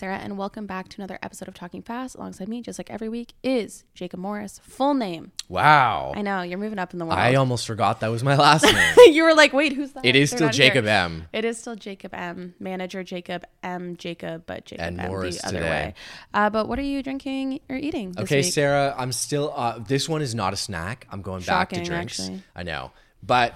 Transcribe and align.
Sarah, 0.00 0.16
and 0.16 0.38
welcome 0.38 0.64
back 0.66 0.88
to 0.88 0.96
another 0.98 1.18
episode 1.22 1.46
of 1.46 1.52
Talking 1.52 1.82
Fast. 1.82 2.14
Alongside 2.14 2.48
me, 2.48 2.62
just 2.62 2.78
like 2.78 2.88
every 2.88 3.10
week, 3.10 3.34
is 3.42 3.84
Jacob 3.92 4.18
Morris. 4.18 4.58
Full 4.64 4.94
name. 4.94 5.30
Wow. 5.46 6.14
I 6.16 6.22
know 6.22 6.40
you're 6.40 6.56
moving 6.56 6.78
up 6.78 6.94
in 6.94 6.98
the 6.98 7.04
world. 7.04 7.18
I 7.18 7.34
almost 7.34 7.66
forgot 7.66 8.00
that 8.00 8.08
was 8.08 8.24
my 8.24 8.34
last 8.34 8.62
name. 8.96 9.12
you 9.14 9.24
were 9.24 9.34
like, 9.34 9.52
wait, 9.52 9.74
who's 9.74 9.92
that? 9.92 10.06
It 10.06 10.16
is 10.16 10.30
They're 10.30 10.38
still 10.38 10.46
not 10.48 10.54
here. 10.54 10.68
Jacob 10.68 10.86
M. 10.86 11.24
It 11.34 11.44
is 11.44 11.58
still 11.58 11.76
Jacob 11.76 12.14
M. 12.14 12.54
Manager 12.58 13.04
Jacob 13.04 13.44
M. 13.62 13.94
Jacob, 13.98 14.44
but 14.46 14.64
Jacob 14.64 14.86
And 14.86 15.00
M. 15.02 15.08
Morris 15.10 15.42
the 15.42 15.48
other 15.48 15.58
today. 15.58 15.68
way. 15.70 15.94
Uh, 16.32 16.48
but 16.48 16.66
what 16.66 16.78
are 16.78 16.82
you 16.82 17.02
drinking 17.02 17.60
or 17.68 17.76
eating? 17.76 18.12
This 18.12 18.22
Okay, 18.22 18.40
week? 18.40 18.54
Sarah, 18.54 18.94
I'm 18.96 19.12
still. 19.12 19.52
Uh, 19.54 19.80
this 19.80 20.08
one 20.08 20.22
is 20.22 20.34
not 20.34 20.54
a 20.54 20.56
snack. 20.56 21.06
I'm 21.10 21.20
going 21.20 21.42
back 21.42 21.68
to 21.70 21.84
drinks. 21.84 22.18
actually. 22.20 22.42
I 22.56 22.62
know, 22.62 22.92
but 23.22 23.52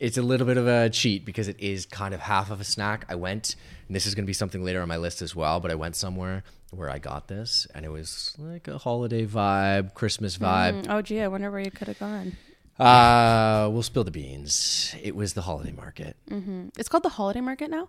it's 0.00 0.16
a 0.18 0.22
little 0.22 0.48
bit 0.48 0.56
of 0.56 0.66
a 0.66 0.90
cheat 0.90 1.24
because 1.24 1.46
it 1.46 1.60
is 1.60 1.86
kind 1.86 2.12
of 2.12 2.18
half 2.18 2.50
of 2.50 2.60
a 2.60 2.64
snack. 2.64 3.04
I 3.08 3.14
went, 3.14 3.54
and 3.90 3.96
this 3.96 4.06
is 4.06 4.14
going 4.14 4.22
to 4.22 4.28
be 4.28 4.32
something 4.32 4.62
later 4.62 4.80
on 4.82 4.86
my 4.86 4.98
list 4.98 5.20
as 5.20 5.34
well. 5.34 5.58
But 5.58 5.72
I 5.72 5.74
went 5.74 5.96
somewhere 5.96 6.44
where 6.70 6.88
I 6.88 7.00
got 7.00 7.26
this, 7.26 7.66
and 7.74 7.84
it 7.84 7.88
was 7.88 8.36
like 8.38 8.68
a 8.68 8.78
holiday 8.78 9.26
vibe, 9.26 9.94
Christmas 9.94 10.38
vibe. 10.38 10.84
Mm, 10.84 10.86
oh, 10.90 11.02
gee, 11.02 11.20
I 11.20 11.26
wonder 11.26 11.50
where 11.50 11.58
you 11.58 11.72
could 11.72 11.88
have 11.88 11.98
gone. 11.98 12.36
Uh, 12.78 13.68
we'll 13.68 13.82
spill 13.82 14.04
the 14.04 14.12
beans. 14.12 14.94
It 15.02 15.16
was 15.16 15.32
the 15.32 15.42
holiday 15.42 15.72
market. 15.72 16.16
Mm-hmm. 16.30 16.68
It's 16.78 16.88
called 16.88 17.02
the 17.02 17.08
Holiday 17.08 17.40
Market 17.40 17.68
now. 17.68 17.88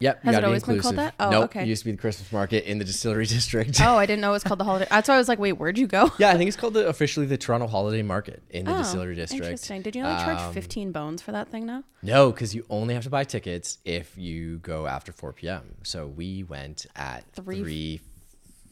Yep. 0.00 0.22
Has 0.22 0.34
it 0.36 0.38
be 0.38 0.44
always 0.44 0.62
been 0.62 0.80
called 0.80 0.96
that? 0.96 1.14
Oh, 1.18 1.30
nope, 1.30 1.44
okay. 1.46 1.62
It 1.62 1.66
used 1.66 1.82
to 1.82 1.86
be 1.86 1.90
the 1.92 1.98
Christmas 1.98 2.30
market 2.32 2.64
in 2.70 2.78
the 2.78 2.84
distillery 2.84 3.26
district. 3.36 3.80
Oh, 3.80 3.96
I 3.96 4.06
didn't 4.06 4.20
know 4.20 4.30
it 4.30 4.34
was 4.34 4.44
called 4.44 4.60
the 4.60 4.64
Holiday. 4.64 4.86
That's 4.88 5.08
why 5.08 5.16
I 5.16 5.18
was 5.18 5.28
like, 5.28 5.40
wait, 5.40 5.54
where'd 5.54 5.76
you 5.76 5.88
go? 5.88 6.12
Yeah, 6.18 6.30
I 6.30 6.36
think 6.36 6.46
it's 6.48 6.56
called 6.56 6.74
the, 6.74 6.86
officially 6.86 7.26
the 7.26 7.36
Toronto 7.36 7.66
Holiday 7.66 8.02
Market 8.02 8.42
in 8.50 8.64
the 8.66 8.74
Oh, 8.74 8.78
Distillery 8.78 9.16
District. 9.16 9.44
Interesting. 9.44 9.82
Did 9.82 9.96
you 9.96 10.04
only 10.04 10.22
charge 10.22 10.38
Um, 10.38 10.52
15 10.54 10.92
bones 10.92 11.20
for 11.20 11.32
that 11.32 11.48
thing 11.48 11.66
now? 11.66 11.82
No, 12.02 12.30
because 12.30 12.54
you 12.54 12.64
only 12.70 12.94
have 12.94 13.02
to 13.04 13.10
buy 13.10 13.24
tickets 13.24 13.78
if 13.84 14.16
you 14.16 14.58
go 14.58 14.86
after 14.86 15.10
4 15.10 15.32
p.m. 15.32 15.74
So 15.82 16.06
we 16.06 16.44
went 16.44 16.86
at 16.94 17.24
Three- 17.32 17.98
3:40, 17.98 18.00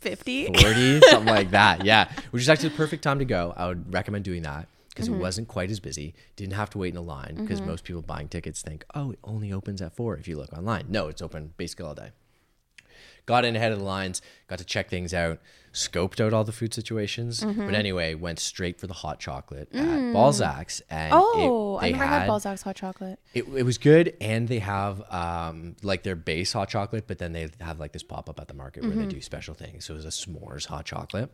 50? 0.00 0.46
40, 0.60 1.00
something 1.00 1.34
like 1.34 1.50
that. 1.50 1.84
Yeah, 1.84 2.08
which 2.30 2.42
is 2.42 2.48
actually 2.48 2.68
the 2.68 2.76
perfect 2.76 3.02
time 3.02 3.18
to 3.18 3.24
go. 3.24 3.52
I 3.56 3.66
would 3.66 3.92
recommend 3.92 4.24
doing 4.24 4.42
that 4.42 4.68
because 4.96 5.08
Mm-hmm. 5.10 5.18
it 5.20 5.22
wasn't 5.22 5.48
quite 5.48 5.70
as 5.70 5.78
busy. 5.78 6.14
Didn't 6.36 6.54
have 6.54 6.70
to 6.70 6.78
wait 6.78 6.94
in 6.94 6.96
a 6.96 7.02
line 7.02 7.34
because 7.36 7.60
most 7.60 7.84
people 7.84 8.00
buying 8.02 8.28
tickets 8.28 8.62
think, 8.62 8.84
oh, 8.94 9.10
it 9.12 9.18
only 9.22 9.52
opens 9.52 9.82
at 9.82 9.94
four 9.94 10.16
if 10.16 10.26
you 10.26 10.36
look 10.38 10.52
online. 10.54 10.86
No, 10.88 11.08
it's 11.08 11.20
open 11.20 11.52
basically 11.58 11.84
all 11.86 11.94
day. 11.94 12.10
Got 13.26 13.44
in 13.44 13.56
ahead 13.56 13.72
of 13.72 13.78
the 13.80 13.84
lines, 13.84 14.22
got 14.46 14.58
to 14.60 14.64
check 14.64 14.88
things 14.88 15.12
out, 15.12 15.40
scoped 15.72 16.24
out 16.24 16.32
all 16.32 16.44
the 16.44 16.52
food 16.52 16.72
situations. 16.72 17.40
Mm-hmm. 17.40 17.66
But 17.66 17.74
anyway, 17.74 18.14
went 18.14 18.38
straight 18.38 18.78
for 18.80 18.86
the 18.86 18.94
hot 18.94 19.18
chocolate 19.18 19.68
at 19.74 20.12
Balzac's. 20.12 20.80
And 20.88 21.12
it- 21.12 21.16
Mm. 21.16 21.20
Oh, 21.24 21.80
they 21.80 21.88
I 21.88 21.90
never 21.90 22.04
had, 22.06 22.18
had 22.20 22.28
Balzac's 22.28 22.62
hot 22.62 22.76
chocolate. 22.76 23.18
it, 23.34 23.44
it 23.54 23.64
was 23.64 23.76
good, 23.78 24.16
and 24.20 24.46
they 24.48 24.60
have 24.60 25.02
um, 25.12 25.74
like 25.82 26.04
their 26.04 26.16
base 26.16 26.52
hot 26.52 26.68
chocolate, 26.70 27.06
but 27.08 27.18
then 27.18 27.32
they 27.32 27.48
have 27.60 27.78
like 27.80 27.92
this 27.92 28.02
pop 28.04 28.30
up 28.30 28.40
at 28.40 28.48
the 28.48 28.54
market 28.54 28.82
where 28.84 28.92
Mm-hmm. 28.92 29.00
they 29.00 29.06
do 29.16 29.20
special 29.20 29.54
things. 29.54 29.84
So 29.84 29.92
it 29.94 29.96
was 29.96 30.06
a 30.06 30.08
s'mores 30.08 30.66
hot 30.66 30.84
chocolate. 30.86 31.30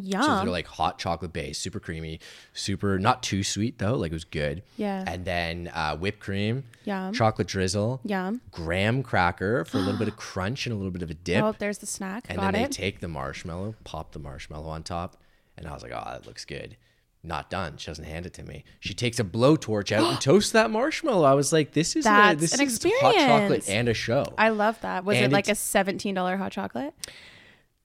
Yum. 0.00 0.22
So 0.22 0.36
they're 0.36 0.44
like 0.46 0.66
hot 0.68 0.98
chocolate 0.98 1.32
base, 1.32 1.58
super 1.58 1.80
creamy, 1.80 2.20
super 2.52 2.98
not 2.98 3.22
too 3.22 3.42
sweet 3.42 3.78
though. 3.78 3.94
Like 3.96 4.12
it 4.12 4.14
was 4.14 4.24
good. 4.24 4.62
Yeah. 4.76 5.04
And 5.06 5.24
then 5.24 5.70
uh, 5.74 5.96
whipped 5.96 6.20
cream, 6.20 6.64
Yum. 6.84 7.12
chocolate 7.12 7.48
drizzle, 7.48 8.00
Yum. 8.04 8.40
graham 8.52 9.02
cracker 9.02 9.64
for 9.64 9.78
a 9.78 9.80
little 9.80 9.98
bit 9.98 10.06
of 10.08 10.16
crunch 10.16 10.66
and 10.66 10.72
a 10.72 10.76
little 10.76 10.92
bit 10.92 11.02
of 11.02 11.10
a 11.10 11.14
dip. 11.14 11.42
Oh, 11.42 11.54
there's 11.58 11.78
the 11.78 11.86
snack. 11.86 12.26
and 12.28 12.38
Got 12.38 12.52
then 12.52 12.62
it. 12.62 12.68
they 12.68 12.72
take 12.72 13.00
the 13.00 13.08
marshmallow, 13.08 13.74
pop 13.84 14.12
the 14.12 14.18
marshmallow 14.20 14.68
on 14.68 14.82
top, 14.84 15.16
and 15.56 15.66
I 15.66 15.72
was 15.74 15.82
like, 15.82 15.92
oh, 15.92 16.02
that 16.06 16.26
looks 16.26 16.44
good. 16.44 16.76
Not 17.24 17.50
done. 17.50 17.76
She 17.78 17.88
doesn't 17.88 18.04
hand 18.04 18.26
it 18.26 18.34
to 18.34 18.44
me. 18.44 18.62
She 18.78 18.94
takes 18.94 19.18
a 19.18 19.24
blowtorch 19.24 19.90
out 19.90 20.08
and 20.08 20.20
toasts 20.20 20.52
that 20.52 20.70
marshmallow. 20.70 21.26
I 21.26 21.34
was 21.34 21.52
like, 21.52 21.72
this 21.72 21.96
is 21.96 22.06
a, 22.06 22.08
That's 22.08 22.40
this 22.40 22.54
an 22.54 22.60
is 22.60 22.80
hot 23.00 23.14
chocolate 23.16 23.68
and 23.68 23.88
a 23.88 23.94
show. 23.94 24.32
I 24.38 24.50
love 24.50 24.80
that. 24.82 25.04
Was 25.04 25.18
it 25.18 25.32
like 25.32 25.48
a 25.48 25.50
it's- 25.50 25.72
$17 25.74 26.38
hot 26.38 26.52
chocolate? 26.52 26.94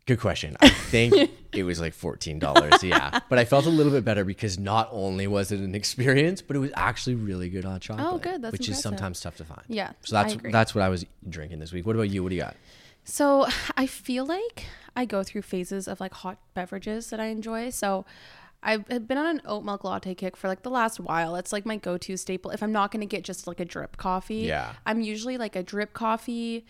Good 0.05 0.19
question. 0.19 0.57
I 0.59 0.67
think 0.69 1.13
it 1.53 1.63
was 1.63 1.79
like 1.79 1.93
fourteen 1.93 2.37
dollars. 2.39 2.83
Yeah, 2.83 3.19
but 3.29 3.39
I 3.39 3.45
felt 3.45 3.65
a 3.65 3.69
little 3.69 3.91
bit 3.91 4.03
better 4.03 4.25
because 4.25 4.59
not 4.59 4.89
only 4.91 5.27
was 5.27 5.51
it 5.51 5.59
an 5.61 5.75
experience, 5.75 6.41
but 6.41 6.55
it 6.57 6.59
was 6.59 6.71
actually 6.75 7.15
really 7.15 7.49
good 7.49 7.63
hot 7.63 7.81
chocolate. 7.81 8.07
Oh, 8.09 8.17
good. 8.17 8.41
That's 8.41 8.51
which 8.51 8.67
is 8.67 8.81
sometimes 8.81 9.21
tough 9.21 9.37
to 9.37 9.45
find. 9.45 9.61
Yeah, 9.69 9.93
So 10.01 10.15
that's 10.15 10.35
that's 10.51 10.75
what 10.75 10.81
I 10.81 10.89
was 10.89 11.05
drinking 11.29 11.59
this 11.59 11.71
week. 11.71 11.85
What 11.85 11.95
about 11.95 12.09
you? 12.09 12.21
What 12.21 12.29
do 12.29 12.35
you 12.35 12.41
got? 12.41 12.57
So 13.05 13.47
I 13.77 13.85
feel 13.87 14.25
like 14.25 14.65
I 14.95 15.05
go 15.05 15.23
through 15.23 15.41
phases 15.43 15.87
of 15.87 15.99
like 16.01 16.13
hot 16.13 16.37
beverages 16.53 17.09
that 17.09 17.19
I 17.19 17.25
enjoy. 17.27 17.69
So 17.69 18.05
I've 18.61 18.87
been 18.87 19.17
on 19.17 19.25
an 19.25 19.41
oat 19.45 19.65
milk 19.65 19.83
latte 19.83 20.15
kick 20.15 20.37
for 20.37 20.47
like 20.47 20.63
the 20.63 20.69
last 20.69 20.99
while. 20.99 21.35
It's 21.35 21.51
like 21.51 21.65
my 21.65 21.75
go-to 21.75 22.15
staple. 22.15 22.51
If 22.51 22.63
I'm 22.63 22.71
not 22.71 22.91
going 22.91 23.01
to 23.01 23.05
get 23.05 23.23
just 23.25 23.45
like 23.45 23.59
a 23.59 23.65
drip 23.65 23.97
coffee, 23.97 24.35
Yeah. 24.37 24.71
I'm 24.85 25.01
usually 25.01 25.37
like 25.37 25.57
a 25.57 25.63
drip 25.63 25.91
coffee 25.93 26.65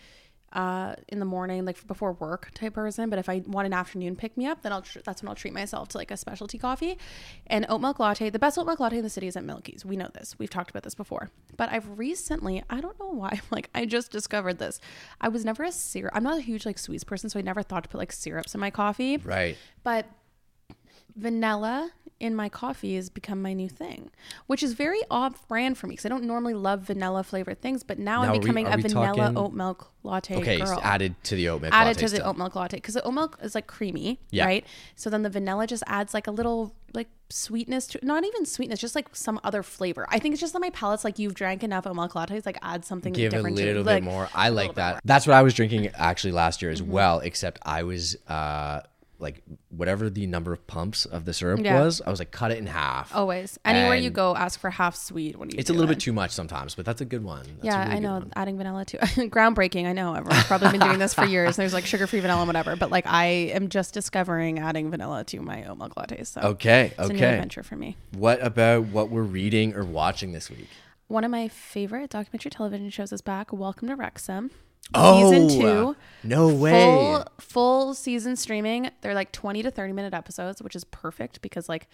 uh, 0.54 0.94
in 1.08 1.18
the 1.18 1.24
morning, 1.24 1.64
like 1.64 1.84
before 1.86 2.12
work 2.12 2.50
type 2.54 2.74
person. 2.74 3.10
But 3.10 3.18
if 3.18 3.28
I 3.28 3.42
want 3.46 3.66
an 3.66 3.72
afternoon 3.72 4.16
pick 4.16 4.36
me 4.36 4.46
up, 4.46 4.62
then 4.62 4.72
I'll 4.72 4.82
tr- 4.82 5.00
that's 5.04 5.22
when 5.22 5.28
I'll 5.28 5.34
treat 5.34 5.52
myself 5.52 5.88
to 5.88 5.98
like 5.98 6.10
a 6.10 6.16
specialty 6.16 6.58
coffee. 6.58 6.96
And 7.48 7.66
oat 7.68 7.80
milk 7.80 7.98
latte, 7.98 8.30
the 8.30 8.38
best 8.38 8.56
oat 8.58 8.66
milk 8.66 8.80
latte 8.80 8.98
in 8.98 9.02
the 9.02 9.10
city 9.10 9.26
is 9.26 9.36
at 9.36 9.44
Milky's. 9.44 9.84
We 9.84 9.96
know 9.96 10.08
this. 10.14 10.38
We've 10.38 10.50
talked 10.50 10.70
about 10.70 10.84
this 10.84 10.94
before. 10.94 11.30
But 11.56 11.70
I've 11.70 11.98
recently, 11.98 12.62
I 12.70 12.80
don't 12.80 12.98
know 12.98 13.10
why, 13.10 13.40
like 13.50 13.70
I 13.74 13.84
just 13.84 14.10
discovered 14.10 14.58
this. 14.58 14.80
I 15.20 15.28
was 15.28 15.44
never 15.44 15.64
a 15.64 15.72
syrup. 15.72 16.12
I'm 16.14 16.22
not 16.22 16.38
a 16.38 16.42
huge 16.42 16.64
like 16.64 16.78
sweets 16.78 17.04
person, 17.04 17.28
so 17.28 17.38
I 17.38 17.42
never 17.42 17.62
thought 17.62 17.82
to 17.84 17.88
put 17.88 17.98
like 17.98 18.12
syrups 18.12 18.54
in 18.54 18.60
my 18.60 18.70
coffee. 18.70 19.16
Right. 19.16 19.56
But 19.82 20.06
vanilla 21.16 21.90
in 22.20 22.34
my 22.34 22.48
coffee 22.48 22.94
has 22.96 23.10
become 23.10 23.42
my 23.42 23.52
new 23.52 23.68
thing, 23.68 24.08
which 24.46 24.62
is 24.62 24.72
very 24.72 25.00
off 25.10 25.46
brand 25.48 25.76
for 25.76 25.86
me 25.88 25.92
because 25.92 26.06
I 26.06 26.08
don't 26.08 26.24
normally 26.24 26.54
love 26.54 26.82
vanilla 26.82 27.22
flavored 27.24 27.60
things, 27.60 27.82
but 27.82 27.98
now, 27.98 28.22
Now, 28.22 28.32
I'm 28.32 28.40
becoming 28.40 28.66
are 28.66 28.74
a 28.74 28.80
vanilla 28.80 29.16
talking- 29.16 29.36
oat 29.38 29.52
milk 29.52 29.90
latte 30.04 30.36
Okay, 30.36 30.58
girl. 30.58 30.66
so 30.66 30.80
added 30.82 31.16
to 31.24 31.34
the 31.34 31.48
oat 31.48 31.60
milk 31.62 31.74
added 31.74 31.98
to 31.98 32.04
the 32.08 32.16
still. 32.16 32.28
oat 32.28 32.38
milk 32.38 32.54
latte 32.54 32.76
because 32.76 32.94
the 32.94 33.02
oat 33.02 33.12
milk 33.14 33.38
is 33.42 33.54
like 33.54 33.66
creamy, 33.66 34.20
Yeah. 34.30 34.44
right? 34.46 34.64
So 34.96 35.10
then 35.10 35.22
the 35.22 35.30
vanilla 35.30 35.66
just 35.66 35.82
adds 35.86 36.14
like 36.14 36.26
a 36.26 36.30
little 36.30 36.74
like 36.94 37.08
sweetness 37.30 37.88
to 37.88 37.98
not 38.06 38.24
even 38.24 38.46
sweetness, 38.46 38.78
just 38.80 38.94
like 38.94 39.08
some 39.16 39.40
other 39.42 39.64
flavor. 39.64 40.06
I 40.08 40.20
think 40.20 40.34
it's 40.34 40.40
just 40.40 40.52
that 40.52 40.60
my 40.60 40.70
palate's 40.70 41.04
like 41.04 41.18
you've 41.18 41.34
drank 41.34 41.64
enough 41.64 41.86
oat 41.86 41.96
milk 41.96 42.12
lattes, 42.12 42.46
like 42.46 42.58
add 42.62 42.84
something 42.84 43.12
give 43.12 43.32
different 43.32 43.56
to 43.56 43.62
it. 43.62 43.64
A 43.64 43.68
little 43.68 43.82
Like, 43.82 44.02
bit 44.04 44.10
more. 44.10 44.28
I 44.34 44.50
like 44.50 44.76
that. 44.76 45.00
That's 45.04 45.26
what 45.26 45.34
I 45.34 45.42
was 45.42 45.52
drinking 45.52 45.88
actually 45.94 46.32
last 46.32 46.62
year 46.62 46.70
as 46.70 46.80
Mm-hmm. 46.80 46.92
well. 46.92 47.18
Except 47.20 47.58
I 47.66 47.82
was 47.82 48.16
uh 48.28 48.82
like 49.18 49.42
whatever 49.68 50.10
the 50.10 50.26
number 50.26 50.52
of 50.52 50.66
pumps 50.66 51.04
of 51.06 51.24
the 51.24 51.32
syrup 51.32 51.60
Yeah. 51.62 51.80
was, 51.80 52.02
I 52.04 52.10
was 52.10 52.18
like 52.18 52.30
cut 52.30 52.50
it 52.50 52.58
in 52.58 52.66
half. 52.66 53.14
Always, 53.14 53.58
anywhere 53.64 53.96
you 53.96 54.10
go, 54.10 54.34
ask 54.36 54.58
for 54.58 54.70
half 54.70 54.96
sweet 54.96 55.38
when 55.38 55.50
you. 55.50 55.56
It's 55.58 55.70
a 55.70 55.72
little 55.72 55.90
it. 55.90 55.94
bit 55.94 56.00
too 56.00 56.12
much 56.12 56.32
sometimes, 56.32 56.74
but 56.74 56.84
that's 56.84 57.00
a 57.00 57.04
good 57.04 57.22
one. 57.24 57.44
That's 57.44 57.64
yeah, 57.64 57.84
really 57.84 57.96
I 57.96 57.98
know. 58.00 58.24
Adding 58.36 58.56
vanilla 58.56 58.84
too. 58.84 58.98
Groundbreaking. 58.98 59.86
I 59.86 59.92
know. 59.92 60.14
Everyone's 60.14 60.44
probably 60.44 60.70
been 60.70 60.80
doing 60.80 60.98
this 60.98 61.14
for 61.14 61.24
years. 61.24 61.56
There's 61.56 61.72
like 61.72 61.86
sugar 61.86 62.06
free 62.06 62.20
vanilla 62.20 62.40
and 62.40 62.48
whatever. 62.48 62.76
But 62.76 62.90
like 62.90 63.06
I 63.06 63.24
am 63.26 63.68
just 63.68 63.94
discovering 63.94 64.58
adding 64.58 64.90
vanilla 64.90 65.24
to 65.24 65.40
my 65.40 65.64
oat 65.64 65.78
milk 65.78 65.94
lattes. 65.94 66.26
So 66.28 66.40
Okay, 66.40 66.92
it's 66.98 67.08
a 67.10 67.12
new 67.12 67.16
okay. 67.18 67.34
adventure 67.34 67.62
for 67.62 67.76
me. 67.76 67.96
What 68.12 68.42
about 68.44 68.86
what 68.86 69.10
we're 69.10 69.22
reading 69.22 69.74
or 69.74 69.84
watching 69.84 70.32
this 70.32 70.50
week? 70.50 70.68
One 71.06 71.22
of 71.22 71.30
my 71.30 71.48
favorite 71.48 72.10
documentary 72.10 72.50
television 72.50 72.90
shows 72.90 73.12
is 73.12 73.20
back. 73.20 73.52
Welcome 73.52 73.88
to 73.88 73.94
Wrexham. 73.94 74.50
Oh, 74.92 75.30
season 75.30 75.48
two. 75.60 75.96
no 76.22 76.48
way. 76.48 76.70
Full 76.72 77.24
full 77.38 77.94
season 77.94 78.36
streaming. 78.36 78.90
They're 79.00 79.14
like 79.14 79.32
20 79.32 79.62
to 79.62 79.70
30 79.70 79.92
minute 79.92 80.14
episodes, 80.14 80.62
which 80.62 80.76
is 80.76 80.84
perfect 80.84 81.40
because 81.42 81.68
like 81.68 81.88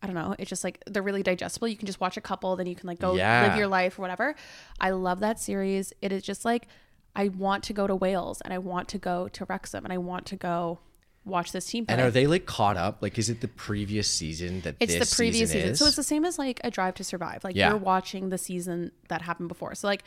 I 0.00 0.06
don't 0.06 0.14
know, 0.14 0.36
it's 0.38 0.48
just 0.48 0.62
like 0.62 0.80
they're 0.86 1.02
really 1.02 1.24
digestible. 1.24 1.66
You 1.66 1.76
can 1.76 1.86
just 1.86 2.00
watch 2.00 2.16
a 2.16 2.20
couple, 2.20 2.54
then 2.54 2.66
you 2.66 2.76
can 2.76 2.86
like 2.86 3.00
go 3.00 3.16
Yeah. 3.16 3.48
live 3.48 3.58
your 3.58 3.66
life 3.66 3.98
or 3.98 4.02
whatever. 4.02 4.34
I 4.80 4.90
love 4.90 5.20
that 5.20 5.40
series. 5.40 5.92
It 6.00 6.12
is 6.12 6.22
just 6.22 6.44
like 6.44 6.68
I 7.16 7.28
want 7.28 7.64
to 7.64 7.72
go 7.72 7.86
to 7.88 7.96
Wales 7.96 8.40
and 8.42 8.54
I 8.54 8.58
want 8.58 8.88
to 8.90 8.98
go 8.98 9.26
to 9.28 9.44
Wrexham 9.46 9.84
and 9.84 9.92
I 9.92 9.98
want 9.98 10.26
to 10.26 10.36
go 10.36 10.78
watch 11.24 11.50
this 11.52 11.66
team 11.66 11.84
And 11.88 11.98
play. 11.98 12.06
are 12.06 12.10
they 12.12 12.26
like 12.28 12.46
caught 12.46 12.76
up? 12.76 12.98
Like, 13.02 13.18
is 13.18 13.28
it 13.28 13.40
the 13.40 13.48
previous 13.48 14.08
season 14.08 14.60
that 14.60 14.76
It's 14.78 14.94
this 14.96 15.10
the 15.10 15.16
previous 15.16 15.50
season. 15.50 15.70
is? 15.70 15.78
So 15.80 15.86
it's 15.86 15.96
the 15.96 16.02
same 16.04 16.24
as 16.24 16.38
like 16.38 16.60
a 16.62 16.70
drive 16.70 16.94
to 16.94 17.04
survive. 17.04 17.42
Like 17.42 17.56
Yeah. 17.56 17.70
you're 17.70 17.76
watching 17.78 18.28
the 18.30 18.38
season 18.38 18.92
that 19.08 19.22
happened 19.22 19.48
before. 19.48 19.74
So 19.74 19.88
like 19.88 20.04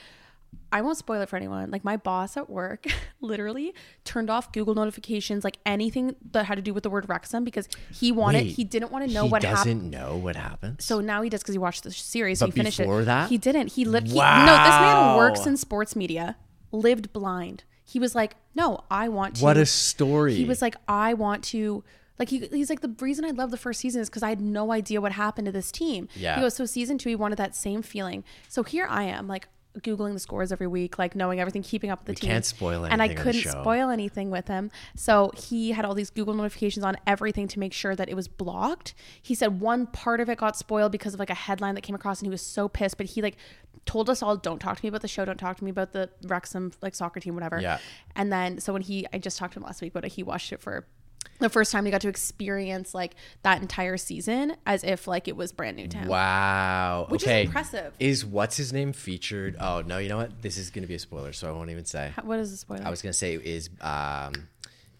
I 0.73 0.81
won't 0.81 0.97
spoil 0.97 1.21
it 1.21 1.27
for 1.29 1.35
anyone. 1.35 1.69
Like 1.69 1.83
my 1.83 1.97
boss 1.97 2.37
at 2.37 2.49
work 2.49 2.85
literally 3.21 3.73
turned 4.05 4.29
off 4.29 4.51
Google 4.53 4.73
notifications, 4.73 5.43
like 5.43 5.57
anything 5.65 6.15
that 6.31 6.45
had 6.45 6.55
to 6.55 6.61
do 6.61 6.73
with 6.73 6.83
the 6.83 6.89
word 6.89 7.09
Wrexham 7.09 7.43
because 7.43 7.67
he 7.93 8.11
wanted 8.11 8.45
Wait, 8.45 8.55
he 8.55 8.63
didn't 8.63 8.91
want 8.91 9.05
to 9.07 9.13
know 9.13 9.25
what 9.25 9.43
happened. 9.43 9.57
he 9.59 9.73
doesn't 9.73 9.93
happened. 9.93 10.11
know 10.13 10.17
what 10.17 10.35
happens. 10.37 10.85
So 10.85 11.01
now 11.01 11.21
he 11.21 11.29
does 11.29 11.41
because 11.41 11.55
he 11.55 11.59
watched 11.59 11.83
the 11.83 11.91
series. 11.91 12.39
So 12.39 12.47
But 12.47 12.53
he 12.55 12.59
finished 12.59 12.77
before 12.77 13.01
it. 13.01 13.05
that? 13.05 13.29
he 13.29 13.37
didn't. 13.37 13.73
He 13.73 13.83
literally 13.85 14.15
no. 14.15 14.45
This 14.45 14.79
man 14.79 15.17
works 15.17 15.45
in 15.45 15.57
sports 15.57 15.95
media, 15.95 16.37
lived 16.71 17.11
blind. 17.11 17.63
He 17.83 17.99
was 17.99 18.15
like, 18.15 18.35
no, 18.55 18.85
I 18.89 19.09
want 19.09 19.35
to. 19.37 19.43
what 19.43 19.57
a 19.57 19.65
story! 19.65 20.35
He 20.35 20.45
was 20.45 20.61
like, 20.61 20.75
I 20.87 21.13
want 21.13 21.43
to. 21.45 21.83
Like 22.17 22.29
he, 22.29 22.47
he's 22.51 22.69
like 22.69 22.81
the 22.81 22.95
reason 22.99 23.25
I 23.25 23.31
love 23.31 23.51
the 23.51 23.57
first 23.57 23.79
season 23.79 23.99
is 24.01 24.09
because 24.09 24.21
I 24.23 24.29
had 24.29 24.39
no 24.39 24.71
idea 24.71 25.01
what 25.01 25.11
happened 25.13 25.47
to 25.47 25.51
this 25.51 25.71
team. 25.71 26.07
Yeah. 26.15 26.35
He 26.35 26.41
goes 26.41 26.53
so 26.53 26.65
season 26.65 26.97
two 26.97 27.09
he 27.09 27.15
wanted 27.15 27.37
that 27.39 27.55
same 27.55 27.81
feeling. 27.81 28.23
So 28.47 28.61
here 28.63 28.85
I 28.89 29.03
am 29.03 29.27
like 29.27 29.47
googling 29.79 30.13
the 30.13 30.19
scores 30.19 30.51
every 30.51 30.67
week, 30.67 30.99
like 30.99 31.15
knowing 31.15 31.39
everything, 31.39 31.63
keeping 31.63 31.89
up 31.89 31.99
with 31.99 32.07
the 32.07 32.11
We 32.11 32.15
team. 32.27 32.29
can't 32.31 32.45
spoil 32.45 32.83
and 32.85 33.01
I 33.01 33.05
anything 33.05 33.19
on 33.19 33.25
the 33.25 33.31
couldn't 33.31 33.51
spoil 33.61 33.89
anything 33.89 34.29
with 34.29 34.47
him. 34.47 34.71
So 34.95 35.31
he 35.37 35.71
had 35.71 35.85
all 35.85 35.93
these 35.93 36.09
Google 36.09 36.33
notifications 36.33 36.83
on 36.83 36.97
everything 37.07 37.47
to 37.49 37.59
make 37.59 37.73
sure 37.73 37.95
that 37.95 38.09
it 38.09 38.15
was 38.15 38.27
blocked. 38.27 38.93
He 39.21 39.33
said 39.33 39.59
one 39.61 39.87
part 39.87 40.19
of 40.19 40.29
it 40.29 40.37
got 40.37 40.57
spoiled 40.57 40.91
because 40.91 41.13
of 41.13 41.19
like 41.19 41.29
a 41.29 41.35
headline 41.35 41.75
that 41.75 41.81
came 41.81 41.95
across, 41.95 42.19
and 42.19 42.27
he 42.27 42.31
was 42.31 42.41
so 42.41 42.67
pissed. 42.67 42.97
But 42.97 43.07
he 43.07 43.21
like 43.21 43.37
told 43.85 44.09
us 44.09 44.21
all, 44.21 44.35
"Don't 44.37 44.59
talk 44.59 44.77
to 44.77 44.83
me 44.85 44.89
about 44.89 45.01
the 45.01 45.07
show. 45.07 45.23
Don't 45.25 45.37
talk 45.37 45.57
to 45.57 45.63
me 45.63 45.71
about 45.71 45.93
the 45.93 46.09
Wrexham 46.23 46.71
like 46.81 46.93
soccer 46.95 47.19
team, 47.19 47.33
whatever." 47.33 47.59
Yeah. 47.59 47.79
And 48.15 48.31
then 48.31 48.59
so 48.59 48.73
when 48.73 48.81
he, 48.81 49.07
I 49.13 49.17
just 49.17 49.37
talked 49.37 49.53
to 49.53 49.59
him 49.59 49.63
last 49.63 49.81
week, 49.81 49.93
but 49.93 50.05
he 50.05 50.23
watched 50.23 50.51
it 50.51 50.61
for 50.61 50.85
the 51.39 51.49
first 51.49 51.71
time 51.71 51.85
he 51.85 51.91
got 51.91 52.01
to 52.01 52.07
experience 52.07 52.93
like 52.93 53.15
that 53.43 53.61
entire 53.61 53.97
season 53.97 54.55
as 54.65 54.83
if 54.83 55.07
like 55.07 55.27
it 55.27 55.35
was 55.35 55.51
brand 55.51 55.77
new 55.77 55.87
to 55.87 55.97
him. 55.97 56.07
Wow. 56.07 57.07
Which 57.09 57.23
is 57.23 57.29
impressive. 57.29 57.93
Is 57.99 58.25
what's 58.25 58.57
his 58.57 58.71
name 58.71 58.93
featured? 58.93 59.55
Oh 59.59 59.81
no, 59.81 59.97
you 59.97 60.09
know 60.09 60.17
what? 60.17 60.41
This 60.41 60.57
is 60.57 60.69
gonna 60.69 60.87
be 60.87 60.95
a 60.95 60.99
spoiler, 60.99 61.33
so 61.33 61.49
I 61.49 61.51
won't 61.51 61.69
even 61.69 61.85
say. 61.85 62.13
What 62.23 62.39
is 62.39 62.51
the 62.51 62.57
spoiler? 62.57 62.83
I 62.85 62.89
was 62.89 63.01
gonna 63.01 63.13
say 63.13 63.35
is 63.35 63.69
um, 63.81 64.33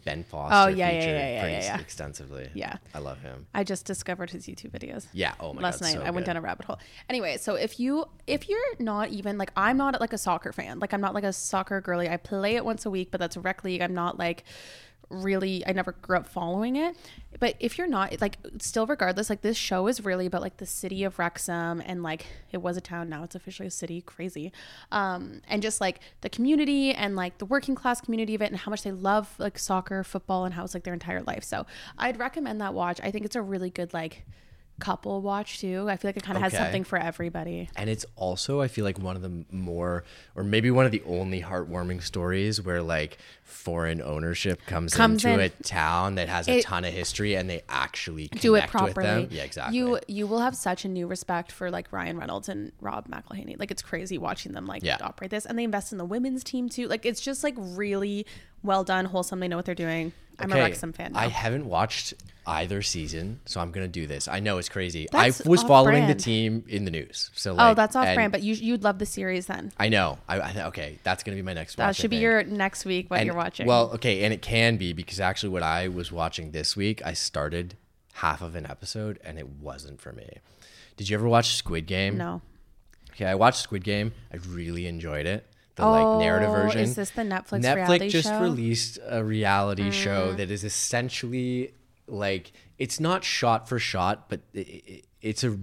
Ben 0.04 0.24
Foster. 0.24 0.56
Oh, 0.56 0.68
yeah, 0.68 0.90
yeah, 0.90 1.00
featured 1.00 1.16
yeah, 1.16 1.34
yeah, 1.34 1.42
pretty 1.42 1.56
yeah, 1.56 1.76
yeah. 1.76 1.80
extensively. 1.80 2.50
Yeah. 2.54 2.78
I 2.94 3.00
love 3.00 3.22
him. 3.22 3.46
I 3.54 3.64
just 3.64 3.86
discovered 3.86 4.32
his 4.32 4.48
YouTube 4.48 4.72
videos. 4.72 5.08
Yeah. 5.14 5.34
Oh 5.40 5.54
my 5.54 5.62
god. 5.62 5.64
last 5.64 5.82
god. 5.82 5.86
night 5.88 5.94
so 5.94 6.02
I 6.02 6.12
went 6.12 6.26
good. 6.26 6.26
down 6.26 6.38
a 6.38 6.42
rabbit 6.42 6.66
hole. 6.66 6.80
Anyway, 7.10 7.38
so 7.38 7.56
if 7.56 7.80
you 7.80 8.06
if 8.28 8.50
you're 8.50 8.60
not 8.80 9.10
even 9.10 9.38
like 9.38 9.52
I'm 9.56 9.78
not 9.78 10.00
like 10.02 10.14
a 10.14 10.18
soccer 10.18 10.52
fan. 10.52 10.80
Like 10.80 10.94
I'm 10.94 11.02
not 11.02 11.14
like 11.14 11.24
a 11.24 11.34
soccer 11.34 11.82
girly. 11.82 12.10
I 12.10 12.18
play 12.18 12.56
it 12.56 12.66
once 12.66 12.86
a 12.86 12.90
week, 12.90 13.12
but 13.12 13.20
that's 13.20 13.38
rec 13.38 13.64
league. 13.64 13.82
I'm 13.82 13.94
not 13.94 14.18
like 14.18 14.44
really 15.12 15.66
I 15.68 15.74
never 15.74 15.92
grew 15.92 16.18
up 16.18 16.28
following 16.28 16.76
it. 16.76 16.96
But 17.40 17.56
if 17.60 17.78
you're 17.78 17.88
not 17.88 18.20
like 18.22 18.38
still 18.60 18.86
regardless, 18.86 19.30
like 19.30 19.42
this 19.42 19.58
show 19.58 19.88
is 19.88 20.04
really 20.04 20.26
about 20.26 20.42
like 20.42 20.58
the 20.58 20.66
city 20.66 21.04
of 21.04 21.20
Wrexham 21.20 21.82
and 21.86 22.04
like 22.04 22.26
it 22.52 22.62
was 22.62 22.78
a 22.78 22.82
town, 22.82 23.10
now 23.10 23.24
it's 23.24 23.36
officially 23.36 23.68
a 23.68 23.72
city, 23.72 24.02
crazy. 24.02 24.52
Um 24.92 25.42
and 25.48 25.62
just 25.62 25.82
like 25.82 26.00
the 26.22 26.30
community 26.30 26.94
and 26.94 27.16
like 27.16 27.38
the 27.38 27.46
working 27.46 27.76
class 27.76 28.02
community 28.02 28.36
of 28.36 28.42
it 28.42 28.52
and 28.52 28.58
how 28.58 28.70
much 28.70 28.84
they 28.84 28.92
love 28.92 29.36
like 29.38 29.58
soccer, 29.60 30.04
football 30.04 30.46
and 30.46 30.54
how 30.54 30.64
it's 30.64 30.74
like 30.74 30.84
their 30.84 30.94
entire 30.94 31.22
life. 31.22 31.44
So 31.44 31.66
I'd 31.98 32.20
recommend 32.20 32.62
that 32.62 32.74
watch. 32.74 33.00
I 33.04 33.12
think 33.12 33.26
it's 33.26 33.36
a 33.36 33.42
really 33.42 33.70
good 33.70 33.94
like 33.94 34.26
couple 34.82 35.22
watch 35.22 35.60
too. 35.60 35.86
I 35.88 35.96
feel 35.96 36.10
like 36.10 36.18
it 36.18 36.24
kind 36.24 36.38
of 36.38 36.44
has 36.44 36.54
something 36.54 36.84
for 36.84 36.98
everybody. 36.98 37.70
And 37.78 37.90
it's 37.90 38.06
also, 38.16 38.60
I 38.62 38.68
feel 38.68 38.84
like 38.84 39.00
one 39.00 39.16
of 39.16 39.22
the 39.22 39.46
more, 39.52 40.04
or 40.36 40.44
maybe 40.44 40.70
one 40.72 40.86
of 40.86 40.92
the 40.92 41.04
only 41.06 41.42
heartwarming 41.42 42.02
stories 42.04 42.62
where 42.62 42.82
like 42.82 43.18
foreign 43.44 44.02
ownership 44.02 44.66
comes, 44.66 44.94
Comes 44.94 45.24
into 45.24 45.36
in. 45.36 45.40
a 45.42 45.50
town 45.64 46.16
that 46.16 46.28
has 46.30 46.48
a 46.48 46.58
It- 46.60 46.64
ton 46.64 46.84
of 46.86 46.94
history 46.94 47.36
and 47.36 47.50
they 47.50 47.62
actually 47.70 48.28
Do 48.28 48.56
it 48.56 48.68
properly. 48.68 49.06
them. 49.06 49.28
Yeah, 49.32 49.44
exactly. 49.44 49.78
You 49.78 50.00
you 50.08 50.26
will 50.28 50.40
have 50.40 50.56
such 50.56 50.84
a 50.86 50.88
new 50.88 51.06
respect 51.08 51.52
for 51.52 51.70
like 51.70 51.92
Ryan 51.94 52.18
Reynolds 52.18 52.50
and 52.50 52.72
Rob 52.82 53.08
McElhenney. 53.08 53.60
Like 53.60 53.72
it's 53.72 53.82
crazy 53.82 54.18
watching 54.18 54.54
them 54.54 54.66
like 54.66 54.84
Yeah. 54.84 54.98
operate 55.02 55.32
this, 55.32 55.46
and 55.46 55.58
they 55.60 55.64
invest 55.64 55.92
in 55.92 55.98
the 55.98 56.06
women's 56.06 56.44
team 56.44 56.70
too. 56.70 56.88
Like 56.88 57.06
it's 57.06 57.22
just 57.22 57.44
like 57.44 57.56
really 57.58 58.26
well 58.64 58.84
done, 58.84 59.06
wholesome. 59.06 59.40
They 59.40 59.48
know 59.48 59.58
what 59.58 59.66
they're 59.66 59.76
doing. 59.76 60.14
I'm 60.44 60.52
a 60.52 60.56
Okay, 60.56 60.64
Wrexham 60.64 60.94
fan. 60.94 61.14
Now. 61.14 61.20
I 61.20 61.28
haven't 61.28 61.66
watched 61.66 62.14
either 62.48 62.82
season, 62.82 63.40
so 63.46 63.60
I'm 63.60 63.72
gonna 63.72 63.88
do 63.88 64.08
this. 64.08 64.28
I 64.28 64.40
know 64.40 64.58
it's 64.58 64.70
crazy. 64.70 65.08
That's 65.12 65.46
I 65.46 65.50
was 65.50 65.62
following 65.64 66.08
the 66.08 66.16
team 66.16 66.64
in 66.68 66.86
the 66.86 66.92
news, 66.92 67.30
so 67.34 67.56
oh, 67.58 67.74
that's 67.74 67.96
off 67.96 68.14
brand, 68.16 68.32
but 68.32 68.42
you 68.42 68.56
you'd 68.56 68.84
love 68.84 69.00
the 69.00 69.06
series 69.06 69.46
then. 69.48 69.72
I 69.78 69.90
know. 69.90 70.18
I, 70.28 70.40
I 70.40 70.68
okay. 70.68 71.00
That's 71.04 71.24
gonna 71.24 71.36
be 71.36 71.44
my 71.44 71.54
next. 71.54 71.76
That 71.76 71.96
should 71.96 72.10
be 72.10 72.18
your 72.18 72.44
next 72.44 72.86
week 72.86 73.10
what 73.10 73.20
And- 73.20 73.28
you're 73.28 73.36
watching. 73.36 73.68
Well, 73.68 73.92
okay, 73.96 74.24
and 74.24 74.34
it 74.34 74.42
can 74.42 74.78
be 74.78 74.94
because 74.94 75.20
actually, 75.20 75.50
what 75.50 75.64
I 75.64 75.88
was 75.88 76.12
watching 76.12 76.52
this 76.52 76.76
week, 76.76 77.02
I 77.06 77.14
started 77.14 77.76
half 78.14 78.42
of 78.42 78.56
an 78.56 78.66
episode 78.66 79.20
and 79.24 79.38
it 79.40 79.48
wasn't 79.48 80.02
for 80.02 80.12
me. 80.12 80.28
Did 80.98 81.10
you 81.10 81.18
ever 81.18 81.28
watch 81.28 81.56
Squid 81.56 81.86
Game? 81.88 82.18
no. 82.18 82.42
Okay, 83.12 83.26
I 83.26 83.36
watched 83.36 83.60
Squid 83.62 83.84
Game. 83.84 84.14
I 84.34 84.38
really 84.48 84.88
enjoyed 84.88 85.26
it. 85.26 85.46
The 85.76 85.84
Oh, 85.84 85.92
like 85.92 86.20
narrative 86.26 86.50
version. 86.50 86.82
is 86.82 86.96
this 86.96 87.12
the 87.12 87.22
Netflix 87.22 87.62
Netflix 87.62 87.76
reality 87.76 88.10
just 88.10 88.28
show? 88.28 88.34
Mm. 88.34 88.42
released 88.42 89.00
a 89.08 89.24
reality 89.24 89.90
show 89.92 90.34
that 90.34 90.52
is 90.52 90.64
essentially 90.64 91.74
like 92.08 92.52
it's 92.78 93.00
not 93.00 93.24
shot 93.24 93.70
for 93.70 93.80
shot, 93.80 94.30
but 94.30 94.42
i 94.56 94.60
i 94.60 95.02
it's 95.22 95.44
a 95.44 95.58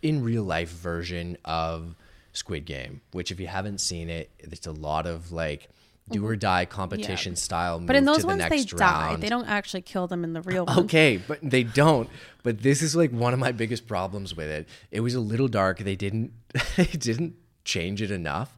in 0.00 0.22
real 0.24 0.42
life 0.42 0.70
version 0.70 1.36
of 1.44 1.94
Squid 2.32 2.64
Game. 2.64 3.02
Which, 3.12 3.30
if 3.30 3.38
you 3.38 3.46
haven't 3.46 3.78
seen 3.78 4.08
it, 4.10 4.30
it's 4.38 4.66
a 4.66 4.72
lot 4.72 5.06
of 5.06 5.32
like 5.32 5.68
do 6.10 6.26
or 6.26 6.34
die 6.34 6.64
competition 6.64 7.36
style. 7.36 7.76
Mm-hmm. 7.78 7.86
But 7.86 7.96
in 7.96 8.04
those 8.04 8.16
to 8.16 8.22
the 8.22 8.26
ones, 8.28 8.42
they 8.42 8.56
next 8.56 8.76
die. 8.76 9.16
They 9.16 9.28
don't 9.28 9.46
actually 9.46 9.82
kill 9.82 10.06
them 10.08 10.24
in 10.24 10.32
the 10.32 10.42
real 10.42 10.66
one. 10.66 10.80
Okay, 10.80 11.18
but 11.18 11.38
they 11.42 11.62
don't. 11.62 12.08
But 12.42 12.62
this 12.62 12.82
is 12.82 12.96
like 12.96 13.10
one 13.12 13.32
of 13.32 13.38
my 13.38 13.52
biggest 13.52 13.86
problems 13.86 14.34
with 14.36 14.48
it. 14.48 14.68
It 14.90 15.00
was 15.00 15.14
a 15.14 15.20
little 15.20 15.48
dark. 15.48 15.78
They 15.78 15.96
didn't 15.96 16.32
they 16.76 16.84
didn't 16.86 17.36
change 17.64 18.02
it 18.02 18.10
enough. 18.10 18.56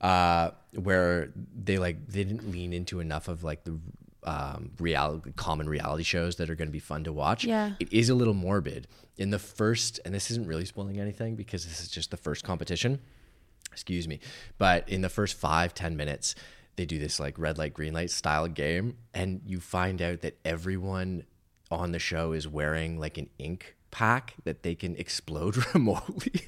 Uh 0.00 0.50
where 0.74 1.30
they 1.54 1.78
like 1.78 2.06
they 2.06 2.24
didn't 2.24 2.50
lean 2.50 2.72
into 2.72 3.00
enough 3.00 3.28
of 3.28 3.42
like 3.42 3.64
the 3.64 3.78
um 4.24 4.70
reality 4.78 5.32
common 5.36 5.68
reality 5.68 6.04
shows 6.04 6.36
that 6.36 6.48
are 6.50 6.54
going 6.54 6.68
to 6.68 6.72
be 6.72 6.78
fun 6.78 7.04
to 7.04 7.12
watch. 7.12 7.44
Yeah. 7.44 7.72
It 7.80 7.92
is 7.92 8.08
a 8.08 8.14
little 8.14 8.34
morbid. 8.34 8.86
In 9.16 9.30
the 9.30 9.38
first 9.38 10.00
and 10.04 10.14
this 10.14 10.30
isn't 10.30 10.46
really 10.46 10.64
spoiling 10.64 10.98
anything 11.00 11.36
because 11.36 11.64
this 11.66 11.80
is 11.80 11.88
just 11.88 12.10
the 12.10 12.16
first 12.16 12.44
competition 12.44 13.00
excuse 13.72 14.08
me 14.08 14.18
but 14.58 14.88
in 14.88 15.00
the 15.00 15.08
first 15.08 15.36
five 15.36 15.74
ten 15.74 15.96
minutes 15.96 16.34
they 16.76 16.86
do 16.86 16.98
this 16.98 17.20
like 17.20 17.38
red 17.38 17.58
light 17.58 17.74
green 17.74 17.92
light 17.92 18.10
style 18.10 18.48
game 18.48 18.96
and 19.14 19.42
you 19.44 19.60
find 19.60 20.00
out 20.02 20.22
that 20.22 20.38
everyone 20.44 21.22
on 21.70 21.92
the 21.92 21.98
show 21.98 22.32
is 22.32 22.48
wearing 22.48 22.98
like 22.98 23.16
an 23.18 23.28
ink 23.38 23.76
pack 23.90 24.34
that 24.44 24.62
they 24.62 24.74
can 24.74 24.94
explode 24.96 25.56
remotely 25.74 26.42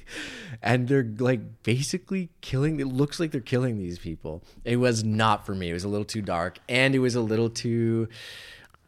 and 0.61 0.87
they're 0.87 1.11
like 1.17 1.63
basically 1.63 2.29
killing 2.41 2.79
it 2.79 2.87
looks 2.87 3.19
like 3.19 3.31
they're 3.31 3.41
killing 3.41 3.77
these 3.77 3.99
people 3.99 4.43
it 4.63 4.77
was 4.77 5.03
not 5.03 5.45
for 5.45 5.53
me 5.53 5.69
it 5.69 5.73
was 5.73 5.83
a 5.83 5.89
little 5.89 6.05
too 6.05 6.21
dark 6.21 6.59
and 6.69 6.95
it 6.95 6.99
was 6.99 7.15
a 7.15 7.21
little 7.21 7.49
too 7.49 8.07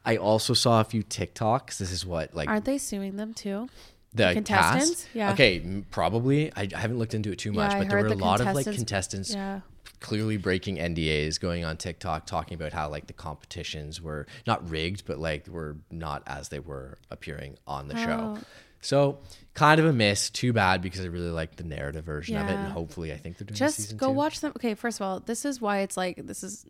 I 0.06 0.18
also 0.18 0.54
saw 0.54 0.82
a 0.82 0.84
few 0.84 1.04
TikToks. 1.04 1.80
This 1.80 1.92
is 1.92 2.06
what 2.06 2.36
like 2.36 2.48
Aren't 2.48 2.66
they 2.66 2.78
suing 2.78 3.18
them 3.18 3.34
too? 3.34 3.68
the 4.14 4.34
contestants? 4.34 5.04
cast. 5.04 5.16
Yeah. 5.16 5.34
Okay, 5.34 5.84
probably. 5.92 6.52
I, 6.56 6.70
I 6.74 6.78
haven't 6.78 7.00
looked 7.00 7.14
into 7.14 7.32
it 7.32 7.40
too 7.40 7.52
much, 7.52 7.72
Yeah, 7.72 7.80
but 7.80 7.90
there 7.90 7.98
were 7.98 8.10
heard 8.10 8.12
a 8.14 8.24
lot 8.24 8.40
of 8.42 8.54
like 8.54 8.66
contestants 8.66 9.34
Yeah. 9.34 9.62
Clearly 10.06 10.38
breaking 10.38 10.78
NDAs 10.78 11.40
going 11.40 11.66
on 11.66 11.78
TikTok 11.78 12.26
talking 12.26 12.56
about 12.56 12.74
how 12.74 12.90
like 12.90 13.08
the 13.08 13.14
competitions 13.14 14.02
were 14.02 14.28
not 14.46 14.70
rigged, 14.70 15.06
but 15.06 15.18
like 15.18 15.48
were 15.48 15.78
not 15.90 16.22
as 16.28 16.50
they 16.50 16.60
were 16.60 16.98
appearing 17.10 17.58
on 17.66 17.88
the 17.88 17.96
Oh. 17.96 18.06
show. 18.06 18.38
So 18.82 19.18
kind 19.56 19.80
of 19.80 19.88
a 19.88 19.94
miss. 19.94 20.30
Too 20.30 20.54
bad 20.54 20.82
because 20.84 21.02
I 21.02 21.06
really 21.06 21.32
like 21.32 21.56
the 21.56 21.64
narrative 21.64 22.06
version 22.06 22.38
of 22.38 22.48
it, 22.48 22.54
and 22.56 22.68
hopefully 22.72 23.12
I 23.12 23.18
think 23.18 23.38
they're 23.40 23.46
doing 23.48 23.56
Just 23.58 23.98
go 23.98 24.08
two. 24.10 24.14
watch 24.14 24.42
them. 24.42 24.54
Okay, 24.58 24.76
first 24.76 25.00
of 25.00 25.06
all, 25.08 25.20
this 25.20 25.44
is 25.44 25.60
why 25.60 25.80
it's 25.80 25.98
like 25.98 26.18
this 26.28 26.44
is 26.44 26.66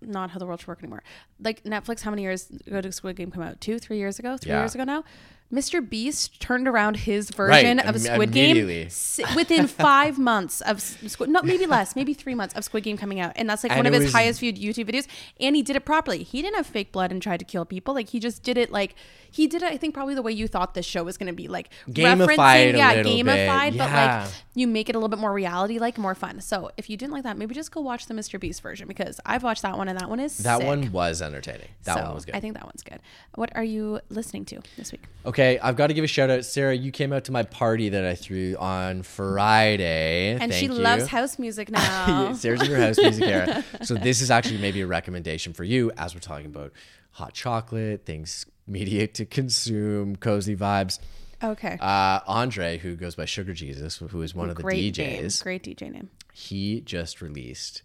not 0.00 0.30
how 0.30 0.38
the 0.40 0.46
world 0.46 0.58
should 0.60 0.68
work 0.68 0.82
anymore. 0.82 1.02
Like 1.38 1.62
Netflix, 1.62 2.00
how 2.00 2.10
many 2.10 2.22
years 2.22 2.50
ago 2.66 2.80
did 2.80 2.92
Squid 2.94 3.14
Game 3.16 3.30
come 3.30 3.42
out? 3.44 3.60
Two, 3.60 3.78
three 3.78 3.98
years 3.98 4.18
ago? 4.18 4.36
Three 4.36 4.50
Yeah. 4.50 4.62
years 4.62 4.74
ago 4.74 4.82
now? 4.84 5.04
Mr. 5.52 5.86
Beast 5.86 6.40
turned 6.40 6.68
around 6.68 6.96
his 6.98 7.30
version 7.30 7.78
Right, 7.78 7.86
of 7.86 7.96
im- 7.96 8.00
Squid 8.00 8.32
Game 8.32 8.68
s- 8.86 9.18
within 9.34 9.66
five 9.68 10.18
months 10.18 10.60
of 10.60 10.80
Squid. 10.80 11.28
No, 11.30 11.42
maybe 11.42 11.66
less, 11.66 11.96
maybe 11.96 12.14
three 12.14 12.34
months 12.36 12.54
of 12.54 12.62
Squid 12.64 12.84
Game 12.84 12.96
coming 12.96 13.18
out, 13.20 13.32
and 13.36 13.50
that's 13.50 13.64
like 13.64 13.72
And 13.72 13.78
one 13.80 13.86
of 13.86 13.92
his 13.94 14.04
was- 14.04 14.12
highest 14.12 14.40
viewed 14.40 14.56
YouTube 14.56 14.88
videos. 14.88 15.06
And 15.40 15.56
he 15.56 15.62
did 15.62 15.74
it 15.76 15.84
properly. 15.84 16.22
He 16.22 16.40
didn't 16.42 16.56
have 16.56 16.66
fake 16.66 16.92
blood 16.92 17.10
and 17.10 17.20
tried 17.20 17.38
to 17.40 17.44
kill 17.44 17.64
people. 17.64 17.94
Like 17.94 18.10
he 18.10 18.20
just 18.20 18.42
did 18.42 18.56
it 18.58 18.70
like 18.70 18.94
he 19.32 19.46
did 19.46 19.62
it. 19.62 19.72
I 19.72 19.76
think 19.76 19.94
probably 19.94 20.14
the 20.14 20.22
way 20.22 20.32
you 20.32 20.46
thought 20.48 20.74
this 20.74 20.86
show 20.86 21.02
was 21.04 21.16
going 21.16 21.28
to 21.28 21.32
be, 21.32 21.48
like 21.48 21.70
Gamified 21.88 22.76
yeah, 22.76 23.02
gamified, 23.02 23.76
but 23.78 23.90
like 23.90 24.28
you 24.54 24.66
make 24.66 24.88
it 24.88 24.94
a 24.94 24.98
little 24.98 25.08
bit 25.08 25.18
more 25.18 25.32
reality 25.32 25.78
like 25.78 25.96
more 25.96 26.14
fun 26.14 26.40
so 26.40 26.70
if 26.76 26.90
you 26.90 26.96
didn't 26.96 27.12
like 27.12 27.22
that 27.22 27.38
maybe 27.38 27.54
just 27.54 27.70
go 27.72 27.80
watch 27.80 28.06
the 28.06 28.14
mr 28.14 28.38
beast 28.38 28.60
version 28.60 28.86
because 28.88 29.20
i've 29.24 29.42
watched 29.42 29.62
that 29.62 29.78
one 29.78 29.88
and 29.88 29.98
that 29.98 30.08
one 30.10 30.18
is 30.20 30.36
That 30.38 30.58
sick. 30.58 30.66
one 30.66 30.92
was 30.92 31.22
entertaining. 31.22 31.68
That 31.84 31.96
so 31.96 32.02
one 32.04 32.14
was 32.14 32.24
good. 32.24 32.34
i 32.34 32.40
think 32.40 32.54
that 32.54 32.64
one's 32.64 32.82
good 32.82 32.98
what 33.36 33.54
are 33.56 33.62
you 33.64 34.00
listening 34.10 34.44
to 34.46 34.60
this 34.76 34.92
week 34.92 35.04
Okay, 35.24 35.39
I've 35.40 35.76
got 35.76 35.88
to 35.88 35.94
give 35.94 36.04
a 36.04 36.08
shout 36.08 36.30
out, 36.30 36.44
Sarah. 36.44 36.74
You 36.74 36.92
came 36.92 37.12
out 37.12 37.24
to 37.24 37.32
my 37.32 37.42
party 37.42 37.88
that 37.90 38.04
I 38.04 38.14
threw 38.14 38.56
on 38.58 39.02
Friday, 39.02 40.36
and 40.40 40.52
she 40.52 40.66
you. 40.66 40.72
loves 40.72 41.06
house 41.06 41.38
music 41.38 41.70
now 41.72 42.32
Sarah's 42.34 42.62
in 42.62 42.70
her 42.70 42.80
house 42.80 42.98
music 42.98 43.24
era. 43.24 43.64
So 43.82 43.94
this 43.94 44.20
is 44.20 44.30
actually 44.30 44.58
maybe 44.58 44.80
a 44.82 44.86
recommendation 44.86 45.52
for 45.52 45.64
you 45.64 45.90
as 45.96 46.14
we're 46.14 46.20
talking 46.20 46.46
about 46.46 46.72
hot 47.12 47.32
chocolate, 47.34 48.04
things 48.04 48.46
mediate 48.66 49.14
to 49.14 49.24
consume, 49.24 50.16
cozy 50.16 50.54
vibes. 50.54 50.98
okay 51.42 51.78
Uh, 51.80 52.20
Andre, 52.26 52.78
who 52.78 52.94
goes 52.96 53.14
by 53.14 53.24
Sugar 53.24 53.54
Jesus, 53.54 53.96
who 53.96 54.22
is 54.22 54.34
one 54.34 54.50
of 54.50 54.56
the 54.56 54.62
great 54.62 54.94
DJs, 54.94 54.98
name 54.98 55.30
great 55.42 55.62
dj 55.64 55.90
name 55.92 56.10
he 56.32 56.80
just 56.80 57.20
released 57.20 57.82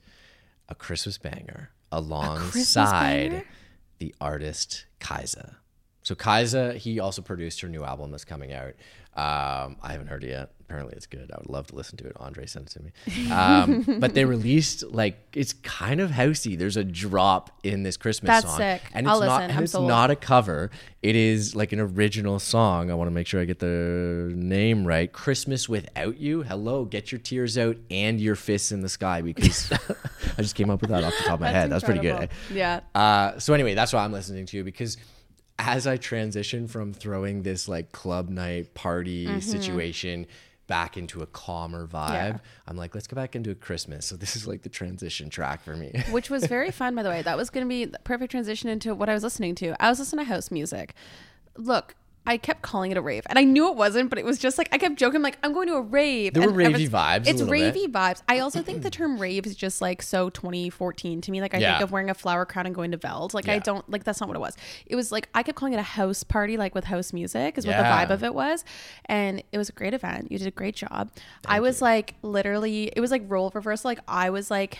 a 0.69 0.75
Christmas 0.75 1.17
banger 1.17 1.69
Christmas 1.89 1.91
alongside 1.91 3.31
banger? 3.31 3.43
the 3.99 4.13
artist 4.19 4.85
Kaiza. 4.99 5.55
So 6.05 6.13
Kaiza, 6.13 6.77
he 6.77 6.99
also 6.99 7.23
produced 7.23 7.61
her 7.61 7.67
new 7.67 7.83
album 7.83 8.11
that's 8.11 8.25
coming 8.25 8.53
out. 8.53 8.75
Um, 9.15 9.77
I 9.81 9.91
haven't 9.93 10.07
heard 10.07 10.23
it 10.23 10.29
yet. 10.29 10.51
Apparently, 10.61 10.93
it's 10.95 11.07
good. 11.07 11.31
I 11.33 11.37
would 11.39 11.49
love 11.49 11.65
to 11.67 11.75
listen 11.75 11.97
to 11.97 12.05
it. 12.05 12.13
Andre 12.17 12.45
sent 12.45 12.67
it 12.67 12.73
to 12.73 12.83
me. 12.83 13.31
Um, 13.31 13.81
but 13.99 14.13
they 14.13 14.23
released 14.25 14.83
like 14.91 15.17
it's 15.33 15.53
kind 15.53 15.99
of 15.99 16.11
housey. 16.11 16.55
There's 16.55 16.77
a 16.77 16.83
drop 16.83 17.49
in 17.63 17.81
this 17.81 17.97
Christmas 17.97 18.27
That's 18.27 18.45
song, 18.45 18.57
sick. 18.57 18.81
and 18.93 19.07
I'll 19.07 19.15
it's 19.21 19.25
not. 19.27 19.35
listen. 19.37 19.49
And 19.49 19.57
I'm 19.57 19.63
it's 19.63 19.71
sold. 19.71 19.87
not 19.87 20.11
a 20.11 20.15
cover. 20.15 20.69
It 21.01 21.15
is 21.15 21.55
like 21.55 21.71
an 21.71 21.79
original 21.79 22.37
song. 22.37 22.91
I 22.91 22.93
want 22.93 23.07
to 23.07 23.11
make 23.13 23.25
sure 23.25 23.41
I 23.41 23.45
get 23.45 23.57
the 23.57 24.31
name 24.35 24.85
right. 24.85 25.11
Christmas 25.11 25.67
without 25.67 26.17
you. 26.19 26.43
Hello, 26.43 26.85
get 26.85 27.11
your 27.11 27.19
tears 27.19 27.57
out 27.57 27.77
and 27.89 28.21
your 28.21 28.35
fists 28.35 28.71
in 28.71 28.81
the 28.81 28.89
sky 28.89 29.21
because 29.21 29.71
I 30.37 30.41
just 30.41 30.53
came 30.55 30.69
up 30.69 30.81
with 30.81 30.91
that 30.91 31.03
off 31.03 31.13
the 31.17 31.23
top 31.23 31.35
of 31.35 31.39
my 31.41 31.51
head. 31.51 31.71
That's 31.71 31.83
pretty 31.83 32.01
good. 32.01 32.23
eh? 32.23 32.27
Yeah. 32.53 32.81
Uh, 32.93 33.39
so 33.39 33.53
anyway, 33.55 33.73
that's 33.73 33.91
what 33.93 34.01
I'm 34.01 34.11
listening 34.11 34.45
to 34.47 34.57
you 34.57 34.63
because 34.63 34.97
as 35.57 35.87
I 35.87 35.97
transition 35.97 36.67
from 36.67 36.93
throwing 36.93 37.43
this 37.43 37.67
like 37.67 37.91
club 37.91 38.29
night 38.29 38.73
party 38.73 39.25
Mm-hmm. 39.25 39.39
situation 39.39 40.27
back 40.67 40.97
into 40.97 41.21
a 41.21 41.27
calmer 41.27 41.85
vibe, 41.85 42.39
I'm 42.67 42.75
like, 42.75 42.95
let's 42.95 43.05
go 43.05 43.13
back 43.15 43.35
into 43.35 43.53
Christmas. 43.53 44.05
So 44.07 44.15
this 44.15 44.35
is 44.35 44.47
like 44.47 44.63
the 44.63 44.69
transition 44.69 45.29
track 45.29 45.61
for 45.61 45.75
me. 45.75 45.91
which 46.11 46.29
was 46.31 46.45
very 46.47 46.71
fun 46.71 46.95
by 46.95 47.03
the 47.03 47.09
way 47.09 47.21
that 47.21 47.37
was 47.37 47.49
going 47.51 47.63
to 47.65 47.69
be 47.69 47.85
the 47.85 47.99
perfect 48.03 48.31
transition 48.31 48.67
into 48.69 48.95
what 48.95 49.07
i 49.07 49.13
was 49.13 49.21
listening 49.23 49.53
to 49.55 49.75
i 49.79 49.89
was 49.89 49.99
listening 49.99 50.25
to 50.25 50.31
house 50.33 50.49
music 50.51 50.93
look 51.57 51.95
I 52.27 52.37
kept 52.37 52.61
calling 52.61 52.91
it 52.91 52.97
a 52.97 53.01
rave, 53.01 53.23
and 53.29 53.37
I 53.37 53.43
knew 53.43 53.69
it 53.69 53.75
wasn't, 53.75 54.09
but 54.09 54.17
it 54.19 54.25
was 54.25 54.37
just 54.39 54.57
like 54.57 54.67
I 54.71 54.77
kept 54.77 54.95
joking, 54.97 55.21
like 55.21 55.37
I'm 55.43 55.53
going 55.53 55.67
to 55.67 55.75
a 55.75 55.81
rave. 55.81 56.33
There 56.33 56.43
were 56.43 56.49
and 56.49 56.57
ravey 56.57 56.85
everyone's- 56.85 56.89
vibes 56.89 57.27
It's 57.27 57.41
ravey 57.41 57.73
bit. 57.73 57.91
vibes. 57.91 58.21
I 58.27 58.39
also 58.39 58.61
think 58.61 58.81
the 58.81 58.89
term 58.89 59.17
rave 59.19 59.45
is 59.45 59.55
just 59.55 59.81
like 59.81 60.01
so 60.01 60.29
2014 60.29 61.21
to 61.21 61.31
me. 61.31 61.41
Like 61.41 61.53
I 61.53 61.59
Yeah. 61.59 61.73
think 61.73 61.83
of 61.83 61.91
wearing 61.91 62.09
a 62.09 62.13
flower 62.13 62.45
crown 62.45 62.65
and 62.65 62.73
going 62.73 62.91
to 62.91 62.97
Veld. 62.97 63.33
Like 63.33 63.47
I 63.47 63.59
don't 63.59 63.87
like 63.89 64.03
that's 64.03 64.19
not 64.19 64.27
what 64.27 64.35
it 64.37 64.41
was. 64.41 64.55
It 64.85 64.95
was 64.95 65.11
like 65.11 65.29
I 65.33 65.43
kept 65.43 65.57
calling 65.57 65.73
it 65.73 65.79
a 65.79 65.83
house 65.83 66.23
party, 66.23 66.57
like 66.57 66.73
with 66.75 66.85
house 66.85 67.13
music, 67.13 67.57
is 67.57 67.65
what 67.67 67.77
the 67.77 67.83
vibe 67.83 68.09
of 68.09 68.23
it 68.23 68.33
was, 68.33 68.65
and 69.05 69.43
it 69.51 69.57
was 69.57 69.69
a 69.69 69.73
great 69.73 69.93
event. 69.93 70.31
You 70.31 70.37
did 70.37 70.47
a 70.47 70.51
great 70.51 70.75
job. 70.75 71.11
I 71.45 71.59
was 71.59 71.81
like 71.81 72.15
literally, 72.21 72.91
it 72.95 72.99
was 73.01 73.11
like 73.11 73.23
role 73.27 73.51
reversal. 73.53 73.89
Like 73.89 73.99
I 74.07 74.29
was 74.29 74.49
like 74.49 74.77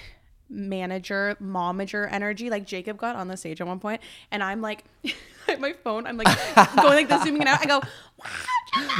manager, 0.49 1.35
momager 1.41 2.11
energy. 2.11 2.49
Like 2.49 2.65
Jacob 2.65 2.97
got 2.97 3.15
on 3.15 3.27
the 3.27 3.37
stage 3.37 3.61
at 3.61 3.67
one 3.67 3.79
point, 3.79 4.01
and 4.31 4.43
I'm 4.43 4.61
like, 4.61 4.83
at 5.47 5.59
my 5.59 5.73
phone, 5.73 6.07
I'm 6.07 6.17
like 6.17 6.27
going 6.75 6.95
like 6.95 7.09
this, 7.09 7.23
zooming 7.23 7.41
it 7.41 7.47
out. 7.47 7.61
I 7.61 7.65
go, 7.65 7.81
what? 8.15 8.29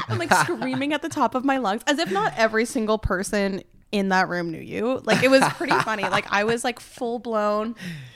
I'm 0.07 0.17
like 0.17 0.33
screaming 0.41 0.93
at 0.93 1.01
the 1.01 1.09
top 1.09 1.35
of 1.35 1.43
my 1.43 1.57
lungs, 1.57 1.81
as 1.87 1.99
if 1.99 2.11
not 2.11 2.33
every 2.37 2.65
single 2.65 2.97
person 2.97 3.63
in 3.91 4.09
that 4.09 4.27
room 4.29 4.51
knew 4.51 4.59
you. 4.59 4.99
Like 5.05 5.23
it 5.23 5.29
was 5.29 5.43
pretty 5.53 5.77
funny. 5.79 6.03
Like 6.03 6.25
I 6.31 6.43
was 6.43 6.63
like 6.63 6.79
full 6.79 7.19
blown, 7.19 7.75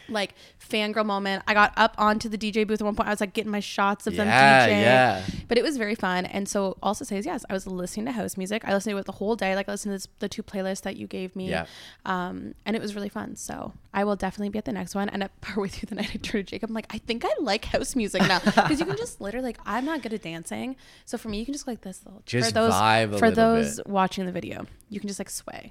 like 0.09 0.33
fangirl 0.69 1.05
moment. 1.05 1.43
I 1.47 1.53
got 1.53 1.73
up 1.77 1.95
onto 1.97 2.27
the 2.27 2.37
DJ 2.37 2.67
booth 2.67 2.81
at 2.81 2.85
one 2.85 2.95
point. 2.95 3.07
I 3.07 3.11
was 3.11 3.21
like 3.21 3.33
getting 3.33 3.51
my 3.51 3.59
shots 3.61 4.05
of 4.05 4.15
them 4.15 4.27
Yeah, 4.27 4.67
DJing. 4.67 4.81
yeah. 4.81 5.25
But 5.47 5.57
it 5.57 5.63
was 5.63 5.77
very 5.77 5.95
fun. 5.95 6.25
And 6.25 6.49
so 6.49 6.77
also 6.83 7.05
says 7.05 7.25
yes, 7.25 7.45
I 7.49 7.53
was 7.53 7.65
listening 7.65 8.07
to 8.07 8.11
house 8.11 8.35
music. 8.37 8.63
I 8.65 8.73
listened 8.73 8.93
to 8.93 8.97
it 8.99 9.05
the 9.05 9.13
whole 9.13 9.35
day. 9.35 9.55
Like 9.55 9.69
I 9.69 9.71
listened 9.73 9.91
to 9.91 9.95
this, 9.95 10.07
the 10.19 10.27
two 10.29 10.43
playlists 10.43 10.81
that 10.81 10.97
you 10.97 11.07
gave 11.07 11.35
me. 11.35 11.49
Yeah. 11.49 11.65
Um, 12.05 12.55
and 12.65 12.75
it 12.75 12.81
was 12.81 12.93
really 12.95 13.09
fun. 13.09 13.35
So 13.35 13.73
I 13.93 14.03
will 14.03 14.15
definitely 14.15 14.49
be 14.49 14.59
at 14.59 14.65
the 14.65 14.71
next 14.73 14.95
one. 14.95 15.07
And 15.09 15.23
at 15.23 15.39
par 15.41 15.61
with 15.61 15.81
you 15.81 15.87
the 15.87 15.95
night 15.95 16.09
I 16.13 16.17
turned 16.17 16.47
to 16.47 16.51
Jacob, 16.51 16.69
I'm 16.69 16.73
like, 16.75 16.93
I 16.93 16.97
think 16.97 17.23
I 17.25 17.29
like 17.39 17.65
house 17.65 17.95
music 17.95 18.21
now 18.23 18.39
because 18.39 18.79
you 18.79 18.85
can 18.85 18.97
just 18.97 19.21
literally 19.21 19.45
like 19.47 19.59
I'm 19.65 19.85
not 19.85 20.01
good 20.01 20.13
at 20.13 20.21
dancing, 20.23 20.75
so 21.05 21.17
for 21.17 21.29
me 21.29 21.39
you 21.39 21.45
can 21.45 21.53
just 21.53 21.65
go 21.65 21.71
like 21.71 21.81
this 21.81 22.01
whole 22.03 22.21
Just 22.25 22.49
for 22.49 22.53
those 22.53 22.73
vibe 22.73 23.19
for 23.19 23.29
little 23.29 23.31
those 23.55 23.77
bit. 23.77 23.87
watching 23.87 24.25
the 24.25 24.31
video. 24.31 24.65
You 24.89 24.99
can 24.99 25.07
just 25.07 25.19
like 25.19 25.29
sway 25.29 25.68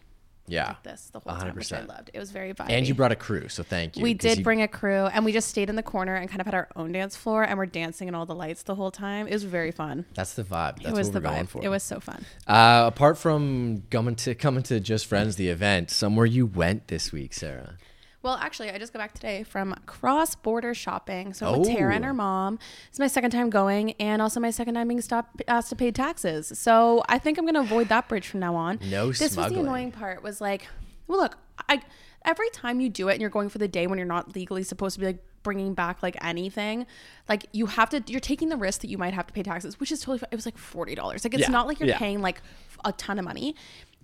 Yeah. 0.49 0.69
like 0.69 0.83
this 0.83 1.11
the 1.13 1.21
whole 1.21 1.37
time, 1.37 1.55
which 1.55 1.73
I 1.73 1.83
loved. 1.83 2.11
It 2.13 2.19
was 2.19 2.31
very 2.31 2.55
vibey. 2.55 2.71
And 2.71 2.87
you 2.89 2.95
brought 2.95 3.13
a 3.13 3.17
crew, 3.17 3.49
so 3.49 3.63
thank 3.63 3.97
you. 3.97 4.03
We 4.03 4.15
did 4.15 4.39
you- 4.39 4.45
bring 4.45 4.63
a 4.63 4.69
crew, 4.69 5.07
and 5.07 5.25
we 5.25 5.33
just 5.33 5.49
stayed 5.49 5.69
in 5.71 5.77
the 5.77 5.83
corner 5.83 6.15
and 6.17 6.29
kind 6.29 6.41
of 6.41 6.47
had 6.47 6.55
our 6.55 6.69
own 6.77 6.93
dance 6.93 7.17
floor, 7.17 7.43
and 7.45 7.59
we're 7.59 7.67
dancing 7.67 8.09
in 8.09 8.15
all 8.15 8.27
the 8.27 8.35
lights 8.35 8.63
the 8.63 8.75
whole 8.75 8.91
time. 8.91 9.27
It 9.29 9.33
was 9.33 9.45
very 9.45 9.71
fun. 9.71 10.05
That's 10.15 10.35
the 10.35 10.45
vibe. 10.45 10.77
That's 10.83 10.89
it 10.89 10.93
was 10.95 11.09
what 11.09 11.13
the 11.15 11.21
we're 11.21 11.35
going 11.35 11.45
vibe. 11.47 11.49
for. 11.49 11.65
It 11.65 11.69
was 11.69 11.83
so 11.83 12.01
fun. 12.01 12.25
Uh, 12.47 12.85
apart 12.87 13.19
from 13.19 13.83
coming 13.91 14.15
to 14.17 14.35
coming 14.35 14.63
to 14.65 14.81
Just 14.81 15.07
Friends, 15.07 15.37
the 15.37 15.49
event, 15.49 15.91
somewhere 15.91 16.27
you 16.27 16.47
went 16.47 16.89
this 16.89 17.13
week, 17.13 17.33
Sarah. 17.35 17.75
Well, 18.23 18.35
actually, 18.35 18.71
I 18.71 18.79
just 18.79 18.93
got 18.93 18.99
back 18.99 19.15
today 19.15 19.45
from 19.45 19.75
cross 19.87 20.35
border 20.35 20.75
shopping. 20.75 21.33
So 21.35 21.59
with 21.59 21.69
Tara 21.69 21.95
and 21.95 22.05
Oh. 22.05 22.09
her 22.09 22.15
mom. 22.15 22.59
It's 22.89 22.99
my 22.99 23.07
second 23.07 23.31
time 23.31 23.49
going, 23.49 23.93
and 23.93 24.21
also 24.21 24.41
my 24.41 24.51
second 24.51 24.75
time 24.75 24.89
being 24.89 25.01
stopped 25.01 25.41
asked 25.47 25.69
to 25.71 25.77
pay 25.77 25.93
taxes. 25.93 26.53
So 26.59 27.05
I 27.09 27.19
think 27.19 27.39
I'm 27.39 27.45
going 27.45 27.55
to 27.55 27.61
avoid 27.61 27.89
that 27.91 28.09
bridge 28.09 28.27
from 28.27 28.41
now 28.41 28.57
on. 28.57 28.81
No 28.91 29.13
This 29.13 29.37
was 29.37 29.53
the 29.53 29.61
annoying 29.61 29.93
part. 29.93 30.23
Was 30.23 30.41
like, 30.41 30.67
well, 31.07 31.19
look, 31.21 31.39
I 31.69 31.81
every 32.25 32.51
time 32.51 32.81
you 32.81 32.89
do 32.89 33.09
it, 33.09 33.13
and 33.13 33.21
you're 33.21 33.31
going 33.31 33.49
for 33.49 33.59
the 33.59 33.69
day 33.69 33.87
when 33.87 33.99
you're 33.99 34.07
not 34.07 34.35
legally 34.35 34.65
supposed 34.65 34.95
to 34.95 35.01
be 35.01 35.07
like 35.07 35.25
bringing 35.45 35.73
back 35.73 36.03
like 36.03 36.17
anything, 36.23 36.87
like 37.29 37.47
you 37.53 37.67
have 37.67 37.89
to. 37.91 38.03
You're 38.09 38.19
taking 38.21 38.49
the 38.49 38.57
risk 38.57 38.81
that 38.81 38.89
you 38.91 38.99
might 38.99 39.15
have 39.15 39.29
to 39.29 39.33
pay 39.33 39.45
taxes, 39.45 39.79
which 39.79 39.93
is 39.93 40.01
totally. 40.01 40.19
fine. 40.19 40.29
It 40.33 40.37
was 40.37 40.45
like 40.45 40.59
forty 40.59 40.97
dollars. 40.97 41.23
Like 41.23 41.35
it's 41.35 41.43
Yeah, 41.43 41.51
not 41.51 41.69
like 41.69 41.79
you're 41.79 41.89
yeah. 41.89 41.99
paying 41.99 42.21
like 42.21 42.43
a 42.85 42.91
ton 42.93 43.21
of 43.21 43.25
money. 43.25 43.55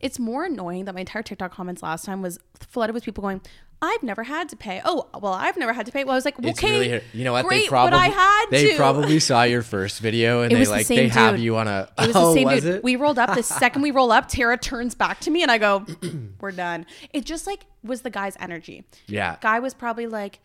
It's 0.00 0.18
more 0.18 0.44
annoying 0.44 0.85
that 0.85 0.94
my 0.94 1.00
entire 1.00 1.23
TikTok 1.23 1.52
comments 1.52 1.83
last 1.83 2.04
time 2.04 2.21
was 2.21 2.38
flooded 2.61 2.92
with 2.92 3.04
people 3.04 3.23
going, 3.23 3.40
"I've 3.84 4.02
never 4.02 4.22
had 4.24 4.48
to 4.48 4.56
pay." 4.56 4.80
Oh, 4.84 5.06
well, 5.20 5.32
I've 5.32 5.56
never 5.56 5.72
had 5.72 5.86
to 5.86 5.92
pay. 5.92 6.04
Well, 6.04 6.12
I 6.12 6.16
was 6.16 6.24
like, 6.24 6.34
It's 6.38 6.58
"Okay, 6.58 6.70
really 6.88 7.02
you 7.12 7.24
know 7.24 7.32
what 7.32 7.46
great, 7.46 7.62
they 7.62 7.68
probably 7.68 7.98
I 7.98 8.08
had 8.08 8.46
they 8.50 8.70
to." 8.70 8.76
probably 8.76 9.20
saw 9.20 9.42
your 9.44 9.62
first 9.62 10.00
video 10.00 10.42
and 10.42 10.52
It 10.52 10.56
they 10.56 10.64
the 10.64 10.70
like 10.70 10.86
same 10.86 10.96
they 10.96 11.08
have 11.08 11.38
you 11.38 11.56
on 11.56 11.68
a 11.68 11.88
It 11.98 12.06
was 12.08 12.16
oh 12.16 12.28
the 12.34 12.34
same 12.34 12.48
was 12.48 12.62
dude. 12.64 12.74
it 12.76 12.84
We 12.84 12.96
rolled 12.96 13.18
up. 13.18 13.34
The 13.34 13.42
second 13.60 13.82
we 13.82 13.90
roll 13.90 14.10
up, 14.12 14.28
Tara 14.28 14.56
turns 14.58 14.94
back 14.94 15.20
to 15.20 15.30
me 15.30 15.42
and 15.42 15.50
I 15.50 15.58
go, 15.58 15.84
"We're 16.40 16.52
done." 16.52 16.86
It 17.12 17.24
just 17.24 17.46
like 17.46 17.66
was 17.82 18.00
the 18.02 18.10
guy's 18.10 18.36
energy. 18.40 18.84
Yeah. 19.06 19.36
guy 19.40 19.60
was 19.60 19.74
probably 19.74 20.06
like. 20.06 20.40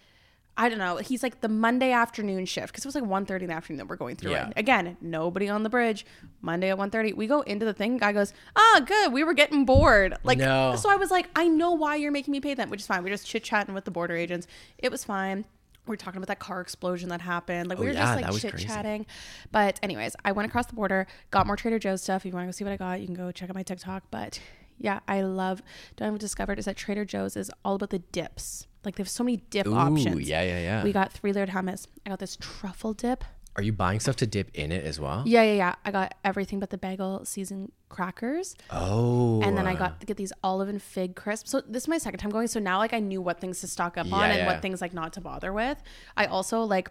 I 0.58 0.68
don't 0.68 0.78
know. 0.78 0.98
He's 0.98 1.24
like 1.24 1.40
the 1.40 1.48
Monday 1.48 1.92
afternoon 1.94 2.46
shift 2.46 2.68
because 2.74 2.84
it 2.84 2.88
was 2.88 2.96
like 2.96 3.06
1.30 3.06 3.42
in 3.44 3.48
the 3.48 3.54
afternoon 3.54 3.78
that 3.78 3.88
we're 3.88 3.96
going 3.96 4.18
through 4.18 4.32
Yeah. 4.32 4.48
it. 4.50 4.54
Again, 4.58 4.98
nobody 5.00 5.48
on 5.48 5.64
the 5.64 5.70
bridge. 5.70 6.06
Monday 6.42 6.70
at 6.70 6.78
1.30. 6.78 7.16
We 7.16 7.28
go 7.28 7.42
into 7.42 7.66
the 7.66 7.74
thing. 7.74 7.98
Guy 7.98 8.12
goes, 8.12 8.34
ah, 8.58 8.82
good. 8.86 9.14
We 9.14 9.24
were 9.24 9.34
getting 9.34 9.64
bored. 9.64 10.16
Like, 10.24 10.38
No. 10.38 10.76
so 10.76 10.90
I 10.90 10.98
was 10.98 11.12
like, 11.12 11.30
I 11.34 11.48
know 11.48 11.72
why 11.72 11.96
you're 11.96 12.12
making 12.12 12.34
me 12.34 12.42
pay 12.42 12.56
them, 12.56 12.70
which 12.70 12.82
is 12.82 12.88
fine. 12.88 13.04
We're 13.04 13.10
just 13.10 13.26
chit 13.26 13.44
chatting 13.46 13.74
with 13.74 13.86
the 13.86 13.92
border 13.92 14.18
agents. 14.18 14.48
It 14.78 14.92
was 14.92 15.06
fine. 15.06 15.46
We 15.88 15.94
are 15.94 15.98
talking 15.98 16.18
about 16.18 16.28
that 16.28 16.40
car 16.40 16.60
explosion 16.60 17.08
that 17.10 17.22
happened. 17.22 17.70
Like 17.70 17.80
we 17.80 17.86
Oh, 17.86 17.90
were 17.90 17.94
yeah, 17.96 18.20
just 18.22 18.44
like 18.44 18.54
chit 18.54 18.62
chatting. 18.62 19.06
But 19.54 19.80
anyways, 19.82 20.16
I 20.26 20.34
went 20.34 20.48
across 20.50 20.66
the 20.68 20.76
border, 20.76 21.08
got 21.32 21.48
more 21.48 21.56
Trader 21.56 21.80
Joe's 21.80 22.02
stuff. 22.04 22.22
If 22.22 22.26
you 22.26 22.32
want 22.34 22.44
to 22.44 22.48
go 22.48 22.52
see 22.52 22.64
what 22.66 22.74
I 22.74 22.78
got, 22.78 23.00
you 23.00 23.06
can 23.08 23.16
go 23.16 23.32
check 23.32 23.50
out 23.50 23.56
my 23.56 23.64
TikTok. 23.64 24.04
But 24.12 24.40
yeah, 24.78 25.00
I 25.08 25.22
love. 25.22 25.64
What 25.98 26.06
I've 26.08 26.20
discovered 26.20 26.60
is 26.60 26.66
that 26.66 26.76
Trader 26.76 27.06
Joe's 27.06 27.36
is 27.38 27.50
all 27.66 27.76
about 27.76 27.90
the 27.92 28.00
dips. 28.00 28.68
Like 28.86 28.96
they 28.96 29.02
have 29.02 29.10
so 29.10 29.24
many 29.24 29.38
dip 29.50 29.68
Ooh, 29.68 29.76
options. 29.76 30.28
yeah, 30.28 30.42
yeah, 30.42 30.60
yeah. 30.60 30.84
We 30.84 30.94
got 30.94 31.12
three 31.12 31.34
layered 31.34 31.50
hummus. 31.50 31.88
I 32.06 32.10
got 32.10 32.20
this 32.20 32.38
truffle 32.38 32.94
dip. 32.94 33.24
Are 33.56 33.64
you 33.64 33.74
buying 33.74 34.00
stuff 34.00 34.16
to 34.18 34.28
dip 34.28 34.52
in 34.54 34.72
it 34.72 34.86
as 34.86 35.00
well? 35.00 35.24
Yeah, 35.26 35.44
yeah, 35.44 35.54
yeah. 35.54 35.76
I 35.84 35.92
got 35.92 36.16
everything 36.24 36.60
but 36.60 36.70
the 36.70 36.78
bagel 36.78 37.26
seasoned 37.26 37.74
crackers. 37.90 38.56
Oh. 38.70 39.42
And 39.42 39.58
then 39.58 39.68
I 39.68 39.76
got 39.76 40.00
to 40.00 40.06
get 40.06 40.16
these 40.16 40.32
olive 40.44 40.70
and 40.70 40.82
fig 40.82 41.16
crisps. 41.16 41.52
So 41.52 41.62
this 41.68 41.84
is 41.84 41.88
my 41.90 41.98
second 41.98 42.20
time 42.20 42.32
going. 42.32 42.48
So 42.48 42.60
now 42.60 42.78
like 42.78 42.94
I 42.94 43.00
knew 43.00 43.22
what 43.22 43.42
things 43.42 43.60
to 43.62 43.68
stock 43.68 43.98
up 43.98 44.12
on 44.14 44.30
and 44.30 44.40
yeah. 44.40 44.46
what 44.46 44.62
things 44.62 44.80
like 44.80 44.94
not 44.94 45.14
to 45.14 45.22
bother 45.22 45.52
with. 45.52 45.82
I 46.16 46.28
also 46.28 46.62
like 46.62 46.90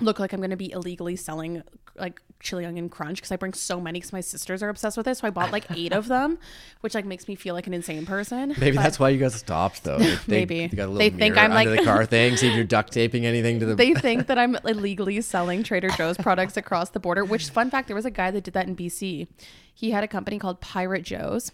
look 0.00 0.18
like 0.18 0.32
I'm 0.32 0.40
gonna 0.40 0.56
be 0.56 0.72
illegally 0.72 1.16
selling 1.16 1.62
like 1.96 2.20
chili 2.40 2.64
onion 2.66 2.88
crunch 2.88 3.18
because 3.18 3.30
I 3.30 3.36
bring 3.36 3.52
so 3.54 3.80
many 3.80 4.00
because 4.00 4.12
my 4.12 4.20
sisters 4.20 4.62
are 4.62 4.68
obsessed 4.68 4.96
with 4.96 5.06
it. 5.06 5.16
So 5.16 5.26
I 5.26 5.30
bought 5.30 5.52
like 5.52 5.64
eight 5.70 5.92
of 5.92 6.08
them, 6.08 6.38
which 6.80 6.94
like 6.94 7.04
makes 7.04 7.28
me 7.28 7.36
feel 7.36 7.54
like 7.54 7.66
an 7.68 7.74
insane 7.74 8.04
person. 8.04 8.54
Maybe 8.58 8.76
But- 8.76 8.82
that's 8.82 8.98
why 8.98 9.10
you 9.10 9.18
guys 9.18 9.34
stopped 9.34 9.84
though. 9.84 9.98
They, 9.98 10.16
Maybe. 10.26 10.66
they 10.66 10.76
got 10.76 10.86
a 10.86 10.90
little 10.90 10.98
They 10.98 11.10
think 11.10 11.36
I'm, 11.38 11.52
under 11.52 11.70
like- 11.70 11.78
the 11.78 11.84
car 11.84 12.04
thing. 12.04 12.36
See 12.36 12.48
if 12.48 12.54
you're 12.56 12.64
duct 12.64 12.92
taping 12.92 13.24
anything 13.24 13.60
to 13.60 13.66
the. 13.66 13.74
they 13.76 13.94
think 14.06 14.26
that 14.26 14.38
I'm 14.38 14.56
illegally 14.64 15.20
selling 15.20 15.62
Trader 15.62 15.88
Joe's 15.90 16.16
products 16.16 16.56
across 16.56 16.90
the 16.90 17.00
border. 17.00 17.24
Which, 17.24 17.48
fun 17.50 17.70
fact, 17.70 17.86
there 17.86 17.96
was 17.96 18.04
a 18.04 18.10
guy 18.10 18.30
that 18.32 18.42
did 18.44 18.54
that 18.54 18.66
in 18.66 18.74
BC. 18.74 19.28
He 19.72 19.90
had 19.92 20.02
a 20.04 20.08
company 20.08 20.38
called 20.38 20.60
Pirate 20.60 21.04
Joe's 21.04 21.52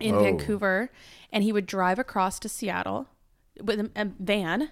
in 0.00 0.14
Whoa. 0.14 0.22
Vancouver, 0.24 0.90
and 1.32 1.44
he 1.44 1.52
would 1.52 1.66
drive 1.66 1.98
across 1.98 2.38
to 2.40 2.48
Seattle 2.48 3.06
with 3.62 3.80
a, 3.80 3.90
a 3.96 4.06
van, 4.18 4.70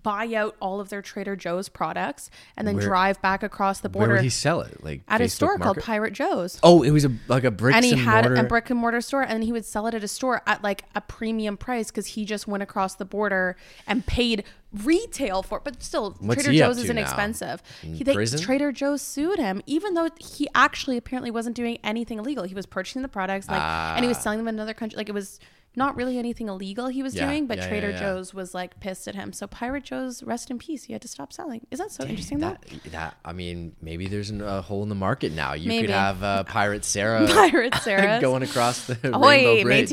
buy 0.00 0.32
out 0.34 0.56
all 0.60 0.80
of 0.80 0.88
their 0.88 1.02
Trader 1.02 1.36
Joe's 1.36 1.68
products, 1.68 2.30
and 2.56 2.66
then 2.66 2.76
Where- 2.76 2.84
drive 2.86 3.20
back 3.20 3.42
across 3.42 3.80
the 3.80 3.88
border. 3.88 4.08
where 4.08 4.16
would 4.16 4.24
he 4.24 4.30
sell 4.30 4.60
it? 4.62 4.82
Like 4.82 5.02
at 5.08 5.20
a 5.20 5.24
Facebook 5.24 5.30
store 5.30 5.58
called 5.58 5.78
Pirate 5.78 6.12
Joe's. 6.14 6.58
Oh, 6.62 6.82
it 6.82 6.90
was 6.90 7.04
a 7.04 7.12
like 7.28 7.44
a 7.44 7.50
bricks 7.50 7.76
and 7.76 7.84
he 7.84 7.92
and 7.92 8.00
had 8.00 8.24
mortar. 8.24 8.44
a 8.44 8.48
brick 8.48 8.70
and 8.70 8.78
mortar 8.80 9.00
store 9.00 9.22
and 9.22 9.44
he 9.44 9.52
would 9.52 9.64
sell 9.64 9.86
it 9.86 9.94
at 9.94 10.02
a 10.02 10.08
store 10.08 10.42
at 10.46 10.62
like 10.62 10.84
a 10.94 11.00
premium 11.02 11.56
price 11.56 11.90
because 11.90 12.06
he 12.08 12.24
just 12.24 12.48
went 12.48 12.62
across 12.62 12.94
the 12.94 13.04
border 13.04 13.56
and 13.86 14.06
paid 14.06 14.44
retail 14.82 15.42
for 15.42 15.58
it 15.58 15.64
but 15.64 15.82
still 15.82 16.16
What's 16.20 16.42
trader 16.44 16.58
joe's 16.58 16.78
is 16.78 16.84
now? 16.86 16.92
inexpensive 16.92 17.62
In 17.82 17.94
he, 17.94 18.04
they, 18.04 18.14
prison? 18.14 18.40
trader 18.40 18.72
joe's 18.72 19.02
sued 19.02 19.38
him 19.38 19.60
even 19.66 19.92
though 19.92 20.08
he 20.18 20.48
actually 20.54 20.96
apparently 20.96 21.30
wasn't 21.30 21.54
doing 21.56 21.78
anything 21.84 22.18
illegal 22.18 22.44
he 22.44 22.54
was 22.54 22.64
purchasing 22.64 23.02
the 23.02 23.08
products 23.08 23.48
like 23.48 23.60
and 23.60 24.02
he 24.02 24.08
was 24.08 24.16
ah. 24.16 24.20
selling 24.20 24.38
them 24.38 24.48
in 24.48 24.54
another 24.54 24.72
country 24.72 24.96
like 24.96 25.10
it 25.10 25.14
was 25.14 25.38
not 25.74 25.96
really 25.96 26.18
anything 26.18 26.48
illegal 26.48 26.88
he 26.88 27.02
was 27.02 27.14
Ah. 27.14 27.20
Yeah, 27.20 27.26
doing 27.28 27.46
but 27.46 27.58
yeah, 27.58 27.68
trader 27.68 27.90
yeah. 27.90 27.98
joe's 28.00 28.34
was 28.34 28.52
like 28.54 28.78
pissed 28.80 29.08
at 29.08 29.14
him 29.14 29.32
so 29.32 29.46
pirate 29.46 29.84
joe's 29.84 30.22
rest 30.22 30.50
in 30.50 30.58
peace 30.58 30.84
he 30.84 30.92
had 30.92 31.00
to 31.02 31.08
stop 31.08 31.32
selling 31.32 31.66
is 31.70 31.78
that 31.78 31.90
so 31.90 32.04
interesting 32.04 32.38
though 32.40 32.50
that, 32.50 32.82
that 32.92 33.16
I 33.24 33.32
mean, 33.32 33.74
maybe 33.80 34.06
there's 34.06 34.28
an- 34.30 34.42
a 34.42 34.60
hole 34.62 34.82
in 34.82 34.88
the 34.88 34.94
market 34.94 35.32
now. 35.32 35.54
You 35.54 35.68
Maybe. 35.68 35.86
could 35.86 35.94
have 35.94 36.22
uh, 36.22 36.44
Pirate 36.58 36.84
Sarah 36.84 37.26
pirate 37.28 37.74
sarah 37.76 38.20
going 38.28 38.42
across 38.42 38.86
the 38.86 38.98
Ahoy, 39.12 39.28
Rainbow 39.28 39.62
Bridge. 39.62 39.92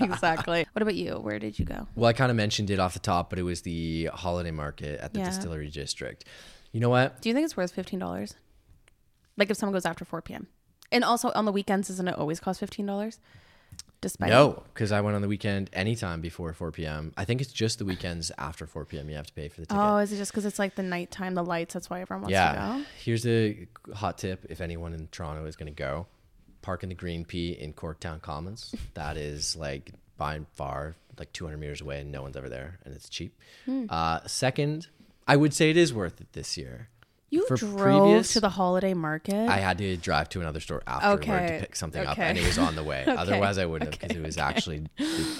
exactly. 0.00 0.66
What 0.72 0.82
about 0.82 0.94
you? 0.94 1.14
Where 1.14 1.38
did 1.38 1.58
you 1.58 1.64
go? 1.64 1.86
Well, 1.94 2.08
I 2.08 2.12
kind 2.12 2.30
of 2.30 2.36
mentioned 2.36 2.70
it 2.70 2.78
off 2.78 2.94
the 2.94 3.00
top, 3.00 3.30
but 3.30 3.38
it 3.38 3.42
was 3.42 3.62
the 3.62 4.10
holiday 4.12 4.50
market 4.50 5.00
at 5.00 5.12
the. 5.14 5.20
Distillery 5.20 5.68
District. 5.68 6.24
You 6.72 6.80
know 6.80 6.88
what? 6.88 7.20
Do 7.20 7.28
you 7.28 7.34
think 7.34 7.44
it's 7.44 7.56
worth 7.56 7.72
fifteen 7.72 7.98
dollars? 7.98 8.34
Like 9.36 9.50
if 9.50 9.56
someone 9.56 9.72
goes 9.74 9.86
after 9.86 10.04
four 10.04 10.22
p.m. 10.22 10.48
And 10.92 11.04
also 11.04 11.30
on 11.34 11.44
the 11.44 11.52
weekends, 11.52 11.88
doesn't 11.88 12.08
it 12.08 12.16
always 12.16 12.40
cost 12.40 12.60
fifteen 12.60 12.86
dollars? 12.86 13.20
Despite 14.02 14.30
No, 14.30 14.62
because 14.72 14.92
I 14.92 15.02
went 15.02 15.14
on 15.14 15.22
the 15.22 15.28
weekend 15.28 15.68
anytime 15.72 16.22
before 16.22 16.52
4 16.54 16.72
p.m. 16.72 17.12
I 17.18 17.26
think 17.26 17.42
it's 17.42 17.52
just 17.52 17.78
the 17.78 17.84
weekends 17.84 18.32
after 18.38 18.66
4 18.66 18.86
p.m. 18.86 19.10
you 19.10 19.16
have 19.16 19.26
to 19.26 19.32
pay 19.34 19.48
for 19.48 19.60
the 19.60 19.66
ticket. 19.66 19.82
Oh, 19.82 19.98
is 19.98 20.10
it 20.10 20.16
just 20.16 20.32
because 20.32 20.46
it's 20.46 20.58
like 20.58 20.74
the 20.74 20.82
nighttime, 20.82 21.34
the 21.34 21.44
lights? 21.44 21.74
That's 21.74 21.90
why 21.90 22.00
everyone 22.00 22.22
wants 22.22 22.32
yeah. 22.32 22.52
to 22.52 22.58
go. 22.58 22.78
Yeah. 22.78 22.84
Here's 23.04 23.26
a 23.26 23.66
hot 23.94 24.16
tip 24.16 24.46
if 24.48 24.62
anyone 24.62 24.94
in 24.94 25.08
Toronto 25.08 25.44
is 25.44 25.56
going 25.56 25.66
to 25.66 25.76
go 25.76 26.06
park 26.62 26.82
in 26.82 26.88
the 26.88 26.94
Green 26.94 27.24
P 27.24 27.52
in 27.52 27.72
Corktown 27.72 28.20
Commons. 28.20 28.74
that 28.94 29.16
is 29.16 29.56
like 29.56 29.92
by 30.16 30.34
and 30.34 30.46
far 30.48 30.96
like 31.18 31.32
200 31.32 31.58
meters 31.58 31.80
away 31.80 32.00
and 32.00 32.12
no 32.12 32.22
one's 32.22 32.36
ever 32.36 32.48
there 32.48 32.78
and 32.84 32.94
it's 32.94 33.08
cheap. 33.08 33.38
Hmm. 33.64 33.86
Uh, 33.88 34.20
second, 34.26 34.88
I 35.26 35.36
would 35.36 35.54
say 35.54 35.70
it 35.70 35.76
is 35.76 35.92
worth 35.92 36.20
it 36.20 36.32
this 36.32 36.56
year. 36.56 36.88
You 37.30 37.46
For 37.46 37.56
drove 37.56 37.76
previous- 38.08 38.32
to 38.32 38.40
the 38.40 38.48
holiday 38.50 38.92
market. 38.92 39.48
I 39.48 39.58
had 39.58 39.78
to 39.78 39.96
drive 39.96 40.28
to 40.30 40.40
another 40.40 40.58
store 40.58 40.82
afterward 40.86 41.20
Okay, 41.22 41.46
to 41.58 41.60
pick 41.60 41.76
something 41.76 42.04
up, 42.04 42.18
and 42.18 42.36
it 42.36 42.44
was 42.44 42.58
on 42.58 42.74
the 42.74 42.82
way. 42.82 43.04
Okay, 43.08 43.12
Otherwise, 43.16 43.56
I 43.56 43.66
wouldn't 43.66 43.92
have 43.94 44.00
because 44.00 44.16
it 44.16 44.22
was 44.22 44.36
actually 44.50 44.86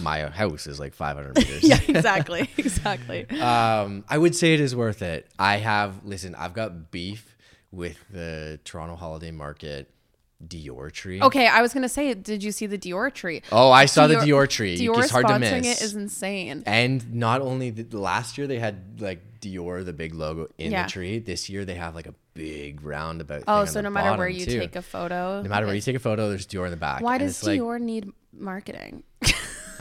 my 0.00 0.28
house 0.28 0.66
is 0.68 0.78
like 0.78 0.94
500 0.94 1.35
meters. 1.38 1.64
yeah, 1.64 1.80
exactly, 1.88 2.49
exactly. 2.56 3.28
Um, 3.40 4.04
I 4.09 4.18
would 4.18 4.37
say 4.37 4.54
it 4.54 4.61
is 4.61 4.75
worth 4.76 5.02
it. 5.02 5.28
I 5.38 5.56
have 5.56 6.04
listen. 6.04 6.35
I've 6.37 6.54
got 6.54 6.90
beef 6.92 7.37
with 7.73 7.99
the 8.11 8.61
Toronto 8.64 8.94
Holiday 8.96 9.31
Market 9.33 9.90
Dior 10.46 10.90
tree. 10.90 11.20
Okay, 11.20 11.46
I 11.46 11.61
was 11.62 11.74
gonna 11.74 11.88
say, 11.88 12.14
did 12.14 12.42
you 12.42 12.50
see 12.53 12.66
the 12.66 12.79
Dior 12.79 13.12
tree? 13.12 13.42
Oh, 13.53 13.70
I 13.70 13.85
saw 13.85 14.07
the 14.07 14.14
Dior 14.16 14.48
tree. 14.48 14.79
Dior 14.79 15.03
It's 15.03 15.11
hard 15.11 15.26
to 15.29 15.38
miss. 15.38 15.66
it 15.66 15.83
is 15.83 15.94
insane. 15.94 16.62
And 16.66 17.12
not 17.14 17.40
only 17.42 17.70
the, 17.70 17.98
last 17.98 18.38
year 18.38 18.46
they 18.46 18.59
had 18.59 19.00
like 19.00 19.20
Dior, 19.40 19.85
the 19.85 19.92
big 19.92 20.14
logo 20.14 20.48
in 20.59 20.72
Yeah. 20.72 20.85
the 20.85 20.90
tree. 20.90 21.18
This 21.18 21.48
year 21.50 21.64
they 21.64 21.74
have 21.74 21.94
like 21.94 22.07
a 22.07 22.14
big 22.35 22.83
roundabout. 22.83 23.44
Oh, 23.48 23.64
so 23.66 23.81
no 23.81 23.90
matter 23.90 24.16
where 24.16 24.29
you 24.29 24.44
too. 24.46 24.61
take 24.61 24.76
a 24.76 24.83
photo, 24.83 25.42
no 25.42 25.48
matter 25.48 25.66
where 25.66 25.74
you 25.74 25.81
take 25.83 25.96
a 25.96 26.00
photo, 26.00 26.29
there's 26.31 26.46
Dior 26.46 26.64
in 26.64 26.70
the 26.70 26.76
back. 26.76 27.03
why 27.03 27.16
And 27.16 27.24
does 27.24 27.33
it's 27.38 27.46
like, 27.46 27.61
Dior 27.61 27.81
need 27.81 28.11
marketing 28.33 29.03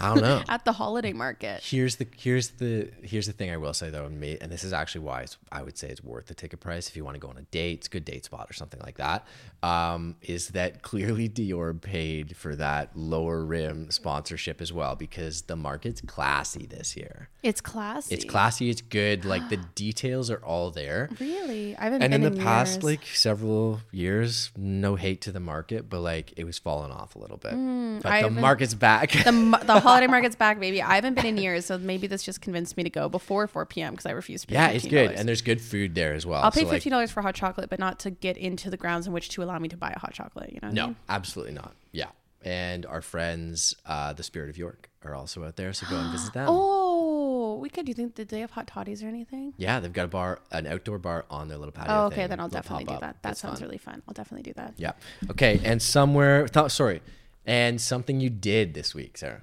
I 0.01 0.13
don't 0.13 0.21
know. 0.21 0.43
at 0.49 0.65
the 0.65 0.71
holiday 0.73 1.13
market? 1.13 1.61
Here's 1.63 1.97
the 1.97 2.07
here's 2.17 2.49
the 2.51 2.91
here's 3.03 3.27
the 3.27 3.33
thing 3.33 3.51
I 3.51 3.57
will 3.57 3.73
say 3.73 3.89
though, 3.89 4.05
and 4.05 4.21
this 4.51 4.63
is 4.63 4.73
actually 4.73 5.01
why 5.01 5.21
it's, 5.21 5.37
I 5.51 5.61
would 5.63 5.77
say 5.77 5.89
it's 5.89 6.03
worth 6.03 6.27
the 6.27 6.33
ticket 6.33 6.59
price 6.59 6.87
if 6.89 6.95
you 6.95 7.03
want 7.05 7.15
to 7.15 7.19
go 7.19 7.27
on 7.29 7.37
a 7.37 7.41
date, 7.43 7.79
it's 7.79 7.87
a 7.87 7.89
good 7.91 8.05
date 8.05 8.25
spot 8.25 8.47
or 8.49 8.53
something 8.53 8.79
like 8.83 8.97
that. 8.97 9.25
Um, 9.61 10.15
is 10.21 10.49
that 10.49 10.81
clearly 10.81 11.27
Dior 11.29 11.79
paid 11.79 12.35
for 12.37 12.55
that 12.55 12.95
lower 12.95 13.43
rim 13.43 13.91
sponsorship 13.91 14.61
as 14.61 14.71
well 14.71 14.95
because 14.95 15.43
the 15.43 15.55
market's 15.55 16.01
classy 16.01 16.65
this 16.65 16.95
year. 16.95 17.29
It's 17.43 17.61
classy. 17.61 18.15
It's 18.15 18.25
classy, 18.25 18.69
it's 18.69 18.81
good, 18.81 19.25
like 19.25 19.49
the 19.49 19.57
details 19.75 20.29
are 20.29 20.43
all 20.43 20.71
there. 20.71 21.09
Really, 21.19 21.75
I 21.77 21.85
haven't 21.85 22.01
And 22.03 22.11
been 22.11 22.23
in 22.23 22.33
the 22.33 22.39
past, 22.41 22.75
years. 22.75 22.83
like 22.83 23.05
several 23.05 23.81
years, 23.91 24.51
no 24.57 24.95
hate 24.95 25.21
to 25.21 25.31
the 25.31 25.39
market, 25.39 25.89
but 25.89 25.99
like 26.01 26.33
it 26.37 26.43
was 26.45 26.57
falling 26.57 26.91
off 26.91 27.15
a 27.15 27.19
little 27.19 27.37
bit. 27.37 27.51
but 27.51 27.57
Mm, 27.59 28.05
I 28.05 28.21
the 28.23 28.29
market's 28.29 28.73
back. 28.73 29.11
the, 29.11 29.31
the 29.65 29.79
holiday 29.89 30.07
market's 30.07 30.35
back, 30.35 30.59
baby. 30.59 30.81
I 30.81 30.95
haven't 30.95 31.15
been 31.15 31.25
in 31.25 31.37
years, 31.37 31.65
so 31.65 31.77
maybe 31.77 32.07
this 32.07 32.23
just 32.23 32.41
convinced 32.41 32.77
me 32.77 32.83
to 32.83 32.89
go 32.89 33.09
before 33.09 33.47
4 33.47 33.65
p.m. 33.65 33.93
because 33.93 34.05
I 34.05 34.11
refuse 34.11 34.41
to 34.41 34.47
pay. 34.47 34.53
yeah, 34.55 34.69
it's 34.69 34.85
good, 34.87 35.11
and 35.11 35.27
there's 35.27 35.41
good 35.41 35.61
food 35.61 35.95
there 35.95 36.13
as 36.13 36.25
well. 36.25 36.41
I'll 36.43 36.51
pay 36.51 36.63
So, 36.63 36.69
fifteen 36.69 36.91
dollars 36.91 37.11
for 37.11 37.21
hot 37.21 37.35
chocolate, 37.35 37.69
but 37.69 37.79
not 37.79 37.99
to 37.99 38.11
get 38.11 38.37
into 38.37 38.69
the 38.69 38.77
grounds 38.77 39.07
in 39.07 39.13
which 39.13 39.29
to 39.29 39.43
allow 39.43 39.59
me 39.59 39.69
to 39.69 39.77
buy 39.77 39.91
a 39.95 39.99
hot 39.99 40.13
chocolate. 40.13 40.51
You 40.53 40.59
know? 40.61 40.67
What 40.69 40.73
I 40.73 40.81
No, 40.81 40.87
mean? 40.87 40.95
absolutely 41.09 41.53
not. 41.53 41.73
Yeah. 41.91 42.07
And 42.41 42.85
our 42.85 43.01
friends, 43.01 43.75
uh, 43.85 44.13
the 44.13 44.23
Spirit 44.23 44.49
of 44.49 44.57
York, 44.57 44.89
are 45.03 45.13
also 45.13 45.43
out 45.43 45.57
there. 45.57 45.73
So 45.73 45.85
go 45.89 45.97
and 45.97 46.09
visit 46.11 46.31
them. 46.33 46.47
Oh, 46.49 47.57
we 47.59 47.69
could. 47.69 47.85
Do 47.85 47.89
you 47.89 47.93
think 47.95 48.15
did 48.15 48.29
they 48.29 48.39
have 48.39 48.51
hot 48.51 48.67
toddies 48.67 49.03
or 49.03 49.07
anything? 49.07 49.53
Yeah, 49.57 49.81
they've 49.81 49.91
got 49.91 50.05
a 50.05 50.07
bar, 50.07 50.39
an 50.51 50.65
outdoor 50.65 50.99
bar 50.99 51.25
on 51.29 51.49
their 51.49 51.57
little 51.57 51.73
patio. 51.73 51.93
Oh, 51.93 52.05
okay. 52.05 52.15
thing, 52.21 52.29
Then 52.29 52.39
I'll 52.39 52.47
definitely 52.47 52.85
do 52.85 52.97
that. 53.01 53.21
That 53.23 53.31
It's 53.31 53.41
sounds 53.41 53.59
fun. 53.59 53.67
really 53.67 53.77
fun. 53.77 54.01
I'll 54.07 54.13
definitely 54.13 54.43
do 54.43 54.53
that. 54.53 54.75
Yeah. 54.77 54.93
Okay. 55.31 55.59
And 55.65 55.81
somewhere, 55.81 56.47
th- 56.47 56.71
sorry, 56.71 57.01
and 57.45 57.81
something 57.81 58.21
you 58.21 58.29
did 58.29 58.73
this 58.73 58.95
week, 58.95 59.17
Sarah. 59.17 59.41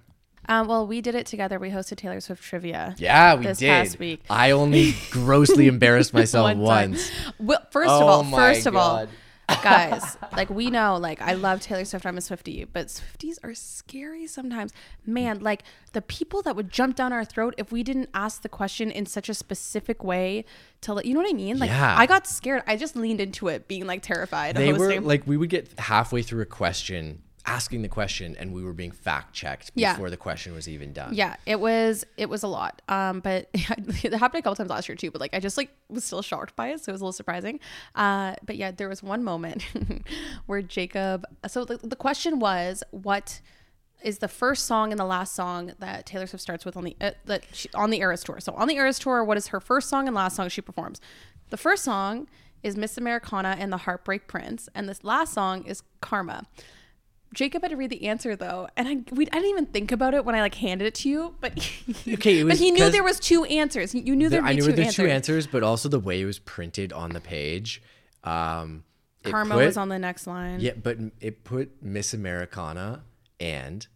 Um, 0.49 0.69
well, 0.69 0.87
we 0.87 1.01
did 1.01 1.15
it 1.15 1.27
together. 1.27 1.59
We 1.59 1.71
hosted 1.71 1.97
Taylor 1.97 2.21
Swift 2.21 2.43
trivia. 2.43 2.95
Yeah, 2.99 3.35
we 3.35 3.45
this 3.47 3.59
did. 3.59 3.69
past 3.69 3.99
week. 3.99 4.23
I 4.31 4.53
only 4.53 4.95
grossly 5.11 5.67
embarrassed 5.75 6.15
myself 6.15 6.45
One 6.45 6.59
once. 6.61 7.11
Well, 7.39 7.61
first 7.71 7.91
of 7.91 8.03
Oh 8.03 8.07
all, 8.07 8.23
my 8.25 8.37
first 8.37 8.67
of 8.67 8.75
God. 8.75 9.09
all, 9.49 9.57
guys, 9.63 10.17
like 10.37 10.51
we 10.51 10.71
know, 10.71 10.97
like 10.97 11.21
I 11.23 11.35
love 11.35 11.61
Taylor 11.61 11.85
Swift. 11.85 12.05
I'm 12.07 12.17
a 12.17 12.21
Swiftie, 12.21 12.67
but 12.73 12.87
Swifties 12.89 13.39
are 13.45 13.55
scary 13.55 14.27
sometimes. 14.27 14.73
Man, 15.05 15.41
like 15.41 15.63
the 15.93 16.03
people 16.03 16.43
that 16.43 16.57
would 16.57 16.71
jump 16.71 16.97
down 16.97 17.13
our 17.13 17.25
throat 17.25 17.55
if 17.59 17.71
we 17.73 17.83
didn't 17.83 18.11
ask 18.15 18.43
the 18.43 18.49
question 18.49 18.91
in 18.91 19.07
such 19.07 19.29
a 19.29 19.35
specific 19.35 20.03
way 20.05 20.45
to 20.83 20.93
let 20.95 21.07
you 21.07 21.15
know 21.15 21.21
what 21.21 21.31
I 21.31 21.33
mean. 21.33 21.59
Like 21.59 21.71
Yeah. 21.71 21.95
I 21.97 22.07
got 22.07 22.27
scared. 22.27 22.63
I 22.67 22.77
just 22.77 22.97
leaned 22.97 23.21
into 23.21 23.49
it, 23.49 23.69
being 23.69 23.87
like 23.87 24.03
terrified. 24.03 24.57
They 24.57 24.73
were 24.73 25.01
like, 25.01 25.27
we 25.27 25.37
would 25.37 25.51
get 25.51 25.73
halfway 25.79 26.23
through 26.23 26.43
a 26.43 26.47
question, 26.47 27.23
asking 27.47 27.83
the 27.83 27.89
question, 27.89 28.37
and 28.39 28.53
we 28.53 28.63
were 28.65 28.73
being 28.73 28.91
fact 28.91 29.33
checked 29.33 29.71
Yeah. 29.75 29.93
before 29.95 30.11
the 30.11 30.17
question 30.17 30.55
was 30.55 30.69
even 30.69 30.93
done. 30.93 31.15
Yeah, 31.15 31.37
it 31.47 31.61
was 31.61 32.05
it 32.17 32.29
was 32.29 32.43
a 32.43 32.49
lot. 32.49 32.83
Um, 32.89 33.21
but 33.21 33.49
it 33.55 34.13
happened 34.13 34.41
a 34.41 34.43
couple 34.43 34.57
times 34.57 34.71
last 34.71 34.89
year 34.89 34.97
too. 34.97 35.11
But 35.11 35.21
like 35.21 35.35
I 35.35 35.41
just 35.41 35.57
like 35.57 35.71
was 35.89 36.05
still 36.05 36.23
shocked 36.23 36.57
by 36.57 36.69
it, 36.69 36.81
so 36.81 36.91
it 36.91 36.95
was 36.95 37.01
a 37.01 37.05
little 37.05 37.13
surprising. 37.13 37.61
Uh, 37.95 38.35
but 38.45 38.57
yeah, 38.57 38.71
there 38.73 38.89
was 38.89 39.03
one 39.03 39.23
moment 39.25 39.65
where 40.47 40.63
Jacob. 40.63 41.25
So 41.49 41.65
the, 41.65 41.77
the 41.79 41.97
question 41.97 42.39
was, 42.39 42.83
what 42.91 43.41
is 44.03 44.19
the 44.19 44.29
first 44.29 44.67
song 44.67 44.93
and 44.93 44.99
the 45.01 45.05
last 45.07 45.35
song 45.35 45.73
that 45.79 46.05
Taylor 46.07 46.27
Swift 46.27 46.43
starts 46.43 46.65
with 46.65 46.77
on 46.77 46.85
the 46.85 46.97
uh, 47.01 47.13
that 47.25 47.45
she, 47.53 47.69
on 47.75 47.91
the 47.91 48.01
Eras 48.01 48.25
tour? 48.25 48.41
So 48.41 48.53
on 48.55 48.69
the 48.69 48.77
Eras 48.77 48.99
tour, 48.99 49.23
what 49.25 49.37
is 49.37 49.49
her 49.49 49.61
first 49.61 49.89
song 49.89 50.07
and 50.07 50.15
last 50.15 50.37
song 50.37 50.49
she 50.49 50.61
performs? 50.61 51.01
The 51.51 51.57
first 51.57 51.85
song 51.85 52.29
is 52.63 52.77
Miss 52.77 52.99
Americana 52.99 53.57
and 53.59 53.73
the 53.73 53.77
Heartbreak 53.77 54.27
Prince, 54.27 54.69
and 54.75 54.89
this 54.89 55.05
last 55.05 55.33
song 55.33 55.65
is 55.65 55.83
Karma. 56.01 56.45
Jacob 57.35 57.63
had 57.63 57.71
to 57.71 57.77
read 57.77 57.91
the 57.91 58.07
answer 58.07 58.35
though, 58.37 58.69
and 58.77 58.89
I 58.89 58.97
we, 59.15 59.27
I 59.27 59.31
didn't 59.31 59.51
even 59.51 59.67
think 59.67 59.93
about 59.93 60.15
it 60.15 60.25
when 60.25 60.35
I 60.35 60.41
like 60.41 60.55
handed 60.55 60.87
it 60.87 60.95
to 60.97 61.09
you. 61.09 61.35
But 61.41 61.59
he, 61.59 62.15
Okay, 62.15 62.41
it 62.41 62.47
but 62.49 62.57
he 62.57 62.71
knew 62.71 62.89
there 62.91 63.03
was 63.05 63.21
two 63.21 63.45
answers. 63.45 63.95
You 63.95 64.17
knew 64.17 64.29
There- 64.29 64.43
I 64.43 64.53
knew 64.53 64.63
two 64.63 64.67
there's 64.73 64.79
answers. 64.89 64.95
two 64.97 65.07
answers, 65.11 65.47
but 65.47 65.63
also 65.63 65.89
the 65.89 66.01
way 66.01 66.21
it 66.21 66.25
was 66.25 66.39
printed 66.39 66.93
on 66.93 67.11
the 67.11 67.21
page. 67.21 67.83
Um, 68.25 68.85
Karma 69.23 69.55
put- 69.57 69.67
was 69.67 69.77
on 69.77 69.89
the 69.89 69.99
next 69.99 70.27
line. 70.27 70.61
Yeah, 70.61 70.73
but 70.81 70.99
it 71.21 71.45
put 71.45 71.83
Miss 71.83 72.15
Americana 72.15 73.03
and 73.41 73.87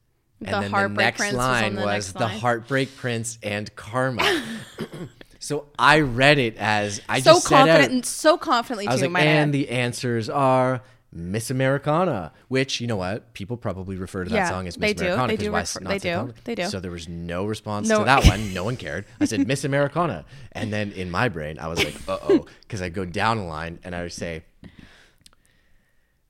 And 0.41 0.49
The 0.55 0.61
then 0.61 0.71
Heartbreak 0.71 0.97
the 0.97 1.03
next 1.05 1.19
Prince 1.19 1.33
was 1.35 1.39
line 1.47 1.75
the 1.77 1.83
was 1.83 2.13
the 2.13 2.19
line. 2.21 2.39
Heartbreak 2.41 2.97
Prince 2.97 3.39
and 3.43 3.75
Karma. 3.77 4.43
so 5.39 5.67
I 5.79 6.01
read 6.01 6.39
it 6.39 6.57
as 6.59 7.01
I 7.09 7.21
so 7.21 7.35
just 7.35 7.47
said 7.49 7.57
confident 7.57 7.85
out, 7.85 7.91
and 7.91 8.07
so 8.07 8.37
confidently 8.39 8.87
I 8.89 8.93
was 8.93 9.01
too. 9.01 9.07
like, 9.07 9.13
my 9.13 9.21
and 9.21 9.53
the 9.55 9.69
answers 9.71 10.29
are 10.29 10.83
Miss 11.13 11.51
Americana, 11.51 12.33
which 12.49 12.81
you 12.81 12.87
know 12.87 12.97
what 12.97 13.33
people 13.35 13.57
probably 13.57 13.97
refer 13.97 14.23
to 14.23 14.31
that 14.31 14.37
Yeah, 14.37 14.49
song 14.49 14.69
as 14.69 14.79
Miss. 14.79 14.93
Americana. 15.01 15.27
They 15.29 15.37
'cause 15.37 15.45
do 15.45 15.53
why 15.53 15.61
refer- 15.61 15.81
not 15.81 15.91
they 15.91 15.99
do. 15.99 16.35
They 16.45 16.55
do. 16.55 16.65
So 16.67 16.79
there 16.79 16.91
was 16.93 17.09
no 17.09 17.47
response 17.47 17.89
No. 17.89 17.99
to 17.99 18.05
that 18.05 18.27
one. 18.27 18.55
No 18.55 18.63
one 18.65 18.77
cared. 18.87 19.07
I 19.21 19.25
said 19.25 19.47
Miss 19.49 19.65
Americana, 19.65 20.25
and 20.53 20.73
then 20.73 20.93
in 20.93 21.11
my 21.11 21.29
brain 21.29 21.59
I 21.59 21.67
was 21.67 21.83
like, 21.83 21.97
uh 22.09 22.19
oh, 22.29 22.47
because 22.63 22.81
I 22.81 22.91
go 22.91 23.05
down 23.05 23.39
a 23.39 23.47
line 23.47 23.81
and 23.83 23.95
I 23.97 24.03
would 24.03 24.13
say, 24.13 24.45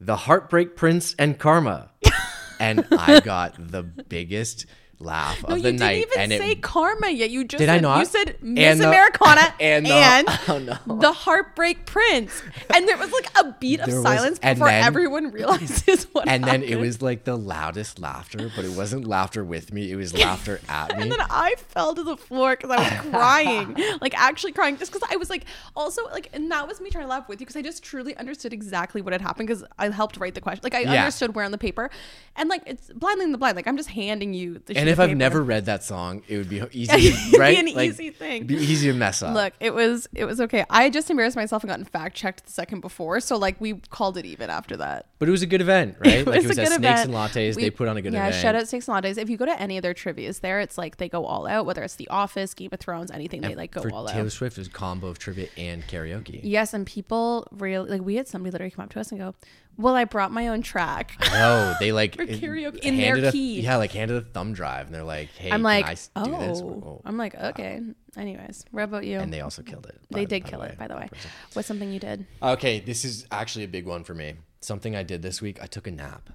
the 0.00 0.16
Heartbreak 0.16 0.76
Prince 0.76 1.14
and 1.18 1.38
Karma, 1.38 1.90
and 2.60 2.86
I 2.90 3.20
got 3.20 3.54
the 3.58 3.82
biggest 3.82 4.64
laugh 5.00 5.42
no, 5.42 5.48
of 5.54 5.56
you 5.58 5.62
the 5.62 5.68
didn't 5.72 5.80
night. 5.80 5.98
even 6.06 6.18
and 6.20 6.32
it 6.32 6.40
say 6.40 6.54
karma 6.56 7.08
yet. 7.08 7.30
You 7.30 7.44
just 7.44 7.58
Did 7.58 7.66
said, 7.68 7.76
I 7.78 7.80
not? 7.80 7.98
You 8.00 8.04
said 8.04 8.36
Miss 8.42 8.78
the- 8.78 8.88
Americana 8.88 9.54
and 9.58 9.86
and, 9.88 10.28
the- 10.28 10.40
oh, 10.48 10.58
no. 10.86 10.96
the 11.00 11.12
Heartbreak 11.12 11.86
Prince, 11.86 12.42
and 12.74 12.86
there 12.86 12.96
was 12.98 13.10
like 13.12 13.28
a 13.38 13.56
beat 13.58 13.80
of 13.80 13.86
was- 13.88 14.02
silence 14.02 14.38
before 14.38 14.68
then- 14.68 14.84
everyone 14.84 15.30
realizes 15.30 16.04
what. 16.12 16.28
and 16.28 16.44
then 16.44 16.62
it 16.62 16.76
was 16.78 17.00
like 17.02 17.24
the 17.24 17.36
loudest 17.36 17.98
laughter, 17.98 18.50
but 18.54 18.64
it 18.64 18.72
wasn't 18.76 19.06
laughter 19.06 19.44
with 19.44 19.72
me. 19.72 19.90
It 19.90 19.96
was 19.96 20.16
laughter 20.16 20.60
at 20.68 20.96
me. 20.96 21.02
And 21.02 21.12
then 21.12 21.20
I 21.30 21.54
fell 21.56 21.94
to 21.94 22.02
the 22.02 22.16
floor 22.16 22.56
because 22.56 22.70
I 22.70 22.76
was 22.78 23.10
crying, 23.10 23.76
like 24.00 24.18
actually 24.18 24.52
crying, 24.52 24.76
just 24.76 24.92
because 24.92 25.08
I 25.10 25.16
was 25.16 25.30
like, 25.30 25.44
also 25.74 26.04
like, 26.10 26.28
and 26.32 26.50
that 26.50 26.66
was 26.68 26.80
me 26.80 26.90
trying 26.90 27.04
to 27.04 27.08
laugh 27.08 27.28
with 27.28 27.40
you 27.40 27.46
because 27.46 27.56
I 27.56 27.62
just 27.62 27.82
truly 27.82 28.16
understood 28.16 28.52
exactly 28.52 29.00
what 29.02 29.12
had 29.12 29.20
happened 29.22 29.48
because 29.48 29.64
I 29.78 29.88
helped 29.88 30.16
write 30.18 30.34
the 30.34 30.40
question, 30.40 30.60
like 30.62 30.74
I 30.74 30.80
Yeah. 30.80 31.00
understood 31.04 31.34
where 31.34 31.44
on 31.44 31.52
the 31.52 31.58
paper, 31.58 31.90
and 32.36 32.48
like 32.48 32.62
it's 32.66 32.90
blindly 32.92 33.24
in 33.24 33.32
the 33.32 33.38
blind, 33.38 33.56
like 33.56 33.66
I'm 33.66 33.76
just 33.76 33.88
handing 33.90 34.34
you 34.34 34.60
the. 34.66 34.76
and 34.76 34.88
if 34.92 34.98
of 34.98 35.10
I've 35.10 35.16
never 35.16 35.42
read 35.42 35.66
that 35.66 35.82
song, 35.84 36.22
it 36.28 36.36
would 36.38 36.48
be 36.48 36.62
easy, 36.72 36.92
It'd 36.92 37.32
be 37.32 37.38
right? 37.38 37.58
an 37.58 37.68
easy 37.68 38.10
thing. 38.10 38.36
it'd 38.36 38.46
Be 38.48 38.56
easy 38.56 38.88
to 38.88 38.94
mess 38.96 39.22
up. 39.22 39.34
Look, 39.34 39.54
it 39.60 39.72
was 39.74 40.08
it 40.14 40.24
was 40.24 40.40
okay. 40.42 40.64
I 40.70 40.90
just 40.90 41.10
embarrassed 41.10 41.36
myself 41.36 41.62
and 41.62 41.70
gotten 41.70 41.84
fact 41.84 42.16
checked 42.16 42.46
the 42.46 42.52
second 42.52 42.80
before, 42.80 43.20
so 43.20 43.36
like 43.36 43.60
we 43.60 43.74
called 43.90 44.16
it 44.16 44.24
even 44.26 44.50
after 44.50 44.76
that. 44.78 45.06
but 45.18 45.28
it 45.28 45.32
was 45.32 45.42
a 45.42 45.46
good 45.46 45.60
event, 45.60 45.96
right? 46.00 46.26
like 46.26 46.42
it 46.42 46.46
was 46.48 46.58
a 46.58 46.62
at 46.62 46.68
good 46.68 46.74
Snakes 46.80 47.04
event. 47.04 47.04
and 47.06 47.14
Lattes. 47.14 47.56
We- 47.56 47.62
they 47.62 47.70
put 47.70 47.88
on 47.88 47.96
a 47.96 48.02
good 48.02 48.12
yeah, 48.12 48.28
event. 48.28 48.42
shout 48.42 48.54
out 48.54 48.68
Snakes 48.68 48.88
and 48.88 49.02
Lattes. 49.04 49.18
If 49.18 49.30
you 49.30 49.36
go 49.36 49.46
to 49.46 49.60
any 49.60 49.76
of 49.78 49.82
their 49.82 49.94
trivia's 49.94 50.40
there, 50.40 50.60
it's 50.60 50.76
like 50.78 50.96
they 50.98 51.08
go 51.08 51.24
all 51.24 51.46
out. 51.46 51.66
Whether 51.66 51.82
it's 51.82 51.94
The 51.96 52.08
Office, 52.08 52.54
Game 52.54 52.70
of 52.72 52.80
Thrones, 52.80 53.10
anything, 53.10 53.40
they 53.40 53.54
like 53.54 53.70
go 53.72 53.82
all 53.92 54.06
Taylor 54.06 54.26
out. 54.26 54.32
Swift, 54.32 54.58
is 54.58 54.66
a 54.66 54.70
combo 54.70 55.06
of 55.08 55.18
trivia 55.18 55.48
and 55.56 55.82
karaoke. 55.86 56.40
Yes, 56.42 56.74
and 56.74 56.86
people 56.86 57.46
really 57.52 57.90
like 57.90 58.02
we 58.02 58.16
had 58.16 58.28
somebody 58.28 58.50
literally 58.52 58.70
come 58.70 58.84
up 58.84 58.90
to 58.90 59.00
us 59.00 59.10
and 59.10 59.20
go, 59.20 59.34
"Well, 59.80 59.94
I 59.96 60.04
brought 60.04 60.30
my 60.32 60.48
own 60.48 60.62
track." 60.62 61.16
No, 61.32 61.74
they 61.80 61.92
like 62.00 62.16
For 62.16 62.26
karaoke 62.26 62.78
in 62.80 62.96
their 62.96 63.16
a- 63.16 63.32
key. 63.32 63.60
yeah, 63.60 63.76
like 63.76 63.92
handed 63.92 64.16
a 64.16 64.20
thumb 64.20 64.52
drive, 64.52 64.86
and 64.86 64.94
they're 64.94 65.02
like, 65.04 65.28
"Hey, 65.30 65.50
I'm 65.50 65.62
like, 65.62 65.98
"Oh." 66.16 66.24
do 66.24 66.30
this?" 66.46 66.60
Oh. 66.60 67.00
I'm 67.04 67.16
like, 67.16 67.34
uh, 67.34 67.48
"Okay." 67.48 67.80
Anyways, 68.16 68.64
what 68.72 68.82
about 68.84 69.04
you? 69.04 69.18
And 69.18 69.32
they 69.32 69.40
also 69.40 69.62
killed 69.62 69.86
it. 69.86 69.98
They 70.10 70.24
by- 70.24 70.24
did 70.24 70.42
by 70.42 70.46
the 70.46 70.50
kill 70.50 70.60
way. 70.60 70.68
it, 70.68 70.78
by 70.78 70.88
the 70.88 70.96
way. 70.96 71.08
What's 71.52 71.68
something 71.68 71.92
you 71.92 72.00
did? 72.00 72.26
Okay, 72.42 72.80
this 72.80 73.04
is 73.04 73.26
actually 73.30 73.64
a 73.64 73.68
big 73.68 73.86
one 73.86 74.02
for 74.04 74.14
me. 74.14 74.34
Something 74.60 74.94
I 74.96 75.02
did 75.04 75.22
this 75.22 75.40
week. 75.40 75.62
I 75.62 75.66
took 75.66 75.86
a 75.86 75.90
nap. 75.90 76.30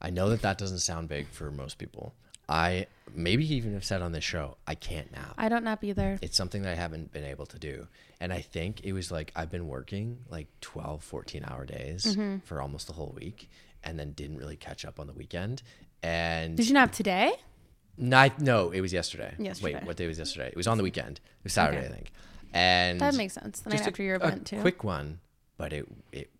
I 0.00 0.10
know 0.10 0.30
that 0.30 0.42
that 0.42 0.56
doesn't 0.58 0.78
sound 0.78 1.08
big 1.08 1.28
for 1.28 1.50
most 1.50 1.78
people. 1.78 2.14
I 2.48 2.86
maybe 3.14 3.44
even 3.54 3.74
have 3.74 3.84
said 3.84 4.02
on 4.02 4.12
this 4.12 4.24
show, 4.24 4.56
I 4.66 4.74
can't 4.74 5.12
nap. 5.12 5.34
I 5.38 5.48
don't 5.48 5.62
nap 5.64 5.84
either. 5.84 6.18
it's 6.22 6.36
something 6.36 6.62
that 6.62 6.72
I 6.72 6.74
haven't 6.74 7.12
been 7.12 7.24
able 7.24 7.46
to 7.46 7.58
do. 7.58 7.86
And 8.22 8.32
I 8.32 8.40
think 8.42 8.82
it 8.84 8.92
was 8.92 9.10
like 9.10 9.32
I've 9.34 9.50
been 9.50 9.66
working 9.66 10.18
like 10.28 10.48
12, 10.60 11.02
14 11.02 11.44
hour 11.48 11.64
days 11.64 12.04
Mm-hmm. 12.04 12.38
for 12.44 12.60
almost 12.60 12.86
the 12.86 12.92
whole 12.92 13.14
week 13.16 13.48
and 13.82 13.98
then 13.98 14.12
didn't 14.12 14.36
really 14.36 14.56
catch 14.56 14.84
up 14.84 15.00
on 15.00 15.06
the 15.06 15.14
weekend. 15.14 15.62
And 16.02 16.56
Did 16.56 16.68
you 16.68 16.74
nap 16.74 16.92
today? 16.92 17.32
Night, 17.96 18.38
no, 18.40 18.70
it 18.70 18.80
was 18.80 18.92
yesterday. 18.92 19.34
Yesterday. 19.38 19.74
Wait, 19.74 19.84
what 19.84 19.96
day 19.96 20.06
was 20.06 20.18
yesterday? 20.18 20.48
It 20.48 20.56
was 20.56 20.66
on 20.66 20.76
the 20.76 20.82
weekend. 20.82 21.18
It 21.18 21.44
was 21.44 21.52
Saturday, 21.54 21.78
Okay. 21.84 21.88
I 21.92 21.94
think. 21.96 22.12
And 22.52 23.00
That 23.00 23.14
makes 23.14 23.34
sense. 23.34 23.60
The 23.60 23.70
night 23.70 23.76
just 23.76 23.86
a- 23.86 23.90
after 23.90 24.02
your 24.02 24.16
event 24.16 24.46
too. 24.46 24.60
Quick 24.60 24.84
one, 24.84 25.20
but 25.56 25.72
it 25.72 25.86
it 26.12 26.30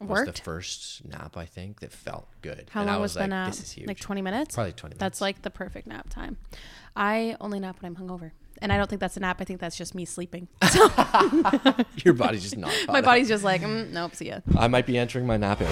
was 0.00 0.10
Worked? 0.10 0.36
the 0.36 0.42
first 0.42 1.04
nap 1.04 1.36
I 1.36 1.46
think 1.46 1.80
that 1.80 1.92
felt 1.92 2.28
good. 2.42 2.68
How 2.70 2.80
and 2.82 2.90
I 2.90 2.94
long 2.94 3.02
was, 3.02 3.12
was 3.12 3.16
like, 3.16 3.24
the 3.24 3.28
nap? 3.28 3.46
This 3.52 3.60
is 3.62 3.70
huge. 3.72 3.86
Like 3.86 4.00
20 4.00 4.22
minutes? 4.22 4.54
Probably 4.56 4.72
20 4.72 4.90
minutes. 4.94 5.00
That's 5.00 5.20
like 5.20 5.42
the 5.42 5.50
perfect 5.50 5.86
nap 5.86 6.10
time. 6.10 6.36
I 6.96 7.36
only 7.40 7.60
nap 7.60 7.80
when 7.80 7.94
I'm 7.96 7.96
hungover. 7.96 8.32
And 8.64 8.72
I 8.72 8.78
don't 8.78 8.88
think 8.88 9.00
that's 9.00 9.18
a 9.18 9.20
nap. 9.20 9.42
I 9.42 9.44
think 9.44 9.60
that's 9.60 9.76
just 9.76 9.94
me 9.94 10.06
sleeping. 10.06 10.48
Your 12.02 12.14
body's 12.14 12.42
just 12.42 12.56
not. 12.56 12.70
my 12.88 12.94
caught 12.94 12.96
up. 12.96 13.04
body's 13.04 13.28
just 13.28 13.44
like, 13.44 13.60
mm, 13.60 13.90
nope, 13.90 14.14
see 14.14 14.28
ya. 14.28 14.38
I 14.56 14.68
might 14.68 14.86
be 14.86 14.96
entering 14.96 15.26
my 15.26 15.36
nap 15.36 15.60
era. 15.60 15.70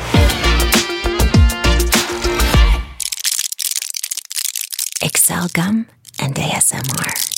Excel 5.01 5.49
Gum 5.55 5.89
and 6.21 6.35
ASMR. 6.35 7.31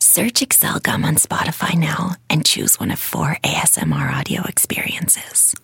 Search 0.00 0.42
Excel 0.42 0.80
Gum 0.80 1.04
on 1.04 1.14
Spotify 1.14 1.78
now 1.78 2.16
and 2.28 2.44
choose 2.44 2.80
one 2.80 2.90
of 2.90 2.98
four 2.98 3.36
ASMR 3.44 4.12
audio 4.12 4.42
experiences. 4.48 5.54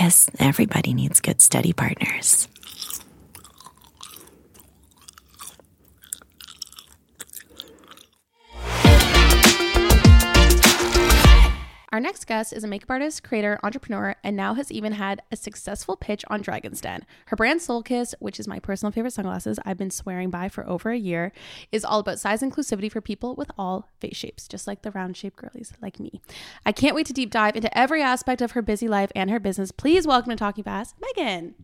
Because 0.00 0.30
everybody 0.38 0.94
needs 0.94 1.20
good 1.20 1.42
study 1.42 1.74
partners. 1.74 2.48
Our 11.92 11.98
next 11.98 12.28
guest 12.28 12.52
is 12.52 12.62
a 12.62 12.68
makeup 12.68 12.90
artist, 12.90 13.24
creator, 13.24 13.58
entrepreneur, 13.64 14.14
and 14.22 14.36
now 14.36 14.54
has 14.54 14.70
even 14.70 14.92
had 14.92 15.22
a 15.32 15.36
successful 15.36 15.96
pitch 15.96 16.24
on 16.28 16.40
Dragon's 16.40 16.80
Den. 16.80 17.04
Her 17.26 17.36
brand 17.36 17.60
Sol 17.60 17.82
Kyst, 17.82 18.14
which 18.20 18.38
is 18.38 18.46
my 18.46 18.60
personal 18.60 18.92
favorite 18.92 19.12
sunglasses 19.12 19.58
I've 19.64 19.76
been 19.76 19.90
swearing 19.90 20.30
by 20.30 20.48
for 20.48 20.64
over 20.68 20.90
a 20.90 20.96
year, 20.96 21.32
is 21.72 21.84
all 21.84 21.98
about 21.98 22.20
size 22.20 22.42
inclusivity 22.42 22.92
for 22.92 23.00
people 23.00 23.34
with 23.34 23.50
all 23.58 23.88
face 23.98 24.16
shapes, 24.16 24.46
just 24.46 24.68
like 24.68 24.82
the 24.82 24.92
round 24.92 25.16
shaped 25.16 25.36
girlies 25.36 25.72
like 25.82 25.98
me. 25.98 26.20
I 26.64 26.70
can't 26.70 26.94
wait 26.94 27.06
to 27.06 27.12
deep 27.12 27.32
dive 27.32 27.56
into 27.56 27.76
every 27.76 28.02
aspect 28.02 28.40
of 28.40 28.52
her 28.52 28.62
busy 28.62 28.86
life 28.86 29.10
and 29.16 29.28
her 29.28 29.40
business. 29.40 29.72
Please 29.72 30.06
welcome 30.06 30.30
to 30.30 30.36
Talking 30.36 30.62
Fast, 30.62 30.94
Meghan. 31.00 31.54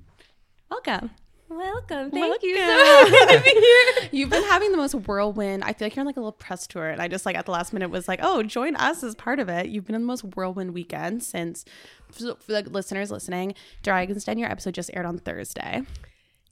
Welcome. 0.68 1.10
Welcome. 1.48 2.10
Thank 2.10 2.42
you 2.42 2.56
so 2.56 3.04
much 3.10 3.28
for 3.36 3.40
being 3.42 3.56
here. 3.62 4.08
You've 4.12 4.30
been 4.30 4.42
having 4.44 4.72
the 4.72 4.76
most 4.76 4.94
whirlwind. 4.94 5.62
I 5.62 5.72
feel 5.72 5.86
like 5.86 5.94
you're 5.96 6.02
on 6.02 6.06
like 6.06 6.16
a 6.16 6.20
little 6.20 6.32
press 6.32 6.66
tour, 6.66 6.88
and 6.88 7.00
I 7.00 7.06
just 7.08 7.24
like 7.24 7.36
at 7.36 7.46
the 7.46 7.52
last 7.52 7.72
minute 7.72 7.88
was 7.90 8.08
like, 8.08 8.18
"Oh, 8.22 8.42
join 8.42 8.74
us 8.76 9.04
as 9.04 9.14
part 9.14 9.38
of 9.38 9.48
it." 9.48 9.68
You've 9.68 9.84
been 9.84 9.94
on 9.94 10.00
the 10.02 10.06
most 10.06 10.22
whirlwind 10.24 10.74
weekend 10.74 11.22
since. 11.22 11.64
For 12.10 12.34
for 12.36 12.52
the 12.52 12.62
listeners 12.70 13.10
listening, 13.10 13.54
Dragon's 13.82 14.24
Den, 14.24 14.38
your 14.38 14.50
episode 14.50 14.74
just 14.74 14.90
aired 14.94 15.06
on 15.06 15.18
Thursday. 15.18 15.82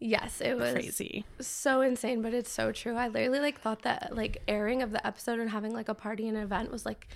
Yes, 0.01 0.41
it 0.41 0.57
was 0.59 0.73
Crazy. 0.73 1.25
so 1.41 1.81
insane, 1.81 2.21
but 2.23 2.35
it's 2.35 2.51
so 2.51 2.73
true. 2.73 2.95
I 2.97 3.09
literally 3.09 3.41
like 3.41 3.61
thought 3.61 3.83
that 3.83 4.15
like 4.15 4.43
airing 4.47 4.83
of 4.83 4.91
the 4.91 5.05
episode 5.07 5.39
and 5.41 5.51
having 5.51 5.73
like 5.73 5.89
a 5.89 5.95
party 5.95 6.29
and 6.29 6.37
an 6.37 6.43
event 6.43 6.71
was 6.71 6.85
like 6.85 7.09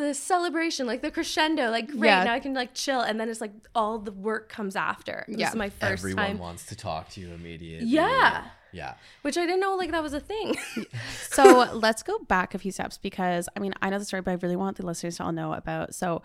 the 0.00 0.14
celebration, 0.14 0.86
like 0.86 1.02
the 1.02 1.10
crescendo, 1.10 1.70
like 1.70 1.88
great, 1.88 2.08
Yeah. 2.08 2.24
now 2.24 2.34
I 2.34 2.40
can 2.40 2.54
like 2.54 2.74
chill, 2.74 3.00
and 3.00 3.18
then 3.20 3.28
it's 3.28 3.40
like 3.40 3.52
all 3.74 3.98
the 3.98 4.12
work 4.12 4.48
comes 4.48 4.76
after. 4.76 5.24
This 5.28 5.38
Yeah. 5.38 5.48
is 5.50 5.54
my 5.54 5.68
first 5.70 5.92
Everyone 6.04 6.26
time, 6.26 6.38
wants 6.38 6.66
to 6.66 6.76
talk 6.76 7.08
to 7.10 7.20
you 7.20 7.32
immediately. 7.32 7.86
Yeah. 7.88 8.44
Yeah. 8.72 8.94
which 9.22 9.36
I 9.36 9.46
didn't 9.46 9.58
know 9.60 9.74
like 9.74 9.90
that 9.90 10.02
was 10.02 10.12
a 10.12 10.20
thing. 10.20 10.56
So 11.30 11.68
let's 11.74 12.02
go 12.04 12.18
back 12.20 12.54
a 12.54 12.58
few 12.58 12.70
steps 12.72 12.98
because 12.98 13.48
I 13.56 13.60
mean 13.60 13.74
I 13.82 13.90
know 13.90 13.98
the 13.98 14.04
story, 14.04 14.22
but 14.22 14.30
I 14.32 14.34
really 14.34 14.56
want 14.56 14.76
the 14.76 14.86
listeners 14.86 15.16
to 15.16 15.24
all 15.24 15.32
know 15.32 15.52
about. 15.52 15.94
So 15.94 16.22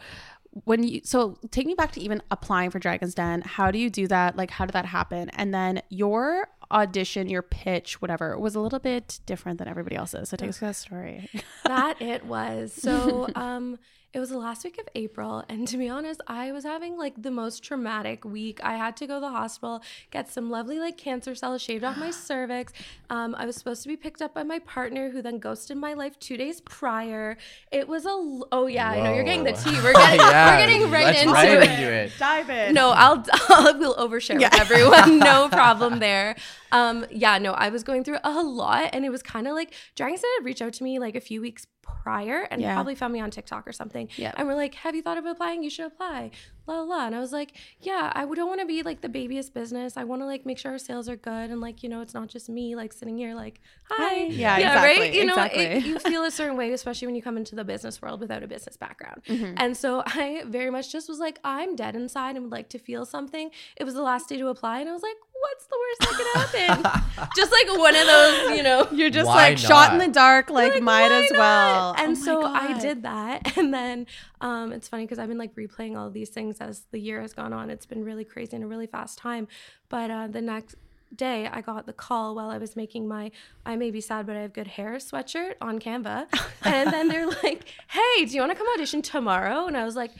when 0.64 0.84
you 0.84 1.02
so 1.04 1.38
take 1.52 1.66
me 1.68 1.74
back 1.74 1.92
to 1.94 2.00
even 2.02 2.22
applying 2.32 2.70
for 2.70 2.80
Dragon's 2.80 3.14
Den. 3.16 3.42
How 3.42 3.72
do 3.72 3.78
you 3.80 3.90
do 3.90 4.08
that? 4.08 4.38
Like 4.38 4.52
how 4.52 4.66
did 4.66 4.74
that 4.74 4.86
happen? 4.86 5.30
And 5.32 5.54
then 5.54 5.82
your 5.90 6.48
audition, 6.72 7.30
your 7.30 7.42
pitch, 7.42 8.02
whatever, 8.02 8.38
was 8.38 8.56
a 8.56 8.60
little 8.60 8.80
bit 8.80 9.20
different 9.26 9.60
than 9.60 9.68
everybody 9.68 9.96
else's. 9.96 10.30
So 10.30 10.38
take 10.38 10.50
us 10.50 10.60
to 10.60 10.66
that 10.66 10.76
story. 10.76 11.30
that 11.66 12.02
it 12.02 12.26
was. 12.26 12.74
So, 12.74 13.28
um, 13.36 13.78
it 14.16 14.20
was 14.20 14.30
the 14.30 14.38
last 14.38 14.64
week 14.64 14.78
of 14.78 14.88
April, 14.96 15.44
and 15.50 15.68
to 15.68 15.76
be 15.78 15.90
honest, 15.90 16.22
I 16.26 16.54
was 16.54 16.64
having 16.64 16.98
like 16.98 17.22
the 17.22 17.32
most 17.32 17.62
traumatic 17.66 18.24
week. 18.24 18.62
I 18.64 18.78
had 18.78 18.96
to 18.98 19.08
go 19.08 19.16
to 19.16 19.20
the 19.20 19.30
hospital, 19.30 19.84
get 20.10 20.30
some 20.32 20.50
lovely 20.50 20.80
like 20.80 20.98
cancer 20.98 21.36
cells 21.36 21.62
shaved 21.62 21.84
off 21.84 21.98
my 21.98 22.12
cervix. 22.30 22.72
Um, 23.10 23.36
I 23.38 23.46
was 23.46 23.58
supposed 23.58 23.84
to 23.84 23.90
be 23.90 23.98
picked 23.98 24.22
up 24.22 24.34
by 24.34 24.44
my 24.44 24.60
partner, 24.60 25.10
who 25.10 25.22
then 25.22 25.38
ghosted 25.40 25.76
my 25.76 25.96
life 25.96 26.18
two 26.18 26.38
days 26.38 26.62
prior. 26.62 27.38
It 27.74 27.90
was 27.90 28.06
a 28.06 28.10
l- 28.10 28.48
oh 28.54 28.68
yeah, 28.68 28.90
I 28.90 29.02
know 29.02 29.14
you're 29.14 29.26
getting 29.26 29.44
the 29.44 29.52
tea. 29.52 29.76
We're 29.84 29.92
getting 29.92 30.20
Yeah, 30.22 30.50
we're 30.50 30.66
getting 30.66 30.90
right 30.90 31.06
let's 31.08 31.22
into 31.22 31.34
right 31.34 31.50
it. 31.50 31.64
into 31.72 31.92
it. 31.94 32.12
Dive 32.18 32.50
in. 32.50 32.74
No, 32.74 32.92
I'll 32.92 33.22
I 33.50 33.74
will 33.74 33.80
we'll 33.80 33.96
overshare 33.98 34.40
with 34.40 34.58
everyone. 34.62 35.20
No 35.20 35.50
problem 35.52 36.00
there. 36.00 36.38
Um, 36.72 37.06
yeah, 37.12 37.38
no, 37.38 37.52
I 37.52 37.70
was 37.70 37.84
going 37.84 38.04
through 38.04 38.18
a 38.24 38.42
lot, 38.42 38.90
and 38.94 39.06
it 39.06 39.10
was 39.10 39.22
kind 39.22 39.48
of 39.48 39.54
like 39.54 39.74
Dragon's 39.96 40.22
Den 40.22 40.32
had 40.40 40.46
reached 40.46 40.62
out 40.62 40.74
to 40.74 40.84
me 40.84 41.00
like 41.00 41.16
a 41.16 41.22
few 41.22 41.42
weeks 41.42 41.68
prior 41.86 42.48
and 42.52 42.62
Yeah. 42.62 42.74
probably 42.74 42.96
found 42.96 43.14
me 43.14 43.20
on 43.20 43.32
TikTok 43.32 43.68
or 43.68 43.72
something. 43.72 44.10
Yeah. 44.18 44.34
And 44.36 44.48
we're 44.48 44.56
like, 44.56 44.76
have 44.76 44.96
you 44.96 45.02
thought 45.02 45.18
of 45.18 45.26
applying? 45.26 45.64
You 45.64 45.70
should 45.70 45.86
apply. 45.88 46.32
La 46.68 46.80
la, 46.82 46.84
la. 46.98 47.06
And 47.06 47.16
I 47.16 47.20
was 47.20 47.32
like, 47.32 47.52
yeah, 47.82 48.12
I 48.16 48.26
don't 48.26 48.48
want 48.48 48.60
to 48.60 48.66
be 48.66 48.82
like 48.84 49.02
the 49.02 49.10
babyest 49.10 49.54
business. 49.54 49.98
I 49.98 50.04
want 50.04 50.22
to 50.22 50.26
like 50.26 50.46
make 50.46 50.58
sure 50.58 50.72
our 50.72 50.78
sales 50.78 51.08
are 51.08 51.16
good 51.16 51.52
and 51.52 51.62
like, 51.62 51.84
you 51.84 51.90
know, 51.90 52.02
it's 52.02 52.14
not 52.14 52.28
just 52.28 52.50
me 52.50 52.76
like 52.76 52.92
sitting 52.94 53.18
here 53.18 53.36
like, 53.36 53.60
hi. 53.90 54.24
Yeah, 54.24 54.58
exactly, 54.58 55.00
right. 55.00 55.14
You 55.14 55.26
know, 55.26 55.44
it- 55.52 55.86
you 55.86 56.00
feel 56.00 56.24
a 56.24 56.32
certain 56.32 56.58
way, 56.58 56.72
especially 56.74 57.06
when 57.08 57.16
you 57.16 57.22
come 57.22 57.38
into 57.38 57.56
the 57.56 57.64
business 57.64 58.02
world 58.02 58.20
without 58.20 58.42
a 58.44 58.48
business 58.48 58.78
background. 58.78 59.22
Mm-hmm. 59.36 59.56
And 59.58 59.76
so 59.76 60.02
I 60.06 60.44
very 60.48 60.70
much 60.70 60.92
just 60.92 61.10
was 61.10 61.20
like, 61.20 61.40
I'm 61.44 61.76
dead 61.76 61.96
inside 61.96 62.36
and 62.36 62.46
would 62.46 62.52
like 62.52 62.70
to 62.70 62.80
feel 62.80 63.06
something. 63.06 63.50
It 63.76 63.84
was 63.84 63.94
the 63.94 64.02
last 64.02 64.30
day 64.30 64.38
to 64.38 64.48
apply, 64.48 64.80
and 64.80 64.88
I 64.90 64.94
was 64.94 65.02
like, 65.04 65.18
what's 65.42 65.66
the 65.68 65.78
worst 65.82 66.00
that 66.00 66.54
could 66.54 66.64
happen? 66.74 67.28
just 67.36 67.52
like 67.52 67.68
one 67.78 67.96
of 67.96 68.06
those, 68.06 68.58
you 68.58 68.64
know. 68.64 68.88
You're 68.92 69.10
just 69.10 69.28
Why 69.28 69.50
like 69.50 69.58
shot 69.58 69.92
in 69.92 70.00
the 70.00 70.08
dark, 70.08 70.50
like, 70.50 70.74
Like, 70.74 70.84
might 70.84 71.10
why 71.12 71.24
as 71.26 71.32
not? 71.32 71.38
well. 71.40 71.96
And 71.98 72.16
Oh 72.18 72.20
my 72.20 72.26
so 72.26 72.46
I 72.46 72.80
did 72.80 73.04
that. 73.04 73.58
And 73.58 73.74
then 73.74 74.08
um, 74.42 74.72
it's 74.72 74.88
funny 74.88 75.04
because 75.04 75.20
I've 75.20 75.28
been 75.28 75.38
like 75.38 75.54
replaying 75.56 75.98
all 75.98 76.08
of 76.08 76.14
these 76.14 76.30
things 76.30 76.55
as 76.62 76.86
the 76.92 77.00
year 77.00 77.22
has 77.22 77.34
gone 77.34 77.54
on. 77.54 77.70
It's 77.70 77.86
been 77.86 78.04
really 78.04 78.26
crazy 78.26 78.56
and 78.56 78.64
a 78.64 78.68
really 78.68 78.88
fast 78.88 79.18
time. 79.18 79.48
But 79.90 80.12
uh, 80.12 80.28
the 80.28 80.42
next 80.42 80.76
day, 81.16 81.48
I 81.48 81.62
got 81.62 81.86
the 81.86 81.94
call 81.94 82.36
while 82.36 82.50
I 82.50 82.58
was 82.58 82.76
making 82.76 83.08
my 83.08 83.32
I 83.66 83.76
May 83.76 83.92
Be 83.92 84.02
Sad, 84.02 84.26
but 84.26 84.36
I 84.36 84.42
Have 84.42 84.54
Good 84.54 84.68
Hair 84.68 84.96
sweatshirt 84.96 85.54
on 85.62 85.80
Canva. 85.80 86.28
and 86.64 86.92
then 86.92 87.08
they're 87.08 87.28
like, 87.28 87.66
hey, 87.90 88.26
do 88.26 88.34
you 88.34 88.42
want 88.42 88.52
to 88.52 88.58
come 88.58 88.68
audition 88.74 89.02
tomorrow? 89.02 89.68
And 89.68 89.78
I 89.78 89.86
was 89.86 89.96
like, 89.96 90.12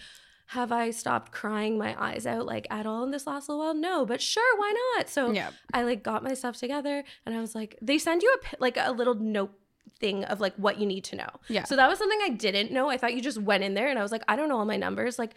have 0.48 0.72
I 0.72 0.92
stopped 0.92 1.32
crying 1.32 1.78
my 1.78 1.96
eyes 2.02 2.28
out 2.28 2.46
like 2.46 2.68
at 2.70 2.86
all 2.86 3.04
in 3.04 3.12
this 3.12 3.26
last 3.26 3.50
little 3.50 3.64
while? 3.64 3.74
No, 3.74 4.06
but 4.06 4.22
sure, 4.22 4.58
why 4.60 4.74
not? 4.96 5.10
So 5.10 5.32
Yeah. 5.32 5.50
I 5.74 5.82
like 5.84 6.04
got 6.04 6.24
my 6.24 6.36
stuff 6.36 6.58
together 6.58 7.04
and 7.26 7.36
I 7.36 7.42
was 7.42 7.56
like, 7.56 7.78
they 7.82 7.98
send 7.98 8.22
you 8.22 8.38
a 8.54 8.56
like 8.60 8.78
a 8.80 8.92
little 8.92 9.16
note 9.16 9.52
thing 10.00 10.24
of 10.26 10.40
like 10.40 10.54
what 10.56 10.78
you 10.78 10.86
need 10.86 11.04
to 11.06 11.16
know. 11.16 11.30
Yeah. 11.48 11.64
So 11.64 11.76
that 11.76 11.90
was 11.90 11.98
something 11.98 12.20
I 12.24 12.30
didn't 12.30 12.72
know. 12.72 12.90
I 12.90 12.98
thought 12.98 13.14
you 13.16 13.22
just 13.22 13.40
went 13.42 13.64
in 13.64 13.74
there 13.74 13.88
and 13.88 13.98
I 13.98 14.04
was 14.04 14.12
like, 14.12 14.24
I 14.28 14.36
don't 14.36 14.50
know 14.50 14.58
all 14.60 14.66
my 14.66 14.78
numbers. 14.78 15.18
Like 15.18 15.32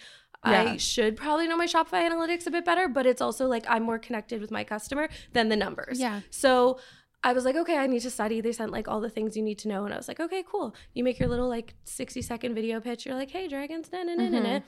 Yeah. 0.44 0.72
I 0.72 0.76
should 0.76 1.16
probably 1.16 1.48
know 1.48 1.56
my 1.56 1.66
Shopify 1.66 2.08
analytics 2.08 2.46
a 2.46 2.50
bit 2.50 2.64
better, 2.64 2.88
but 2.88 3.06
it's 3.06 3.20
also 3.20 3.46
like 3.46 3.64
I'm 3.68 3.82
more 3.82 3.98
connected 3.98 4.40
with 4.40 4.50
my 4.50 4.62
customer 4.62 5.08
than 5.32 5.48
the 5.48 5.56
numbers. 5.56 5.98
Yeah. 5.98 6.20
So 6.30 6.78
I 7.24 7.32
was 7.32 7.44
like, 7.44 7.56
okay, 7.56 7.76
I 7.76 7.86
need 7.88 8.02
to 8.02 8.10
study. 8.10 8.40
They 8.40 8.52
sent 8.52 8.70
like 8.70 8.86
all 8.86 9.00
the 9.00 9.10
things 9.10 9.36
you 9.36 9.42
need 9.42 9.58
to 9.58 9.68
know. 9.68 9.84
And 9.84 9.92
I 9.92 9.96
was 9.96 10.06
like, 10.06 10.20
okay, 10.20 10.44
cool. 10.48 10.74
You 10.94 11.02
make 11.02 11.18
your 11.18 11.28
little 11.28 11.48
like 11.48 11.74
60 11.84 12.22
second 12.22 12.54
video 12.54 12.80
pitch. 12.80 13.04
You're 13.04 13.16
like, 13.16 13.30
hey, 13.30 13.48
dragons, 13.48 13.90
na 13.92 14.04
na 14.04 14.14
na 14.14 14.28
na 14.28 14.40
na. 14.40 14.48
Mm-hmm. 14.48 14.66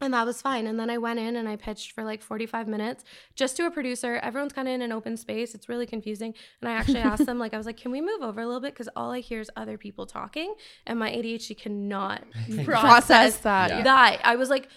And 0.00 0.12
that 0.12 0.26
was 0.26 0.42
fine. 0.42 0.66
And 0.66 0.78
then 0.78 0.90
I 0.90 0.98
went 0.98 1.18
in 1.18 1.36
and 1.36 1.48
I 1.48 1.56
pitched 1.56 1.92
for 1.92 2.04
like 2.04 2.20
45 2.20 2.68
minutes 2.68 3.04
just 3.36 3.56
to 3.56 3.66
a 3.66 3.70
producer. 3.70 4.16
Everyone's 4.16 4.52
kind 4.52 4.68
of 4.68 4.74
in 4.74 4.82
an 4.82 4.92
open 4.92 5.16
space. 5.16 5.54
It's 5.54 5.68
really 5.68 5.86
confusing. 5.86 6.34
And 6.60 6.68
I 6.68 6.72
actually 6.74 6.98
asked 7.10 7.26
them, 7.26 7.38
like, 7.38 7.54
I 7.54 7.56
was 7.56 7.66
like, 7.66 7.76
can 7.76 7.92
we 7.92 8.00
move 8.00 8.20
over 8.20 8.40
a 8.40 8.46
little 8.46 8.60
bit? 8.60 8.74
Because 8.74 8.88
all 8.96 9.12
I 9.12 9.20
hear 9.20 9.40
is 9.40 9.50
other 9.56 9.78
people 9.78 10.04
talking 10.04 10.54
and 10.86 10.98
my 10.98 11.10
ADHD 11.10 11.56
cannot 11.56 12.24
process, 12.64 12.80
Process 12.80 13.36
that. 13.38 13.70
Yeah. 13.70 13.82
that. 13.84 14.20
I 14.24 14.36
was 14.36 14.50
like, 14.50 14.68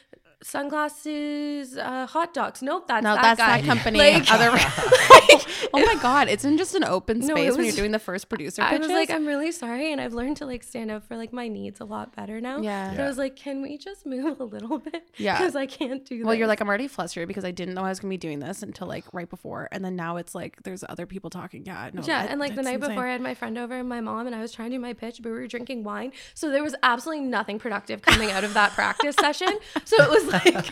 sunglasses, 0.44 1.78
uh, 1.78 2.06
hot 2.08 2.34
dogs. 2.34 2.62
Nope, 2.62 2.88
that's 2.88 3.04
No, 3.04 3.16
that 3.16 3.22
that's 3.22 3.40
guy. 3.40 3.62
that 3.62 3.66
company. 3.68 3.98
Like- 4.00 4.32
Other, 4.32 4.50
oh 5.74 5.86
my 5.86 5.96
god, 6.02 6.28
it's 6.30 6.46
in 6.46 6.58
just 6.58 6.76
an 6.76 6.84
open 6.84 7.20
No, 7.20 7.28
space 7.36 7.56
when 7.56 7.66
you're 7.66 7.76
doing 7.76 7.92
the 7.92 8.00
first 8.00 8.30
producer 8.30 8.62
I 8.62 8.72
pitches. 8.72 8.88
was 8.88 8.96
like, 8.96 9.10
I'm 9.10 9.26
really 9.26 9.52
sorry, 9.52 9.92
and 9.92 10.00
I've 10.02 10.14
learned 10.14 10.38
to 10.38 10.46
like 10.46 10.64
stand 10.64 10.92
up 10.92 11.04
for 11.08 11.18
like 11.18 11.34
my 11.34 11.48
needs 11.48 11.80
a 11.80 11.86
lot 11.86 12.16
better 12.16 12.40
now. 12.42 12.60
Yeah. 12.62 12.92
But 12.92 13.00
I 13.02 13.08
was 13.08 13.18
like, 13.18 13.36
can 13.36 13.62
we 13.62 13.78
just 13.78 14.06
move 14.06 14.40
a 14.40 14.44
little 14.44 14.80
bit? 14.80 15.08
Yeah. 15.18 15.38
Because 15.38 15.56
I 15.56 15.66
can't 15.66 16.06
do. 16.06 16.20
That. 16.20 16.26
Well, 16.26 16.36
you're 16.36 16.48
like, 16.48 16.62
I'm 16.62 16.68
already 16.68 16.88
flustered 16.88 17.28
because 17.28 17.44
I 17.46 17.52
didn't 17.52 17.74
know 17.74 17.84
I 17.84 17.90
was 17.90 18.00
gonna 18.00 18.10
be 18.10 18.18
doing 18.18 18.40
this 18.40 18.64
until 18.64 18.88
like 18.88 19.06
right 19.14 19.30
before, 19.30 19.68
and 19.72 19.84
then 19.84 19.96
now 19.96 20.18
it's 20.18 20.36
like 20.36 20.62
there's 20.64 20.84
other 20.88 21.06
people 21.06 21.30
talking. 21.30 21.66
Yeah, 21.66 21.90
no, 21.94 22.02
Yeah, 22.04 22.24
that- 22.24 22.32
and 22.32 22.40
like 22.40 22.56
the 22.56 22.64
night 22.64 22.76
insane. 22.76 22.90
before, 22.92 23.08
I 23.08 23.12
had 23.12 23.22
my 23.22 23.34
friend 23.34 23.58
over 23.58 23.74
and 23.76 23.90
my 23.90 24.02
mom, 24.02 24.28
and 24.28 24.36
I 24.36 24.42
was 24.42 24.52
trying 24.52 24.70
to 24.72 24.76
do 24.78 24.82
my 24.82 24.94
pitch, 24.94 25.20
but 25.22 25.32
we 25.32 25.38
were 25.40 25.48
drinking 25.48 25.84
wine, 25.84 26.12
so 26.34 26.50
there 26.50 26.64
was 26.64 26.76
absolutely 26.84 27.26
nothing 27.26 27.60
productive 27.60 28.02
coming 28.02 28.32
out 28.32 28.44
of 28.44 28.54
that 28.54 28.74
practice 28.74 29.16
session. 29.20 29.58
So 29.86 30.02
it 30.04 30.10
was 30.10 30.27
like, 30.46 30.72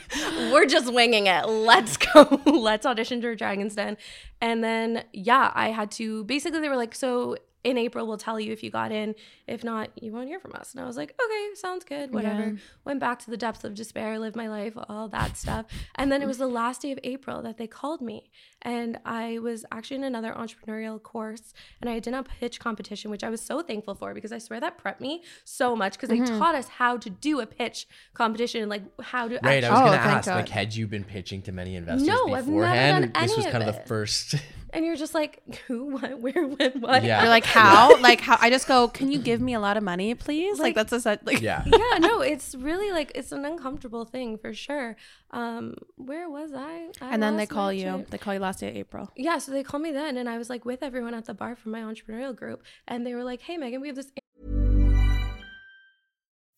we're 0.52 0.66
just 0.66 0.94
winging 0.94 1.28
it. 1.28 1.48
Let's 1.48 1.98
go. 2.14 2.42
Let's 2.46 2.86
audition 2.86 3.22
for 3.22 3.36
Dragon's 3.36 3.76
Den, 3.76 3.98
and 4.42 4.64
then 4.64 5.04
yeah, 5.14 5.52
I 5.54 5.70
had 5.70 5.92
to. 5.92 6.24
Basically, 6.26 6.60
they 6.60 6.70
were 6.70 6.76
like, 6.76 6.96
so 6.96 7.38
in 7.66 7.78
April 7.78 8.08
we'll 8.08 8.18
tell 8.18 8.40
you 8.40 8.54
if 8.54 8.64
you 8.64 8.70
got 8.70 8.92
in. 8.92 9.16
If 9.48 9.64
not, 9.64 9.90
you 10.02 10.12
won't 10.12 10.28
hear 10.28 10.40
from 10.40 10.54
us. 10.54 10.72
And 10.74 10.82
I 10.82 10.86
was 10.88 10.96
like, 10.98 11.14
okay, 11.24 11.56
sounds 11.56 11.84
good. 11.84 12.14
Whatever. 12.14 12.44
Yeah. 12.48 12.52
Went 12.86 13.00
back 13.00 13.20
to 13.20 13.30
the 13.32 13.38
depths 13.38 13.64
of 13.64 13.74
despair, 13.76 14.18
lived 14.20 14.36
my 14.36 14.48
life, 14.48 14.74
all 14.90 15.08
that 15.10 15.36
stuff. 15.38 15.66
And 15.96 16.12
then 16.12 16.22
it 16.22 16.28
was 16.28 16.38
the 16.38 16.48
last 16.48 16.82
day 16.84 16.92
of 16.92 17.00
April 17.04 17.42
that 17.42 17.58
they 17.58 17.68
called 17.68 18.02
me. 18.02 18.32
And 18.62 18.98
I 19.06 19.40
was 19.40 19.66
actually 19.72 19.98
in 19.98 20.04
another 20.06 20.32
entrepreneurial 20.34 21.02
course 21.02 21.54
and 21.82 21.90
I 21.90 22.00
did 22.00 22.14
a 22.14 22.24
pitch 22.24 22.60
competition, 22.60 23.12
which 23.12 23.24
I 23.24 23.30
was 23.30 23.42
so 23.42 23.62
thankful 23.62 23.94
for 23.96 24.14
because 24.14 24.32
I 24.32 24.38
swear 24.40 24.60
that 24.62 24.78
prepped 24.84 25.00
me 25.02 25.24
so 25.44 25.76
much 25.76 25.94
because 25.94 26.10
they 26.10 26.16
Mm-hmm. 26.26 26.40
taught 26.40 26.56
us 26.56 26.68
how 26.70 26.98
to 26.98 27.10
do 27.10 27.40
a 27.42 27.46
pitch 27.46 27.88
competition 28.14 28.62
and 28.62 28.70
like 28.70 28.84
how 29.02 29.28
to 29.28 29.38
Right, 29.44 29.64
I 29.64 29.70
was 29.70 29.80
Oh, 29.80 29.86
gonna 29.86 29.98
thank 29.98 30.18
ask, 30.18 30.28
God. 30.28 30.36
like, 30.38 30.50
had 30.50 30.74
you 30.76 30.88
been 30.88 31.04
pitching 31.04 31.42
to 31.44 31.52
many 31.52 31.76
investors 31.76 32.08
No, 32.08 32.16
I've 32.34 32.48
never 32.48 32.62
beforehand? 32.62 33.14
done 33.14 33.24
this 33.28 33.36
was 33.38 33.46
kind 33.48 33.64
of 33.64 33.76
it. 33.76 33.82
the 33.82 33.88
first. 33.88 34.36
and 34.76 34.86
you're 34.86 34.96
just 34.96 35.14
like, 35.14 35.42
who, 35.68 35.86
what, 35.94 36.20
where, 36.20 36.46
when, 36.48 36.72
what? 36.82 37.04
Yeah. 37.04 37.22
You're 37.22 37.30
like, 37.30 37.46
how? 37.46 37.98
like 38.02 38.22
how? 38.22 38.38
I 38.40 38.50
just 38.50 38.68
go. 38.68 38.88
Can 38.88 39.12
you 39.12 39.18
give 39.20 39.42
me 39.42 39.54
a 39.54 39.60
lot 39.60 39.78
of 39.78 39.84
money, 39.84 40.14
please? 40.14 40.60
Like, 40.60 40.66
Like- 40.66 40.76
that's 40.76 40.92
a 40.94 41.00
set. 41.00 41.26
Like, 41.26 41.42
yeah. 41.42 41.64
yeah, 41.66 41.98
no, 42.00 42.22
it's 42.22 42.54
really 42.56 42.92
like 42.92 43.12
it's 43.16 43.32
an 43.32 43.46
uncomfortable 43.46 44.06
thing 44.06 44.38
for 44.38 44.54
sure. 44.54 44.96
Um, 45.32 45.76
where 45.96 46.30
was 46.30 46.54
I? 46.54 46.90
I 47.02 47.14
And 47.14 47.24
then 47.24 47.38
they 47.38 47.46
call 47.48 47.74
you. 47.74 47.84
train- 47.90 48.06
They 48.10 48.18
call 48.18 48.34
you 48.34 48.40
last 48.40 48.60
day 48.60 48.70
of 48.70 48.76
April. 48.76 49.10
Yeah, 49.16 49.38
so 49.40 49.52
they 49.52 49.64
called 49.64 49.84
me 49.84 49.92
then, 49.92 50.18
and 50.18 50.30
I 50.30 50.38
was 50.38 50.50
like 50.50 50.66
with 50.66 50.84
everyone 50.84 51.14
at 51.14 51.26
the 51.26 51.34
bar 51.34 51.56
from 51.56 51.72
my 51.72 51.80
entrepreneurial 51.82 52.36
group, 52.36 52.62
and 52.88 53.06
they 53.06 53.14
were 53.16 53.24
like, 53.24 53.42
"Hey, 53.42 53.58
Meghan, 53.58 53.82
we 53.82 53.88
have 53.88 53.96
this 53.96 54.12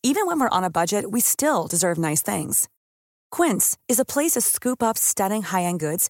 Even 0.04 0.26
when 0.28 0.40
we're 0.40 0.50
on 0.50 0.64
a 0.64 0.70
budget, 0.70 1.12
we 1.12 1.20
still 1.20 1.68
deserve 1.68 1.98
nice 1.98 2.22
things. 2.22 2.70
Quince 3.32 3.78
is 3.88 4.00
a 4.00 4.06
place 4.06 4.32
to 4.34 4.42
scoop 4.42 4.82
up 4.82 4.98
stunning 4.98 5.42
high-end 5.44 5.80
goods 5.80 6.10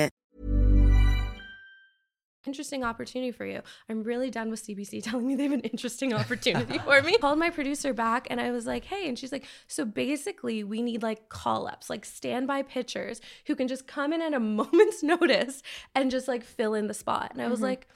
Interesting 2.45 2.83
opportunity 2.83 3.31
for 3.31 3.45
you. 3.45 3.61
I'm 3.89 4.03
really 4.03 4.29
done 4.29 4.49
with 4.49 4.65
CBC 4.65 5.03
telling 5.09 5.27
me 5.27 5.35
they 5.35 5.43
have 5.43 5.51
an 5.51 5.61
interesting 5.61 6.13
opportunity 6.21 6.77
for 6.79 7.01
me. 7.01 7.17
Called 7.17 7.39
my 7.39 7.49
producer 7.49 7.93
back 7.93 8.27
and 8.29 8.39
I 8.39 8.51
was 8.51 8.65
like, 8.65 8.85
hey, 8.85 9.07
and 9.07 9.17
she's 9.17 9.31
like, 9.31 9.45
so 9.67 9.85
basically 9.85 10.63
we 10.63 10.81
need 10.81 11.03
like 11.03 11.29
call 11.29 11.67
ups, 11.67 11.89
like 11.89 12.05
standby 12.05 12.63
pitchers 12.63 13.21
who 13.47 13.55
can 13.55 13.67
just 13.67 13.87
come 13.87 14.13
in 14.13 14.21
at 14.21 14.33
a 14.33 14.39
moment's 14.61 15.03
notice 15.03 15.61
and 15.95 16.11
just 16.11 16.27
like 16.27 16.43
fill 16.43 16.73
in 16.73 16.87
the 16.87 16.93
spot. 16.93 17.31
And 17.31 17.41
I 17.41 17.47
was 17.47 17.57
mm-hmm. 17.57 17.65
like, 17.65 17.87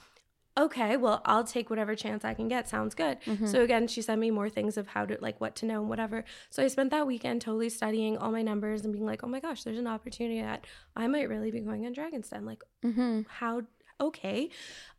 okay, 0.57 0.95
well, 0.97 1.21
I'll 1.25 1.43
take 1.43 1.69
whatever 1.69 1.95
chance 1.95 2.23
I 2.23 2.33
can 2.33 2.47
get. 2.47 2.69
Sounds 2.69 2.95
good. 2.95 3.19
Mm-hmm. 3.25 3.47
So 3.47 3.61
again, 3.61 3.87
she 3.87 4.01
sent 4.01 4.21
me 4.21 4.31
more 4.31 4.49
things 4.49 4.77
of 4.77 4.87
how 4.87 5.05
to 5.05 5.17
like 5.19 5.41
what 5.41 5.55
to 5.57 5.65
know 5.65 5.81
and 5.81 5.89
whatever. 5.89 6.23
So 6.49 6.63
I 6.63 6.67
spent 6.67 6.91
that 6.91 7.05
weekend 7.05 7.41
totally 7.41 7.69
studying 7.69 8.17
all 8.17 8.31
my 8.31 8.41
numbers 8.41 8.85
and 8.85 8.93
being 8.93 9.05
like, 9.05 9.23
oh 9.23 9.27
my 9.27 9.39
gosh, 9.39 9.63
there's 9.63 9.79
an 9.79 9.87
opportunity 9.87 10.41
that 10.41 10.65
I 10.95 11.07
might 11.07 11.29
really 11.29 11.51
be 11.51 11.59
going 11.59 11.85
on 11.85 11.93
Dragon's 11.93 12.29
Den. 12.29 12.45
Like, 12.45 12.63
mm-hmm. 12.83 13.21
how 13.27 13.63
okay. 13.99 14.49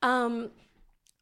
Um 0.03 0.51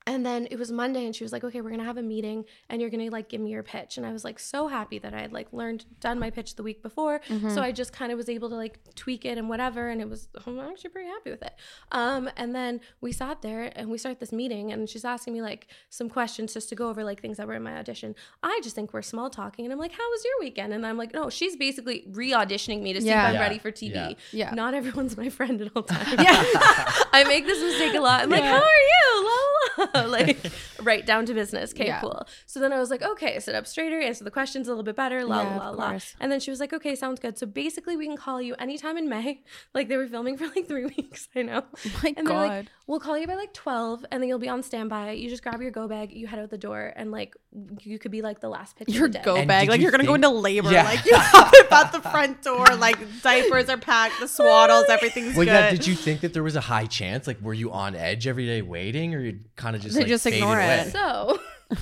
And 0.07 0.25
then 0.27 0.47
it 0.51 0.59
was 0.59 0.71
Monday, 0.71 1.07
and 1.07 1.17
she 1.17 1.25
was 1.25 1.33
like, 1.33 1.45
"Okay, 1.45 1.63
we're 1.63 1.71
gonna 1.71 1.83
have 1.85 1.97
a 1.97 2.03
meeting, 2.03 2.45
and 2.69 2.81
you're 2.81 2.91
gonna 2.91 3.09
like 3.09 3.31
give 3.31 3.41
me 3.41 3.51
your 3.51 3.63
pitch." 3.63 3.97
And 3.97 4.05
I 4.05 4.13
was 4.13 4.23
like 4.23 4.39
so 4.39 4.69
happy 4.69 4.99
that 4.99 5.15
I 5.15 5.21
had 5.21 5.33
like 5.33 5.51
learned, 5.51 5.87
done 6.01 6.19
my 6.19 6.29
pitch 6.29 6.57
the 6.57 6.63
week 6.63 6.83
before, 6.83 7.21
Mm-hmm. 7.29 7.49
so 7.55 7.63
I 7.63 7.73
just 7.73 7.93
kind 7.95 8.13
of 8.13 8.19
was 8.19 8.29
able 8.29 8.51
to 8.51 8.55
like 8.55 8.79
tweak 8.95 9.25
it 9.25 9.39
and 9.39 9.49
whatever, 9.49 9.89
and 9.89 10.03
it 10.03 10.11
was 10.11 10.29
I'm 10.47 10.61
actually 10.61 10.91
pretty 10.91 11.09
happy 11.09 11.31
with 11.31 11.43
it. 11.43 11.55
Um, 11.91 12.29
and 12.37 12.55
then 12.55 12.81
we 13.01 13.13
sat 13.13 13.41
there 13.41 13.73
and 13.75 13.89
we 13.91 13.97
start 13.97 14.21
this 14.21 14.31
meeting, 14.31 14.73
and 14.73 14.89
she's 14.91 15.07
asking 15.07 15.33
me 15.33 15.41
like 15.41 15.69
some 15.89 16.11
questions 16.11 16.53
just 16.53 16.69
to 16.69 16.75
go 16.75 16.91
over 16.91 17.03
like 17.03 17.23
things 17.23 17.39
that 17.39 17.47
were 17.47 17.55
in 17.55 17.63
my 17.63 17.77
audition. 17.79 18.15
I 18.43 18.61
just 18.63 18.75
think 18.75 18.93
we're 18.93 19.01
small 19.01 19.31
talking, 19.31 19.65
and 19.65 19.73
I'm 19.73 19.79
like, 19.79 19.93
"How 19.93 20.11
was 20.11 20.23
your 20.23 20.35
weekend?" 20.41 20.75
And 20.75 20.87
I'm 20.87 20.99
like, 20.99 21.15
"No, 21.15 21.31
she's 21.31 21.57
basically 21.57 22.05
re-auditioning 22.11 22.83
me 22.83 22.93
to 22.93 23.01
see 23.01 23.07
Yeah. 23.09 23.23
if 23.23 23.29
I'm 23.29 23.35
Yeah. 23.37 23.41
ready 23.41 23.59
for 23.59 23.71
TV. 23.73 23.95
Yeah. 23.95 24.13
Yeah. 24.33 24.51
Not 24.55 24.75
everyone's 24.75 25.17
my 25.17 25.31
friend 25.31 25.63
at 25.63 25.71
all 25.75 25.83
times. 25.95 26.13
yeah 26.23 26.43
I 27.13 27.25
make 27.27 27.47
this 27.47 27.63
mistake 27.63 27.95
a 27.95 28.01
lot. 28.01 28.21
I'm 28.23 28.29
like, 28.29 28.43
how 28.45 28.57
are 28.61 28.61
you? 28.61 29.25
La, 29.25 29.31
la, 29.85 29.91
la. 29.94 29.94
Like, 30.09 30.39
right 30.83 31.05
down 31.07 31.27
to 31.27 31.35
business. 31.35 31.73
Okay, 31.73 31.87
Yeah. 31.87 32.01
cool. 32.01 32.27
So 32.47 32.61
then 32.61 32.73
I 32.73 32.79
was 32.79 32.91
like, 32.91 33.03
okay, 33.03 33.39
sit 33.41 33.55
up 33.55 33.67
straighter, 33.67 34.01
answer 34.01 34.25
the 34.25 34.31
questions 34.31 34.69
a 34.69 34.71
little 34.71 34.85
bit 34.85 34.97
better, 34.97 35.25
la, 35.25 35.43
Yeah, 35.43 35.57
la, 35.57 35.71
la, 35.71 35.91
la. 35.93 35.99
And 36.21 36.31
then 36.31 36.41
she 36.41 36.51
was 36.51 36.61
like, 36.61 36.73
okay, 36.73 36.95
sounds 36.95 37.21
good. 37.21 37.39
So 37.39 37.47
basically, 37.47 37.97
we 37.97 38.07
can 38.07 38.17
call 38.17 38.41
you 38.43 38.55
anytime 38.59 38.97
in 38.97 39.09
May. 39.09 39.43
Like, 39.75 39.89
they 39.89 39.97
were 39.97 40.07
filming 40.07 40.37
for 40.37 40.47
like 40.49 40.67
three 40.69 40.85
weeks. 40.97 41.29
I 41.35 41.43
know. 41.43 41.65
Oh 41.87 41.91
my 42.03 42.15
and 42.17 42.27
they're 42.27 42.37
like, 42.37 42.51
God. 42.51 42.71
we'll 42.87 43.01
call 43.01 43.19
you 43.19 43.27
by 43.27 43.35
like 43.35 43.53
12, 43.55 44.07
and 44.13 44.23
then 44.23 44.29
you'll 44.29 44.39
be 44.39 44.49
on 44.49 44.63
standby. 44.63 45.13
You 45.13 45.29
just 45.29 45.43
grab 45.43 45.61
your 45.61 45.71
go 45.71 45.89
bag, 45.89 46.13
you 46.13 46.27
head 46.27 46.39
out 46.39 46.51
the 46.51 46.59
door, 46.59 46.93
and 46.95 47.11
like, 47.11 47.35
you 47.81 47.99
could 47.99 48.11
be 48.11 48.21
like 48.23 48.41
the 48.41 48.49
last 48.49 48.77
pitch 48.77 48.89
Your 48.89 49.07
of 49.07 49.13
the 49.13 49.19
day. 49.19 49.25
go 49.25 49.37
And 49.37 49.49
bag, 49.49 49.69
like 49.69 49.79
you 49.79 49.85
you're 49.85 49.91
gonna 49.93 50.05
go 50.05 50.15
into 50.15 50.29
labor. 50.29 50.71
Yeah. 50.73 50.85
Like 50.85 51.05
you 51.05 51.15
have 51.15 51.51
it 51.55 51.71
at 51.73 51.93
the 51.93 52.01
front 52.01 52.43
door, 52.43 52.67
like 52.77 52.99
diapers 53.23 53.69
are 53.69 53.77
packed, 53.79 54.19
the 54.21 54.27
swaddles, 54.27 54.89
everything's 54.89 55.37
Well, 55.37 55.45
good. 55.47 55.53
yeah. 55.53 55.71
Did 55.71 55.87
you 55.87 55.95
think 55.95 56.21
that 56.23 56.33
there 56.33 56.43
was 56.43 56.57
a 56.57 56.61
high 56.61 56.87
chance? 56.87 57.27
Like, 57.27 57.41
were 57.41 57.55
you 57.55 57.71
on 57.73 57.95
edge 57.95 58.27
every 58.27 58.47
day 58.47 58.61
waiting, 58.63 59.15
or 59.15 59.21
you 59.21 59.41
kind 59.57 59.77
of 59.77 59.83
just 59.85 59.95
They 59.95 60.03
like, 60.03 60.09
just 60.09 60.25
faded 60.25 60.39
ignore 60.39 60.57
away? 60.59 60.81
it. 60.87 60.93
So 60.93 61.39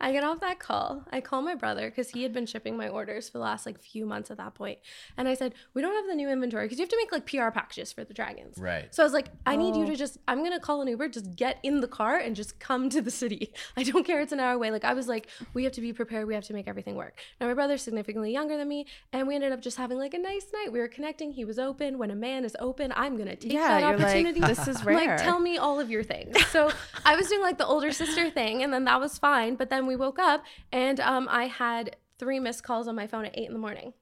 I 0.00 0.12
get 0.12 0.24
off 0.24 0.40
that 0.40 0.58
call. 0.58 1.04
I 1.10 1.20
call 1.20 1.42
my 1.42 1.54
brother 1.54 1.88
because 1.88 2.10
he 2.10 2.22
had 2.22 2.32
been 2.32 2.46
shipping 2.46 2.76
my 2.76 2.88
orders 2.88 3.28
for 3.28 3.38
the 3.38 3.44
last 3.44 3.66
like 3.66 3.80
few 3.80 4.06
months 4.06 4.30
at 4.30 4.36
that 4.38 4.54
point. 4.54 4.78
And 5.16 5.28
I 5.28 5.34
said, 5.34 5.54
We 5.74 5.82
don't 5.82 5.94
have 5.94 6.06
the 6.06 6.14
new 6.14 6.28
inventory 6.28 6.64
because 6.66 6.78
you 6.78 6.82
have 6.82 6.90
to 6.90 6.96
make 6.96 7.12
like 7.12 7.26
PR 7.26 7.50
packages 7.50 7.92
for 7.92 8.04
the 8.04 8.14
dragons. 8.14 8.58
Right. 8.58 8.94
So 8.94 9.02
I 9.02 9.06
was 9.06 9.12
like, 9.12 9.28
I 9.44 9.56
need 9.56 9.76
you 9.76 9.84
oh. 9.84 9.86
to 9.86 9.96
just, 9.96 10.18
I'm 10.28 10.38
going 10.38 10.52
to 10.52 10.60
call 10.60 10.82
an 10.82 10.88
Uber, 10.88 11.08
just 11.08 11.36
get 11.36 11.58
in 11.62 11.80
the 11.80 11.88
car 11.88 12.16
and 12.16 12.36
just 12.36 12.58
come 12.60 12.88
to 12.90 13.00
the 13.00 13.10
city. 13.10 13.52
I 13.76 13.82
don't 13.82 14.04
care. 14.04 14.20
It's 14.20 14.32
an 14.32 14.40
hour 14.40 14.54
away. 14.54 14.70
Like, 14.70 14.84
I 14.84 14.94
was 14.94 15.08
like, 15.08 15.28
We 15.54 15.64
have 15.64 15.72
to 15.72 15.80
be 15.80 15.92
prepared. 15.92 16.26
We 16.26 16.34
have 16.34 16.44
to 16.44 16.54
make 16.54 16.68
everything 16.68 16.94
work. 16.94 17.18
Now, 17.40 17.46
my 17.46 17.54
brother's 17.54 17.82
significantly 17.82 18.32
younger 18.32 18.56
than 18.56 18.68
me. 18.68 18.86
And 19.12 19.28
we 19.28 19.34
ended 19.34 19.52
up 19.52 19.60
just 19.60 19.76
having 19.76 19.98
like 19.98 20.14
a 20.14 20.18
nice 20.18 20.46
night. 20.52 20.72
We 20.72 20.80
were 20.80 20.88
connecting. 20.88 21.32
He 21.32 21.44
was 21.44 21.58
open. 21.58 21.98
When 21.98 22.10
a 22.10 22.14
man 22.14 22.44
is 22.44 22.56
open, 22.60 22.92
I'm 22.96 23.16
going 23.16 23.28
to 23.28 23.36
take 23.36 23.52
Yeah, 23.52 23.80
that 23.80 23.98
you're 23.98 24.32
like, 24.32 24.46
"This 24.46 24.68
is 24.68 24.84
rare." 24.84 24.96
Like, 24.96 25.22
tell 25.22 25.40
me 25.40 25.58
all 25.58 25.80
of 25.80 25.90
your 25.90 26.02
things. 26.02 26.36
So 26.46 26.70
I 27.04 27.16
was 27.16 27.28
doing 27.28 27.42
like 27.42 27.58
the 27.58 27.66
older 27.66 27.92
sister 27.92 28.30
thing, 28.30 28.62
and 28.62 28.72
then 28.72 28.84
that 28.84 29.00
was 29.00 29.18
fine. 29.18 29.56
But 29.56 29.65
then 29.70 29.86
we 29.86 29.96
woke 29.96 30.18
up, 30.18 30.44
and 30.72 31.00
um, 31.00 31.28
I 31.30 31.46
had 31.46 31.96
three 32.18 32.40
missed 32.40 32.62
calls 32.62 32.88
on 32.88 32.94
my 32.94 33.06
phone 33.06 33.24
at 33.24 33.36
eight 33.36 33.46
in 33.46 33.52
the 33.52 33.58
morning, 33.58 33.92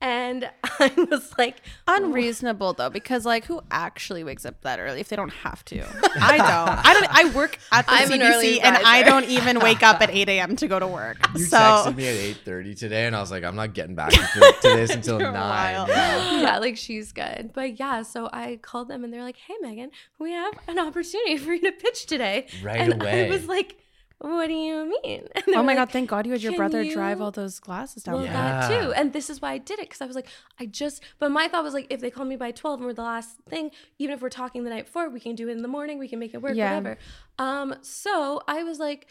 and 0.00 0.50
I 0.64 0.92
was 1.10 1.32
like, 1.38 1.56
unreasonable 1.86 2.74
though, 2.74 2.90
because 2.90 3.24
like 3.24 3.46
who 3.46 3.62
actually 3.70 4.24
wakes 4.24 4.44
up 4.44 4.60
that 4.62 4.78
early 4.78 5.00
if 5.00 5.08
they 5.08 5.16
don't 5.16 5.32
have 5.32 5.64
to? 5.66 5.80
I 6.20 6.36
don't. 6.36 6.86
I 6.86 6.92
don't. 6.92 7.06
I 7.10 7.34
work 7.34 7.58
at 7.72 7.86
the 7.86 7.92
I'm 7.92 8.12
an 8.12 8.22
early 8.22 8.58
CBC 8.58 8.64
and 8.64 8.76
I 8.76 9.02
don't 9.02 9.24
even 9.24 9.58
wake 9.60 9.82
up 9.82 10.02
at 10.02 10.10
8 10.10 10.28
a.m. 10.28 10.56
to 10.56 10.68
go 10.68 10.78
to 10.78 10.86
work. 10.86 11.16
You 11.34 11.44
so 11.44 11.56
texted 11.56 11.96
me 11.96 12.06
at 12.08 12.14
eight 12.14 12.38
thirty 12.44 12.74
today, 12.74 13.06
and 13.06 13.16
I 13.16 13.20
was 13.20 13.30
like, 13.30 13.42
I'm 13.44 13.56
not 13.56 13.72
getting 13.72 13.94
back 13.94 14.10
to, 14.10 14.18
to 14.18 14.68
this 14.76 14.90
until 14.90 15.18
You're 15.18 15.32
nine. 15.32 15.88
Yeah. 15.88 16.40
yeah, 16.42 16.58
like 16.58 16.76
she's 16.76 17.12
good. 17.12 17.52
But 17.54 17.78
yeah, 17.78 18.02
so 18.02 18.28
I 18.32 18.58
called 18.60 18.88
them, 18.88 19.02
and 19.02 19.12
they're 19.12 19.24
like, 19.24 19.38
Hey, 19.38 19.54
Meghan, 19.64 19.88
we 20.18 20.32
have 20.32 20.54
an 20.68 20.78
opportunity 20.78 21.38
for 21.38 21.54
you 21.54 21.62
to 21.62 21.72
pitch 21.72 22.06
today. 22.06 22.48
Right 22.62 22.80
and 22.80 23.00
away. 23.02 23.26
I 23.26 23.30
was 23.30 23.46
like, 23.46 23.78
What 24.18 24.46
do 24.46 24.54
you 24.54 24.90
mean? 25.04 25.26
And 25.34 25.44
Oh 25.48 25.62
my 25.62 25.74
like, 25.74 25.76
god! 25.76 25.90
Thank 25.90 26.08
God 26.08 26.24
you 26.26 26.32
had 26.32 26.42
your 26.42 26.56
brother 26.56 26.82
you- 26.82 26.94
drive 26.94 27.20
all 27.20 27.30
those 27.30 27.60
glasses 27.60 28.02
down 28.02 28.14
Well, 28.14 28.24
there. 28.24 28.32
that 28.32 28.68
too. 28.68 28.92
And 28.94 29.12
this 29.12 29.28
is 29.28 29.42
why 29.42 29.52
I 29.52 29.58
did 29.58 29.78
it 29.78 29.88
because 29.88 30.00
I 30.00 30.06
was 30.06 30.16
like, 30.16 30.28
I 30.58 30.64
just, 30.66 31.02
but 31.18 31.30
my 31.30 31.48
thought 31.48 31.62
was 31.62 31.74
like, 31.74 31.86
if 31.90 32.00
they 32.00 32.10
call 32.10 32.24
me 32.24 32.36
by 32.36 32.50
12 32.50 32.80
and 32.80 32.86
we're 32.86 32.94
the 32.94 33.02
last 33.02 33.36
thing, 33.48 33.70
even 33.98 34.14
if 34.14 34.22
we're 34.22 34.30
talking 34.30 34.64
the 34.64 34.70
night 34.70 34.86
before, 34.86 35.10
we 35.10 35.20
can 35.20 35.34
do 35.34 35.48
it 35.48 35.52
in 35.52 35.62
the 35.62 35.68
morning, 35.68 35.98
we 35.98 36.08
can 36.08 36.18
make 36.18 36.32
it 36.32 36.40
work, 36.40 36.54
Yeah. 36.56 36.76
whatever. 36.76 36.98
Um, 37.38 37.74
so 37.82 38.40
I 38.48 38.62
was 38.62 38.78
like, 38.78 39.06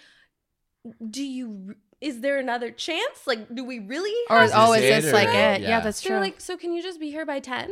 do 1.07 1.23
you, 1.23 1.75
is 2.01 2.21
there 2.21 2.39
another 2.39 2.71
chance? 2.71 3.27
Like, 3.27 3.53
do 3.53 3.63
we 3.63 3.77
really 3.79 4.13
Or 4.29 4.39
have 4.41 4.51
oh, 4.55 4.73
is 4.73 4.81
this 4.81 5.05
or- 5.05 5.13
like 5.13 5.29
it? 5.29 5.61
Yeah. 5.61 5.67
Yeah, 5.69 5.79
that's 5.81 6.01
They're 6.01 6.17
true. 6.17 6.19
like, 6.25 6.41
so 6.41 6.57
can 6.57 6.73
you 6.73 6.81
just 6.81 6.99
be 6.99 7.11
here 7.11 7.25
by 7.27 7.39
10? 7.39 7.71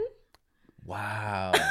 Wow. 0.86 1.54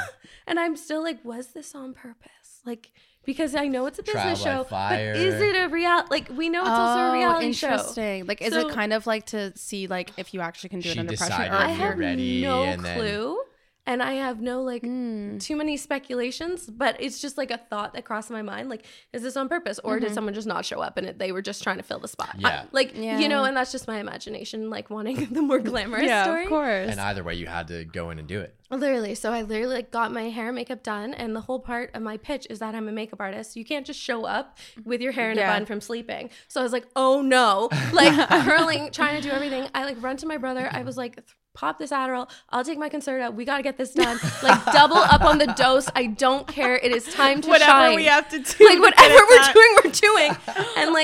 And 0.45 0.59
I'm 0.59 0.75
still 0.75 1.03
like, 1.05 1.25
was 1.25 1.49
this 1.53 1.73
on 1.73 1.95
purpose? 1.95 2.61
Like, 2.67 2.91
because 3.25 3.55
I 3.55 3.69
know 3.69 3.87
it's 3.87 3.99
a 3.99 4.03
business 4.03 4.43
by 4.43 4.51
show, 4.53 4.65
fire. 4.65 5.13
but 5.15 5.21
is 5.23 5.41
it 5.41 5.57
a 5.57 5.69
real? 5.69 6.05
Like, 6.11 6.29
we 6.37 6.49
know 6.49 6.61
it's 6.63 6.69
also 6.71 7.01
a 7.01 7.11
oh, 7.11 7.13
reality 7.13 7.53
show. 7.53 7.69
Oh, 7.69 7.73
interesting. 7.73 8.27
Like, 8.27 8.43
is 8.43 8.53
So- 8.53 8.69
it 8.69 8.75
kind 8.75 8.93
of 8.93 9.07
like 9.07 9.27
to 9.27 9.57
see 9.57 9.87
like 9.87 10.11
if 10.17 10.35
you 10.35 10.41
actually 10.41 10.71
can 10.71 10.81
do 10.81 10.91
it 10.91 10.99
under 10.99 11.17
pressure? 11.17 11.33
I 11.33 11.45
if 11.45 11.73
if 11.73 11.79
you're 11.79 11.89
have 11.89 11.99
ready 11.99 12.43
no 12.43 12.65
and 12.65 12.85
then- 12.85 12.99
clue. 12.99 13.39
And 13.85 14.01
I 14.01 14.13
have 14.13 14.41
no 14.41 14.63
like 14.63 14.83
Hmm. 14.83 15.39
too 15.39 15.57
many 15.57 15.77
speculations, 15.77 16.67
but 16.71 16.97
it's 17.01 17.21
just 17.21 17.37
like 17.37 17.51
a 17.51 17.59
thought 17.59 17.95
that 17.95 18.05
crossed 18.05 18.31
my 18.31 18.41
mind. 18.43 18.69
Like, 18.69 18.85
is 19.13 19.23
this 19.23 19.37
on 19.37 19.49
purpose, 19.49 19.81
or 19.83 19.99
did 19.99 20.15
someone 20.15 20.35
just 20.35 20.47
not 20.47 20.65
show 20.65 20.81
up 20.81 20.97
and 20.99 21.07
it, 21.09 21.19
they 21.19 21.33
were 21.33 21.43
just 21.43 21.65
trying 21.65 21.79
to 21.79 21.83
fill 21.83 21.99
the 21.99 22.07
spot? 22.07 22.37
Yeah. 22.39 22.49
I- 22.49 22.67
like 22.71 22.93
Yeah. 22.95 23.19
you 23.19 23.29
know, 23.29 23.43
and 23.43 23.57
that's 23.57 23.73
just 23.73 23.89
my 23.89 23.99
imagination, 23.99 24.71
like 24.71 24.89
wanting 24.89 25.25
the 25.33 25.43
more 25.43 25.59
glamorous 25.59 26.05
yeah, 26.05 26.23
story. 26.23 26.45
of 26.45 26.49
course. 26.49 26.91
and 26.91 27.01
either 27.01 27.25
way, 27.25 27.35
you 27.35 27.47
had 27.47 27.67
to 27.69 27.85
go 27.85 28.11
in 28.11 28.21
and 28.21 28.29
do 28.29 28.41
it. 28.41 28.55
Literally, 28.71 29.15
so 29.17 29.33
I 29.33 29.43
literally 29.43 29.75
like 29.75 29.91
got 29.91 30.13
my 30.13 30.31
hair 30.31 30.47
and 30.47 30.55
makeup 30.55 30.85
done, 30.85 31.13
and 31.13 31.35
the 31.35 31.41
whole 31.43 31.59
part 31.59 31.91
of 31.93 32.03
my 32.03 32.17
pitch 32.17 32.47
is 32.51 32.61
that 32.61 32.75
I'm 32.77 32.87
a 32.89 32.93
makeup 32.93 33.21
artist. 33.21 33.57
You 33.57 33.65
can't 33.65 33.85
just 33.85 33.99
show 34.01 34.25
up 34.25 34.59
with 34.85 35.01
your 35.03 35.13
hair 35.13 35.31
in 35.33 35.37
Yeah. 35.39 35.51
a 35.51 35.59
bun 35.59 35.67
from 35.67 35.81
sleeping. 35.81 36.31
So 36.49 36.61
I 36.61 36.63
was 36.63 36.73
like, 36.73 36.87
oh 36.95 37.21
no, 37.21 37.69
like 37.93 38.29
curling, 38.47 38.91
trying 38.93 39.21
to 39.21 39.29
do 39.29 39.35
everything. 39.35 39.69
I 39.75 39.85
like 39.85 40.01
run 40.01 40.17
to 40.19 40.27
my 40.27 40.37
brother. 40.37 40.69
I 40.71 40.85
was 40.85 40.97
like. 40.97 41.19
Pop 41.55 41.79
this 41.79 41.91
Adderall. 41.91 42.31
I'll 42.49 42.65
take 42.65 42.79
my 42.79 42.89
Concerta. 42.89 43.33
We 43.35 43.45
gotta 43.45 43.63
get 43.63 43.77
this 43.77 43.93
done. 43.93 44.19
Like 44.43 44.65
double 44.73 44.97
up 44.97 45.21
on 45.23 45.37
the 45.37 45.47
dose. 45.57 45.87
I 45.95 46.07
don't 46.07 46.47
care. 46.47 46.77
It 46.77 46.93
is 46.93 47.13
time 47.13 47.43
to 47.43 47.49
whatever 47.49 47.71
shine 47.71 47.97
we 47.97 48.07
have 48.07 48.29
to 48.31 48.39
do, 48.39 48.65
like 48.65 48.79
whatever 48.81 49.15
we're 49.29 49.37
done. 49.37 49.53
doing, 49.53 49.77
we're 49.85 49.91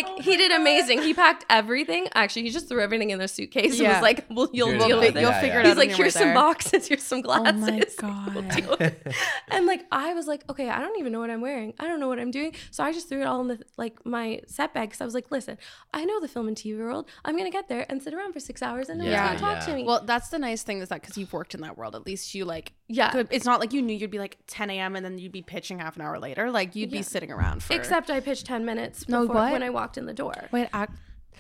doing. 0.03 0.17
And 0.17 0.17
like 0.19 0.25
he 0.25 0.37
did 0.37 0.53
amazing. 0.53 1.03
He 1.03 1.15
packed 1.15 1.45
everything. 1.51 2.09
Actually, 2.15 2.43
he 2.43 2.51
just 2.51 2.69
threw 2.69 2.81
everything 2.81 3.11
in 3.11 3.19
the 3.19 3.29
suitcase 3.29 3.79
and 3.79 3.89
was 3.89 4.03
like, 4.03 4.27
"Well, 4.31 4.49
you'll 4.53 4.71
Good 4.71 4.87
deal 4.87 4.99
with 5.01 5.17
it. 5.17 5.21
You'll 5.21 5.31
Yeah, 5.31 5.41
figure 5.41 5.55
yeah. 5.55 5.61
it 5.61 5.61
out. 5.61 5.67
He's 5.67 5.73
on 5.73 5.89
like, 5.89 5.97
here's 5.97 6.15
some 6.15 6.23
there. 6.29 6.35
boxes, 6.35 6.87
here's 6.89 7.03
some 7.03 7.19
Oh 7.21 7.23
glasses. 7.23 7.97
my 8.03 8.31
We'll 8.35 8.43
god. 8.43 8.51
deal 8.57 8.77
with 8.79 9.17
and 9.51 9.67
like 9.67 9.85
I 9.91 10.15
was 10.15 10.27
like, 10.27 10.45
okay, 10.51 10.69
I 10.69 10.81
don't 10.81 10.99
even 10.99 11.13
know 11.13 11.21
what 11.21 11.31
I'm 11.31 11.41
wearing. 11.41 11.75
I 11.79 11.87
don't 11.89 12.01
know 12.01 12.09
what 12.09 12.19
I'm 12.19 12.31
doing. 12.31 12.55
So 12.71 12.85
I 12.85 12.93
just 12.93 13.09
threw 13.09 13.21
it 13.21 13.27
all 13.27 13.41
in 13.41 13.49
the 13.49 13.61
like 13.77 14.05
my 14.07 14.41
set 14.47 14.75
bag 14.75 14.89
because 14.91 15.01
I 15.01 15.05
was 15.05 15.15
like, 15.15 15.31
listen, 15.31 15.59
I 15.93 16.05
know 16.05 16.21
the 16.21 16.29
film 16.29 16.49
and 16.49 16.57
TV 16.57 16.79
world. 16.79 17.09
I'm 17.25 17.37
gonna 17.37 17.51
get 17.51 17.69
there 17.69 17.87
and 17.89 18.03
sit 18.03 18.15
around 18.15 18.33
for 18.33 18.41
six 18.41 18.63
hours 18.63 18.89
and 18.89 18.99
no 19.01 19.05
Yeah, 19.05 19.29
one's 19.31 19.41
gonna 19.41 19.55
talk 19.55 19.67
yeah. 19.67 19.73
to 19.73 19.79
me. 19.79 19.85
Well, 19.85 20.03
that's 20.05 20.29
the 20.29 20.39
nice 20.39 20.63
thing 20.63 20.81
is 20.81 20.89
that 20.91 21.01
because 21.03 21.17
you've 21.19 21.33
worked 21.33 21.55
in 21.55 21.61
that 21.63 21.77
world, 21.79 21.95
at 21.95 22.05
least 22.07 22.35
you 22.35 22.45
like 22.45 22.73
Yeah. 22.89 23.11
could- 23.11 23.29
it's 23.31 23.45
not 23.45 23.61
like 23.61 23.73
you 23.73 23.83
knew 23.83 23.95
you'd 23.97 24.11
be 24.11 24.19
like 24.19 24.37
10 24.47 24.71
a.m. 24.71 24.97
and 24.97 25.05
then 25.05 25.19
you'd 25.19 25.33
be 25.33 25.43
pitching 25.43 25.79
half 25.79 25.97
an 25.97 26.03
hour 26.03 26.19
later. 26.19 26.51
Like 26.51 26.75
you'd 26.77 26.91
Yeah. 26.93 26.99
be 26.99 27.03
sitting 27.03 27.31
around 27.33 27.63
for 27.63 27.73
Except 27.75 28.11
I 28.11 28.21
pitched 28.21 28.47
ten 28.47 28.65
minutes 28.65 29.09
No, 29.09 29.23
before 29.23 29.35
what? 29.43 29.53
when 29.53 29.63
I 29.63 29.71
walked 29.71 29.88
in 29.97 30.07
the 30.07 30.13
door. 30.13 30.35
wait, 30.53 30.69
act. 30.73 30.99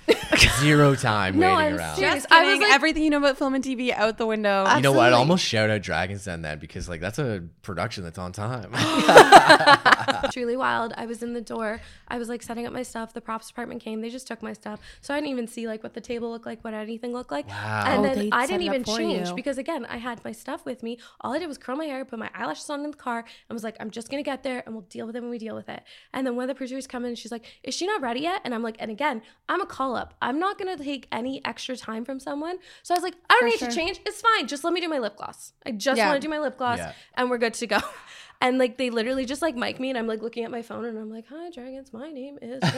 Zero 0.60 0.94
time 0.94 1.38
No, 1.38 1.54
waiting 1.56 1.72
I'm 1.74 1.78
around. 1.78 1.96
serious. 1.96 2.14
Just 2.16 2.32
I 2.32 2.40
kidding. 2.40 2.50
was 2.60 2.60
like- 2.68 2.72
everything 2.74 3.02
you 3.04 3.10
know 3.10 3.18
about 3.18 3.38
film 3.38 3.54
and 3.54 3.62
TV 3.64 3.92
out 3.92 4.18
the 4.18 4.26
window. 4.26 4.66
You 4.74 4.80
know 4.82 4.92
what? 4.92 5.08
I'd 5.08 5.12
almost 5.12 5.44
shout 5.44 5.70
out 5.70 5.82
Dragon's 5.82 6.24
Den 6.24 6.42
then 6.42 6.58
because 6.58 6.88
like 6.88 7.00
that's 7.00 7.18
a 7.18 7.44
production 7.62 8.04
that's 8.04 8.18
on 8.18 8.32
time. 8.32 8.72
truly 10.32 10.56
wild. 10.56 10.92
I 10.96 11.06
was 11.06 11.22
in 11.22 11.32
the 11.34 11.40
door. 11.40 11.80
I 12.08 12.18
was 12.18 12.28
like 12.28 12.42
setting 12.42 12.66
up 12.66 12.72
my 12.72 12.82
stuff. 12.82 13.12
The 13.14 13.20
props 13.20 13.48
department 13.48 13.80
came. 13.82 14.00
They 14.00 14.10
just 14.10 14.26
took 14.26 14.42
my 14.42 14.52
stuff. 14.52 14.80
So 15.00 15.14
I 15.14 15.18
didn't 15.18 15.30
even 15.30 15.46
see 15.46 15.66
like 15.66 15.82
what 15.82 15.94
the 15.94 16.00
table 16.00 16.30
looked 16.30 16.46
like, 16.46 16.62
what 16.64 16.74
anything 16.74 17.12
looked 17.12 17.30
like. 17.30 17.48
Wow. 17.48 17.84
And 17.86 18.06
Oh, 18.06 18.14
then 18.14 18.28
I 18.32 18.46
didn't 18.46 18.62
even 18.62 18.84
change 18.84 19.28
you. 19.28 19.34
because 19.34 19.58
again, 19.58 19.84
I 19.86 19.96
had 19.98 20.22
my 20.24 20.32
stuff 20.32 20.64
with 20.64 20.82
me. 20.82 20.98
All 21.20 21.32
I 21.34 21.38
did 21.38 21.46
was 21.48 21.58
curl 21.58 21.76
my 21.76 21.84
hair, 21.86 22.04
put 22.04 22.18
my 22.18 22.30
eyelashes 22.34 22.68
on 22.70 22.84
in 22.84 22.90
the 22.90 22.96
car, 22.96 23.18
and 23.48 23.54
was 23.56 23.64
like, 23.64 23.76
I'm 23.80 23.90
just 23.90 24.10
gonna 24.10 24.22
get 24.22 24.42
there 24.42 24.62
and 24.66 24.74
we'll 24.74 24.82
deal 24.82 25.06
with 25.06 25.16
it 25.16 25.20
when 25.20 25.30
we 25.30 25.38
deal 25.38 25.54
with 25.54 25.68
it. 25.68 25.82
And 26.12 26.26
then 26.26 26.36
one 26.36 26.44
of 26.44 26.48
the 26.48 26.54
producers 26.54 26.86
come 26.86 27.04
in, 27.04 27.14
she's 27.14 27.32
like, 27.32 27.44
Is 27.62 27.74
she 27.74 27.86
not 27.86 28.00
ready 28.00 28.20
yet? 28.20 28.40
And 28.44 28.54
I'm 28.54 28.62
like, 28.62 28.76
and 28.78 28.90
again, 28.90 29.22
I'm 29.48 29.60
a 29.60 29.66
call 29.66 29.96
up. 29.98 30.14
I'm 30.22 30.38
not 30.38 30.58
gonna 30.58 30.76
take 30.76 31.06
any 31.12 31.44
extra 31.44 31.76
time 31.76 32.04
from 32.04 32.18
someone. 32.20 32.56
So 32.82 32.94
I 32.94 32.96
was 32.96 33.02
like, 33.04 33.14
I 33.28 33.34
don't 33.34 33.40
For 33.40 33.46
need 33.46 33.58
sure. 33.58 33.68
to 33.68 33.74
change. 33.74 34.00
It's 34.06 34.20
fine. 34.22 34.46
Just 34.46 34.64
let 34.64 34.72
me 34.72 34.80
do 34.80 34.88
my 34.88 34.98
lip 34.98 35.16
gloss. 35.16 35.52
I 35.66 35.72
just 35.72 35.98
Yeah. 35.98 36.08
want 36.08 36.20
to 36.22 36.26
do 36.26 36.30
my 36.30 36.38
lip 36.38 36.56
gloss 36.56 36.78
Yeah. 36.78 36.92
and 37.16 37.28
we're 37.30 37.38
good 37.38 37.54
to 37.54 37.66
go. 37.66 37.78
And 38.40 38.56
like 38.56 38.78
they 38.78 38.90
literally 38.90 39.24
just 39.26 39.42
like 39.42 39.56
mic 39.56 39.80
me, 39.80 39.88
and 39.88 39.98
I'm 39.98 40.06
like 40.06 40.22
looking 40.22 40.44
at 40.44 40.52
my 40.52 40.62
phone, 40.62 40.84
and 40.84 40.96
I'm 40.96 41.10
like, 41.10 41.24
"Hi, 41.28 41.50
dragons. 41.50 41.92
My 41.92 42.08
name 42.12 42.38
is." 42.40 42.60
and 42.62 42.72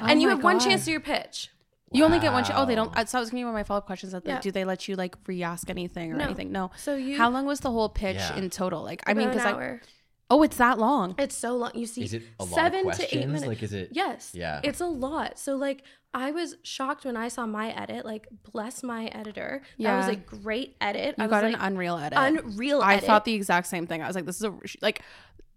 oh 0.00 0.08
you 0.14 0.26
my 0.26 0.34
have 0.34 0.42
one 0.42 0.58
God. 0.58 0.64
chance 0.64 0.84
to 0.86 0.90
your 0.90 0.98
pitch. 0.98 1.48
You 1.92 2.02
only 2.04 2.18
get 2.18 2.32
one. 2.32 2.42
Ch- 2.42 2.50
oh, 2.52 2.66
they 2.66 2.74
don't. 2.74 2.92
So 2.92 3.04
that 3.04 3.20
was 3.20 3.30
gonna 3.30 3.38
be 3.42 3.44
one 3.44 3.54
of 3.54 3.58
my 3.58 3.62
follow 3.62 3.78
up 3.78 3.86
questions. 3.86 4.10
That 4.10 4.26
Yeah. 4.26 4.40
do 4.40 4.50
they 4.50 4.64
let 4.64 4.88
you 4.88 4.96
like 4.96 5.14
re-ask 5.28 5.70
anything 5.70 6.12
or 6.12 6.16
No. 6.16 6.24
anything? 6.24 6.50
No. 6.50 6.72
So 6.76 6.96
you- 6.96 7.16
How 7.18 7.30
long 7.30 7.46
was 7.46 7.60
the 7.60 7.70
whole 7.70 7.88
pitch 7.88 8.16
Yeah. 8.16 8.34
in 8.36 8.50
total? 8.50 8.82
Like, 8.82 9.04
I 9.06 9.14
mean, 9.14 9.28
About 9.28 9.36
an 9.36 9.38
because 9.38 9.46
I. 9.52 9.56
hour. 9.56 9.80
Oh, 10.28 10.42
it's 10.42 10.56
that 10.56 10.80
long. 10.80 11.14
It's 11.18 11.36
so 11.36 11.54
long. 11.54 11.70
You 11.76 11.86
see, 11.86 12.02
Is 12.02 12.12
it 12.14 12.24
a 12.40 12.42
lot 12.44 12.48
of 12.50 12.54
seven 12.56 12.72
to 12.72 12.88
eight 12.88 12.94
questions? 12.96 13.26
minutes. 13.26 13.46
Like, 13.46 13.62
is 13.62 13.72
it- 13.74 13.90
Yes. 13.92 14.32
Yeah. 14.34 14.60
It's 14.64 14.80
a 14.80 14.86
lot. 14.86 15.38
So 15.38 15.54
like, 15.54 15.84
I 16.16 16.30
was 16.30 16.56
shocked 16.62 17.04
when 17.04 17.16
I 17.16 17.28
saw 17.28 17.44
my 17.46 17.70
edit. 17.70 18.04
Like, 18.06 18.26
bless 18.52 18.82
my 18.82 19.06
editor. 19.06 19.62
Yeah. 19.76 20.00
That 20.00 20.06
was 20.08 20.16
a 20.16 20.18
great 20.18 20.74
edit. 20.80 21.14
You 21.18 21.24
I 21.24 21.26
was 21.26 21.30
got 21.30 21.44
an 21.44 21.52
like, 21.52 21.62
Unreal 21.62 21.96
edit. 21.98 22.18
Unreal 22.18 22.80
I 22.80 22.94
edit. 22.94 23.06
thought 23.06 23.24
the 23.26 23.34
exact 23.34 23.66
same 23.66 23.86
thing. 23.86 24.02
I 24.02 24.06
was 24.06 24.16
like, 24.16 24.24
this 24.24 24.36
is 24.36 24.44
a 24.44 24.54
like. 24.80 25.02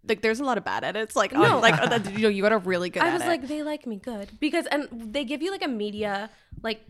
like 0.08 0.22
there's 0.22 0.40
a 0.40 0.44
lot 0.44 0.58
of 0.58 0.66
bad 0.66 0.84
edits. 0.84 1.16
Like 1.16 1.32
No. 1.34 1.44
on, 1.58 1.62
like 1.62 1.80
uh, 1.80 2.00
you 2.12 2.20
know 2.24 2.30
you 2.30 2.42
got 2.44 2.52
a 2.52 2.58
really 2.58 2.90
good. 2.90 3.04
I 3.10 3.14
was 3.14 3.24
like, 3.26 3.48
they 3.48 3.64
like 3.64 3.86
me 3.88 3.98
good 3.98 4.30
because, 4.40 4.66
and 4.68 4.88
they 5.14 5.24
give 5.24 5.42
you 5.42 5.52
like 5.52 5.64
a 5.64 5.68
media 5.68 6.30
like 6.62 6.86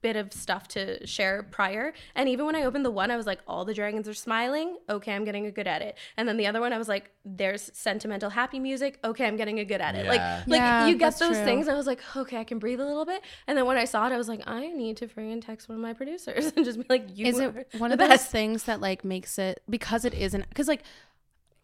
bit 0.00 0.16
of 0.16 0.32
stuff 0.32 0.68
to 0.68 1.04
share 1.06 1.42
prior. 1.42 1.92
And 2.14 2.28
even 2.28 2.46
when 2.46 2.54
I 2.54 2.62
opened 2.62 2.84
the 2.84 2.90
one, 2.90 3.10
I 3.10 3.16
was 3.16 3.26
like, 3.26 3.40
all 3.46 3.64
the 3.64 3.74
dragons 3.74 4.08
are 4.08 4.14
smiling. 4.14 4.76
Okay, 4.88 5.12
I'm 5.12 5.24
getting 5.24 5.46
a 5.46 5.50
good 5.50 5.66
edit. 5.66 5.96
And 6.16 6.28
then 6.28 6.36
the 6.36 6.46
other 6.46 6.60
one, 6.60 6.72
I 6.72 6.78
was 6.78 6.88
like, 6.88 7.10
there's 7.24 7.70
sentimental 7.74 8.30
happy 8.30 8.58
music. 8.60 8.98
Okay, 9.04 9.26
I'm 9.26 9.36
getting 9.36 9.58
a 9.58 9.64
good 9.64 9.80
edit. 9.80 10.04
Yeah. 10.04 10.10
Like, 10.10 10.20
like 10.48 10.58
Yeah, 10.58 10.86
you 10.86 10.96
get 10.96 11.18
those 11.18 11.36
true. 11.36 11.44
things. 11.44 11.66
And 11.66 11.74
I 11.74 11.76
was 11.78 11.86
like, 11.86 12.00
okay, 12.16 12.36
I 12.38 12.44
can 12.44 12.58
breathe 12.58 12.80
a 12.80 12.86
little 12.86 13.04
bit. 13.04 13.22
And 13.46 13.58
then 13.58 13.66
when 13.66 13.76
I 13.76 13.84
saw 13.84 14.06
it, 14.06 14.12
I 14.12 14.16
was 14.16 14.28
like, 14.28 14.42
I 14.46 14.68
need 14.68 14.96
to 14.98 15.08
friggin' 15.08 15.44
text 15.44 15.68
one 15.68 15.76
of 15.76 15.82
my 15.82 15.92
producers 15.94 16.52
and 16.56 16.64
just 16.64 16.78
be 16.78 16.86
like, 16.88 17.06
you 17.16 17.26
is 17.26 17.40
are 17.40 17.58
it 17.58 17.68
one 17.78 17.90
the 17.90 17.94
of 17.94 17.98
those 17.98 18.08
best. 18.08 18.30
things 18.30 18.64
that 18.64 18.80
like 18.80 19.04
makes 19.04 19.38
it 19.38 19.62
because 19.68 20.04
it 20.04 20.14
isn't 20.14 20.48
because 20.48 20.68
like 20.68 20.82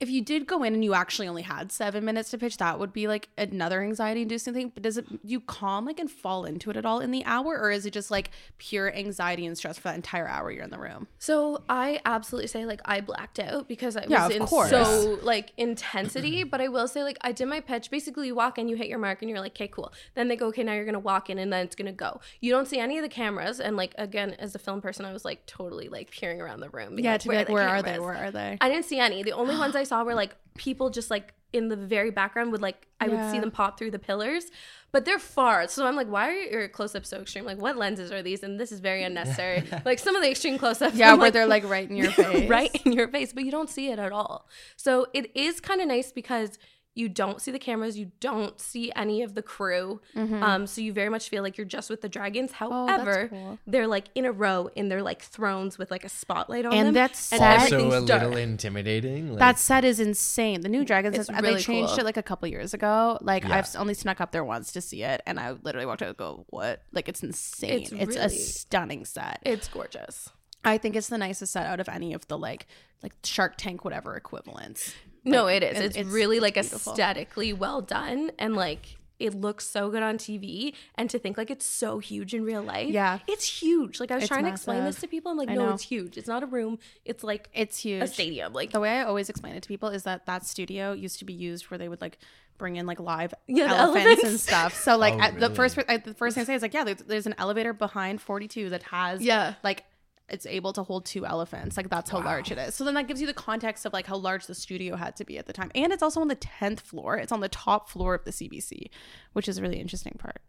if 0.01 0.11
you 0.11 0.21
did 0.23 0.47
go 0.47 0.63
in 0.63 0.75
and 0.75 0.85
you 0.85 0.93
actually 0.93 1.27
only 1.29 1.43
had 1.43 1.71
seven 1.73 2.05
minutes 2.05 2.31
to 2.31 2.39
pitch 2.39 2.57
that 2.59 2.79
would 2.79 2.93
be 2.93 3.07
like 3.07 3.29
another 3.39 3.83
anxiety 3.83 4.23
inducing 4.23 4.53
thing 4.53 4.71
but 4.75 4.83
does 4.83 4.99
it 4.99 5.07
you 5.23 5.41
calm 5.41 5.87
like 5.87 5.99
and 5.99 6.11
fall 6.11 6.45
into 6.45 6.69
it 6.71 6.77
at 6.77 6.85
all 6.85 7.01
in 7.01 7.11
the 7.11 7.25
hour 7.25 7.59
or 7.59 7.71
is 7.71 7.87
it 7.87 7.93
just 7.93 8.11
like 8.11 8.31
pure 8.59 8.93
anxiety 8.95 9.47
and 9.47 9.57
stress 9.57 9.77
for 9.79 9.85
that 9.85 9.95
entire 9.95 10.27
hour 10.29 10.51
you're 10.51 10.65
in 10.65 10.71
the 10.71 10.79
room 10.79 11.07
So 11.19 11.63
I 11.69 12.01
absolutely 12.05 12.49
say 12.49 12.67
like 12.67 12.81
I 12.85 13.01
blacked 13.01 13.39
out 13.39 13.69
because 13.69 13.97
I 13.97 14.01
was 14.03 14.11
Yeah, 14.11 14.29
in 14.29 14.47
course. 14.47 14.71
so 14.71 15.19
like 15.23 15.53
intensity. 15.57 16.45
but 16.51 16.61
I 16.61 16.69
will 16.69 16.89
say 16.89 17.03
like 17.03 17.17
I 17.23 17.33
did 17.33 17.47
my 17.47 17.61
pitch. 17.61 17.91
Basically, 17.91 18.27
you 18.29 18.35
walk 18.35 18.59
in, 18.59 18.69
you 18.69 18.77
hit 18.77 18.89
your 18.89 18.99
mark, 18.99 19.23
and 19.23 19.29
you're 19.31 19.41
like, 19.41 19.53
okay, 19.53 19.69
cool. 19.69 19.93
Then 20.15 20.29
they 20.29 20.37
go, 20.37 20.47
okay, 20.49 20.63
now 20.65 20.73
you're 20.75 20.85
gonna 20.85 20.99
walk 20.99 21.31
in, 21.31 21.39
and 21.39 21.53
then 21.53 21.65
it's 21.65 21.77
gonna 21.77 21.93
go. 21.93 22.21
You 22.41 22.51
don't 22.53 22.67
see 22.67 22.79
any 22.79 22.99
of 22.99 23.03
the 23.03 23.09
cameras, 23.09 23.61
and 23.61 23.77
like 23.77 23.95
again, 23.99 24.35
as 24.39 24.55
a 24.55 24.59
film 24.59 24.81
person, 24.81 25.05
I 25.05 25.13
was 25.13 25.25
like 25.25 25.47
totally 25.47 25.89
like 25.89 26.11
peering 26.11 26.41
around 26.41 26.61
the 26.61 26.71
room. 26.71 26.99
yeah 26.99 27.17
to 27.17 27.29
be 27.29 27.37
like 27.37 27.47
the 27.47 27.53
where 27.53 27.69
are 27.69 27.83
they 27.83 27.99
where 27.99 28.15
are 28.17 28.31
they 28.31 28.59
I 28.61 28.69
didn't 28.69 28.85
see 28.87 28.99
any. 28.99 29.23
The 29.23 29.33
only 29.33 29.57
ones 29.57 29.77
I 29.77 29.85
saw 29.91 29.94
were 30.03 30.15
like 30.15 30.37
people 30.57 30.91
just 30.91 31.11
like 31.11 31.35
in 31.53 31.69
the 31.69 31.77
very 31.77 32.11
background 32.11 32.51
would 32.53 32.61
like 32.61 32.87
I 33.01 33.09
would 33.09 33.31
see 33.31 33.39
them 33.39 33.51
pop 33.51 33.79
through 33.79 33.91
the 33.93 33.99
pillars, 33.99 34.47
but 34.93 35.05
they're 35.05 35.19
far. 35.19 35.69
So 35.69 35.87
I'm 35.87 35.95
like, 35.95 36.09
why 36.09 36.31
are 36.31 36.33
your 36.33 36.69
close 36.69 36.95
ups 36.95 37.11
so 37.11 37.21
extreme? 37.21 37.45
Like, 37.45 37.59
what 37.59 37.77
lenses 37.77 38.11
are 38.11 38.23
these? 38.23 38.43
And 38.43 38.59
this 38.59 38.73
is 38.73 38.81
very 38.81 39.03
unnecessary. 39.03 39.63
like 39.85 39.99
some 39.99 40.17
of 40.17 40.23
the 40.23 40.31
extreme 40.31 40.59
close 40.59 40.81
ups. 40.81 40.97
yeah 40.97 41.15
where 41.15 41.31
they're 41.31 41.47
like 41.47 41.69
right 41.69 41.89
in 41.89 41.97
your 41.97 42.11
face 42.13 42.49
right 42.49 42.75
in 42.85 42.93
your 42.93 43.09
face, 43.09 43.33
but 43.33 43.45
you 43.45 43.51
don't 43.51 43.71
see 43.71 43.89
it 43.89 43.99
at 43.99 44.11
all. 44.11 44.49
So 44.77 45.07
it 45.13 45.31
is 45.37 45.61
kind 45.61 45.81
of 45.81 45.89
nice 45.89 46.13
because 46.13 46.59
you 46.97 47.09
don't 47.09 47.41
see 47.43 47.51
the 47.51 47.59
cameras, 47.59 47.99
you 47.99 48.13
don't 48.21 48.61
see 48.61 48.93
any 48.95 49.23
of 49.23 49.35
the 49.35 49.43
crew. 49.43 50.01
Um, 50.15 50.67
so 50.67 50.81
you 50.81 50.93
very 50.93 51.09
much 51.09 51.29
feel 51.29 51.43
like 51.43 51.57
you're 51.59 51.65
just 51.67 51.91
with 51.91 52.01
the 52.03 52.09
dragons. 52.09 52.53
Mm-hmm. 52.53 52.65
Oh, 52.73 52.87
However, 52.87 53.29
cool. 53.29 53.59
they're 53.67 53.87
like 53.89 54.07
in 54.15 54.25
a 54.25 54.31
row 54.33 54.71
in 54.77 54.89
their 54.89 55.03
like 55.03 55.23
thrones 55.23 55.77
with 55.77 55.91
like 55.91 56.05
a 56.05 56.09
spotlight 56.09 56.65
on 56.65 56.73
And 56.73 56.87
them. 56.89 56.95
that's 56.95 57.33
and 57.33 57.41
that's 57.41 57.65
Also 57.65 57.77
everything's 57.77 58.05
a 58.05 58.07
dark. 58.07 58.23
little 58.23 58.37
intimidating. 58.39 59.31
Like, 59.31 59.39
that 59.41 59.59
set 59.59 59.85
is 59.85 59.99
insane. 60.01 60.61
The 60.61 60.69
new 60.69 60.85
Dragons, 60.85 61.17
has, 61.17 61.29
really 61.31 61.55
they 61.55 61.61
changed 61.61 61.91
cool. 61.91 62.01
it 62.01 62.05
like 62.05 62.17
a 62.17 62.23
couple 62.23 62.49
years 62.49 62.75
ago. 62.75 63.19
Like 63.21 63.45
Yeah. 63.45 63.57
I've 63.59 63.75
only 63.77 63.95
snuck 63.95 64.21
up 64.21 64.31
there 64.33 64.45
once 64.45 64.73
to 64.73 64.81
see 64.81 65.03
it, 65.03 65.21
and 65.27 65.41
I 65.41 65.51
literally 65.63 65.87
walked 65.87 66.03
out 66.03 66.09
and 66.09 66.17
go, 66.17 66.45
"What? 66.51 66.83
Like 66.93 67.09
it's 67.09 67.23
insane. 67.23 67.83
It's 67.83 67.93
It's, 67.93 68.17
a 68.17 68.21
really- 68.21 68.37
stunning 68.39 69.05
set. 69.05 69.41
It's 69.45 69.69
gorgeous. 69.69 70.29
I 70.65 70.79
think 70.79 70.97
it's 70.97 71.09
the 71.09 71.19
nicest 71.19 71.53
set 71.53 71.67
out 71.67 71.81
of 71.81 71.89
any 71.89 72.13
of 72.15 72.27
the 72.29 72.39
like 72.39 72.67
like 73.03 73.13
Shark 73.25 73.55
Tank 73.57 73.85
whatever 73.85 74.17
equivalents. 74.17 74.95
No, 75.25 75.45
Like, 75.45 75.63
it 75.63 75.73
is. 75.73 75.77
and 75.77 75.85
It's, 75.87 75.97
it's 75.97 76.09
really 76.09 76.41
like 76.41 76.55
beautiful. 76.55 76.93
aesthetically 76.93 77.53
well 77.53 77.81
done 77.81 78.31
and 78.39 78.55
like 78.57 78.97
it 79.21 79.33
looks 79.33 79.65
so 79.67 79.91
good 79.91 80.03
on 80.03 80.19
TV 80.19 80.75
and 80.97 81.09
to 81.09 81.19
think 81.21 81.39
like 81.39 81.49
it's 81.51 81.65
so 81.65 81.99
huge 82.01 82.35
in 82.35 82.45
real 82.45 82.63
life. 82.63 82.89
Yeah. 82.91 83.21
It's 83.29 83.47
huge. 83.63 84.01
Like 84.01 84.11
I 84.11 84.17
was 84.17 84.25
It's 84.25 84.29
trying 84.29 84.45
to 84.45 84.51
explain 84.51 84.85
this 84.85 85.01
to 85.01 85.07
people. 85.07 85.31
I'm 85.31 85.39
like, 85.39 85.49
I 85.49 85.55
no, 85.55 85.67
know. 85.67 85.75
it's 85.75 85.85
huge. 85.85 86.19
It's 86.19 86.27
not 86.29 86.43
a 86.43 86.47
room. 86.47 86.79
It's 87.05 87.23
like 87.23 87.49
It's 87.55 87.79
huge. 87.79 88.03
a 88.03 88.07
stadium. 88.09 88.53
Like 88.53 88.73
The 88.73 88.81
way 88.81 88.91
I 88.99 89.05
always 89.05 89.29
explain 89.29 89.55
it 89.55 89.63
to 89.63 89.69
people 89.69 89.89
is 89.91 90.03
that 90.03 90.27
that 90.27 90.45
studio 90.45 90.93
used 90.93 91.21
to 91.21 91.25
be 91.25 91.33
used 91.33 91.71
where 91.71 91.79
they 91.79 91.89
would 91.89 92.01
like 92.01 92.19
bring 92.59 92.77
in 92.77 92.87
like 92.87 92.99
live 93.01 93.33
Yeah, 93.47 93.73
elephants, 93.73 94.07
elephants. 94.07 94.25
and 94.25 94.41
stuff. 94.41 94.75
So 94.75 94.97
like 94.99 95.15
Oh, 95.15 95.21
at 95.21 95.41
the 95.41 95.51
first 95.51 95.79
I, 95.89 95.97
the 95.99 96.15
first 96.15 96.35
thing 96.35 96.43
I 96.43 96.45
say 96.47 96.55
is 96.55 96.63
like 96.63 96.75
yeah, 96.75 96.85
there's, 96.85 96.99
there's 96.99 97.27
an 97.27 97.35
elevator 97.39 97.73
behind 97.73 98.21
42 98.21 98.71
that 98.71 98.83
has 98.85 99.23
Yeah. 99.23 99.55
like 99.63 99.85
it's 100.29 100.47
able 100.47 100.73
to 100.73 100.83
hold 100.83 101.05
two 101.05 101.27
elephants. 101.27 101.77
Like 101.77 101.91
that's 101.91 102.11
how 102.11 102.23
large 102.23 102.51
it 102.51 102.59
is. 102.59 102.75
So 102.75 102.85
then 102.85 102.95
that 102.95 103.07
gives 103.07 103.21
you 103.21 103.27
the 103.27 103.35
context 103.35 103.85
of 103.85 103.93
like 103.93 104.07
how 104.07 104.17
large 104.17 104.47
the 104.47 104.55
studio 104.55 104.97
had 104.97 105.17
to 105.17 105.25
be 105.25 105.37
at 105.37 105.47
the 105.47 105.53
time. 105.53 105.71
And 105.75 105.93
it's 105.93 106.03
also 106.03 106.21
on 106.21 106.29
the 106.29 106.37
10th 106.37 106.81
floor. 106.81 107.17
It's 107.17 107.33
on 107.33 107.41
the 107.41 107.49
top 107.49 107.91
floor 107.91 108.15
of 108.15 108.25
the 108.25 108.31
CBC, 108.31 108.89
which 109.35 109.49
is 109.49 109.59
a 109.59 109.63
really 109.63 109.79
interesting 109.79 110.17
part 110.19 110.41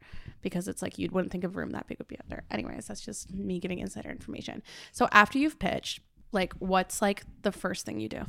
because 0.42 0.68
it's 0.68 0.82
like 0.82 0.98
you 0.98 1.10
wouldn't 1.12 1.32
think 1.32 1.44
of 1.44 1.56
a 1.56 1.60
room 1.60 1.72
that 1.72 1.88
big 1.88 1.98
would 1.98 2.08
be 2.08 2.18
up 2.20 2.28
there. 2.30 2.44
Anyways, 2.52 2.88
that's 2.88 3.02
just 3.02 3.34
me 3.34 3.60
giving 3.60 3.80
insider 3.80 4.10
information. 4.10 4.64
So 4.92 5.10
after 5.12 5.38
you've 5.38 5.60
pitched, 5.60 6.00
like 6.32 6.54
what's 6.60 7.02
like 7.02 7.24
the 7.42 7.52
first 7.52 7.86
thing 7.86 8.00
you 8.00 8.10
do? 8.10 8.26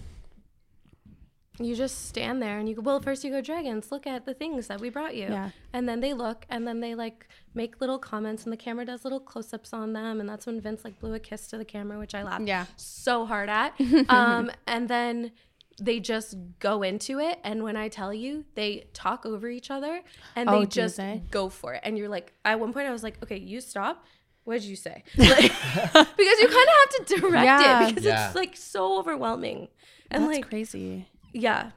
You 1.59 1.75
just 1.75 2.07
stand 2.09 2.43
there 2.43 2.59
and 2.59 2.69
you 2.69 2.75
go, 2.75 2.83
well, 2.83 3.01
first 3.01 3.25
you 3.25 3.31
go, 3.31 3.41
dragons, 3.41 3.91
look 3.91 4.07
at 4.07 4.27
the 4.27 4.35
things 4.35 4.67
that 4.67 4.81
we 4.81 4.91
brought 4.91 5.15
you. 5.17 5.29
Yeah. 5.29 5.51
And 5.73 5.89
then 5.89 6.01
they 6.01 6.13
look 6.13 6.45
and 6.51 6.67
then 6.69 6.81
they 6.81 6.95
like 6.95 7.29
make 7.55 7.81
little 7.81 7.99
comments 7.99 8.45
and 8.45 8.53
the 8.53 8.57
camera 8.57 8.85
does 8.85 9.05
little 9.05 9.21
close 9.21 9.53
ups 9.55 9.73
on 9.73 9.93
them. 9.95 10.21
And 10.21 10.29
that's 10.29 10.47
when 10.47 10.61
Vince 10.61 10.85
like 10.85 10.99
blew 11.01 11.15
a 11.15 11.19
kiss 11.21 11.47
to 11.49 11.57
the 11.59 11.65
camera, 11.65 11.99
which 11.99 12.15
I 12.15 12.23
laughed 12.23 12.45
Yeah. 12.47 12.67
so 12.77 13.25
hard 13.27 13.49
at. 13.49 13.75
um, 14.11 14.51
and 14.67 14.89
then 14.89 15.33
they 15.81 16.01
just 16.01 16.35
go 16.59 16.83
into 16.83 17.19
it. 17.21 17.39
And 17.45 17.63
when 17.63 17.77
I 17.77 17.89
tell 17.89 18.13
you, 18.13 18.45
they 18.55 18.87
talk 18.93 19.25
over 19.27 19.49
each 19.49 19.71
other 19.71 20.03
and 20.35 20.49
Oh, 20.49 20.61
they 20.61 20.67
just 20.67 20.97
they? 20.99 21.23
go 21.31 21.49
for 21.49 21.75
it. 21.75 21.81
And 21.85 21.97
you're 21.97 22.09
like, 22.09 22.33
at 22.45 22.59
one 22.61 22.73
point 22.73 22.87
I 22.87 22.93
was 22.93 23.03
like, 23.03 23.23
okay, 23.23 23.39
you 23.39 23.61
stop. 23.61 24.05
What 24.45 24.55
did 24.61 24.65
you 24.65 24.77
say? 24.77 25.03
Like, 25.19 25.39
because 25.93 26.41
you 26.41 26.49
kind 26.49 26.69
of 26.69 26.75
have 26.99 27.07
to 27.07 27.21
direct 27.21 27.45
Yeah. 27.45 27.85
it 27.85 27.89
because 27.89 28.05
Yeah. 28.05 28.27
it's 28.27 28.37
like 28.37 28.57
so 28.57 28.99
overwhelming. 28.99 29.69
And 30.11 30.23
That's 30.25 30.37
like, 30.37 30.49
crazy. 30.49 31.09
Yeah, 31.37 31.71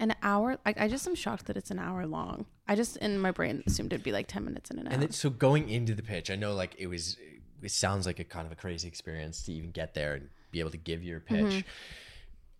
An 0.00 0.14
hour? 0.22 0.58
Like 0.66 0.80
I 0.80 0.88
just 0.88 1.06
am 1.06 1.14
shocked 1.14 1.46
that 1.46 1.56
it's 1.56 1.70
an 1.70 1.78
hour 1.78 2.06
long. 2.06 2.46
I 2.68 2.74
just 2.74 2.96
in 2.98 3.18
my 3.18 3.30
brain 3.30 3.62
assumed 3.66 3.92
it'd 3.92 4.02
be 4.04 4.12
like 4.12 4.26
10 4.26 4.44
minutes 4.44 4.70
in 4.70 4.78
and 4.78 4.88
out. 4.88 4.94
And 4.94 5.02
then, 5.02 5.10
so 5.12 5.30
going 5.30 5.68
into 5.68 5.94
the 5.94 6.02
pitch, 6.02 6.30
I 6.30 6.36
know 6.36 6.54
like 6.54 6.74
it 6.78 6.86
was, 6.88 7.16
it 7.62 7.70
sounds 7.70 8.04
like 8.06 8.18
a 8.18 8.24
kind 8.24 8.44
of 8.46 8.52
a 8.52 8.56
crazy 8.56 8.88
experience 8.88 9.42
to 9.44 9.52
even 9.52 9.70
get 9.70 9.94
there 9.94 10.14
and 10.14 10.28
be 10.50 10.60
able 10.60 10.70
to 10.70 10.76
give 10.76 11.02
your 11.04 11.20
pitch. 11.20 11.38
Mm-hmm. 11.44 11.58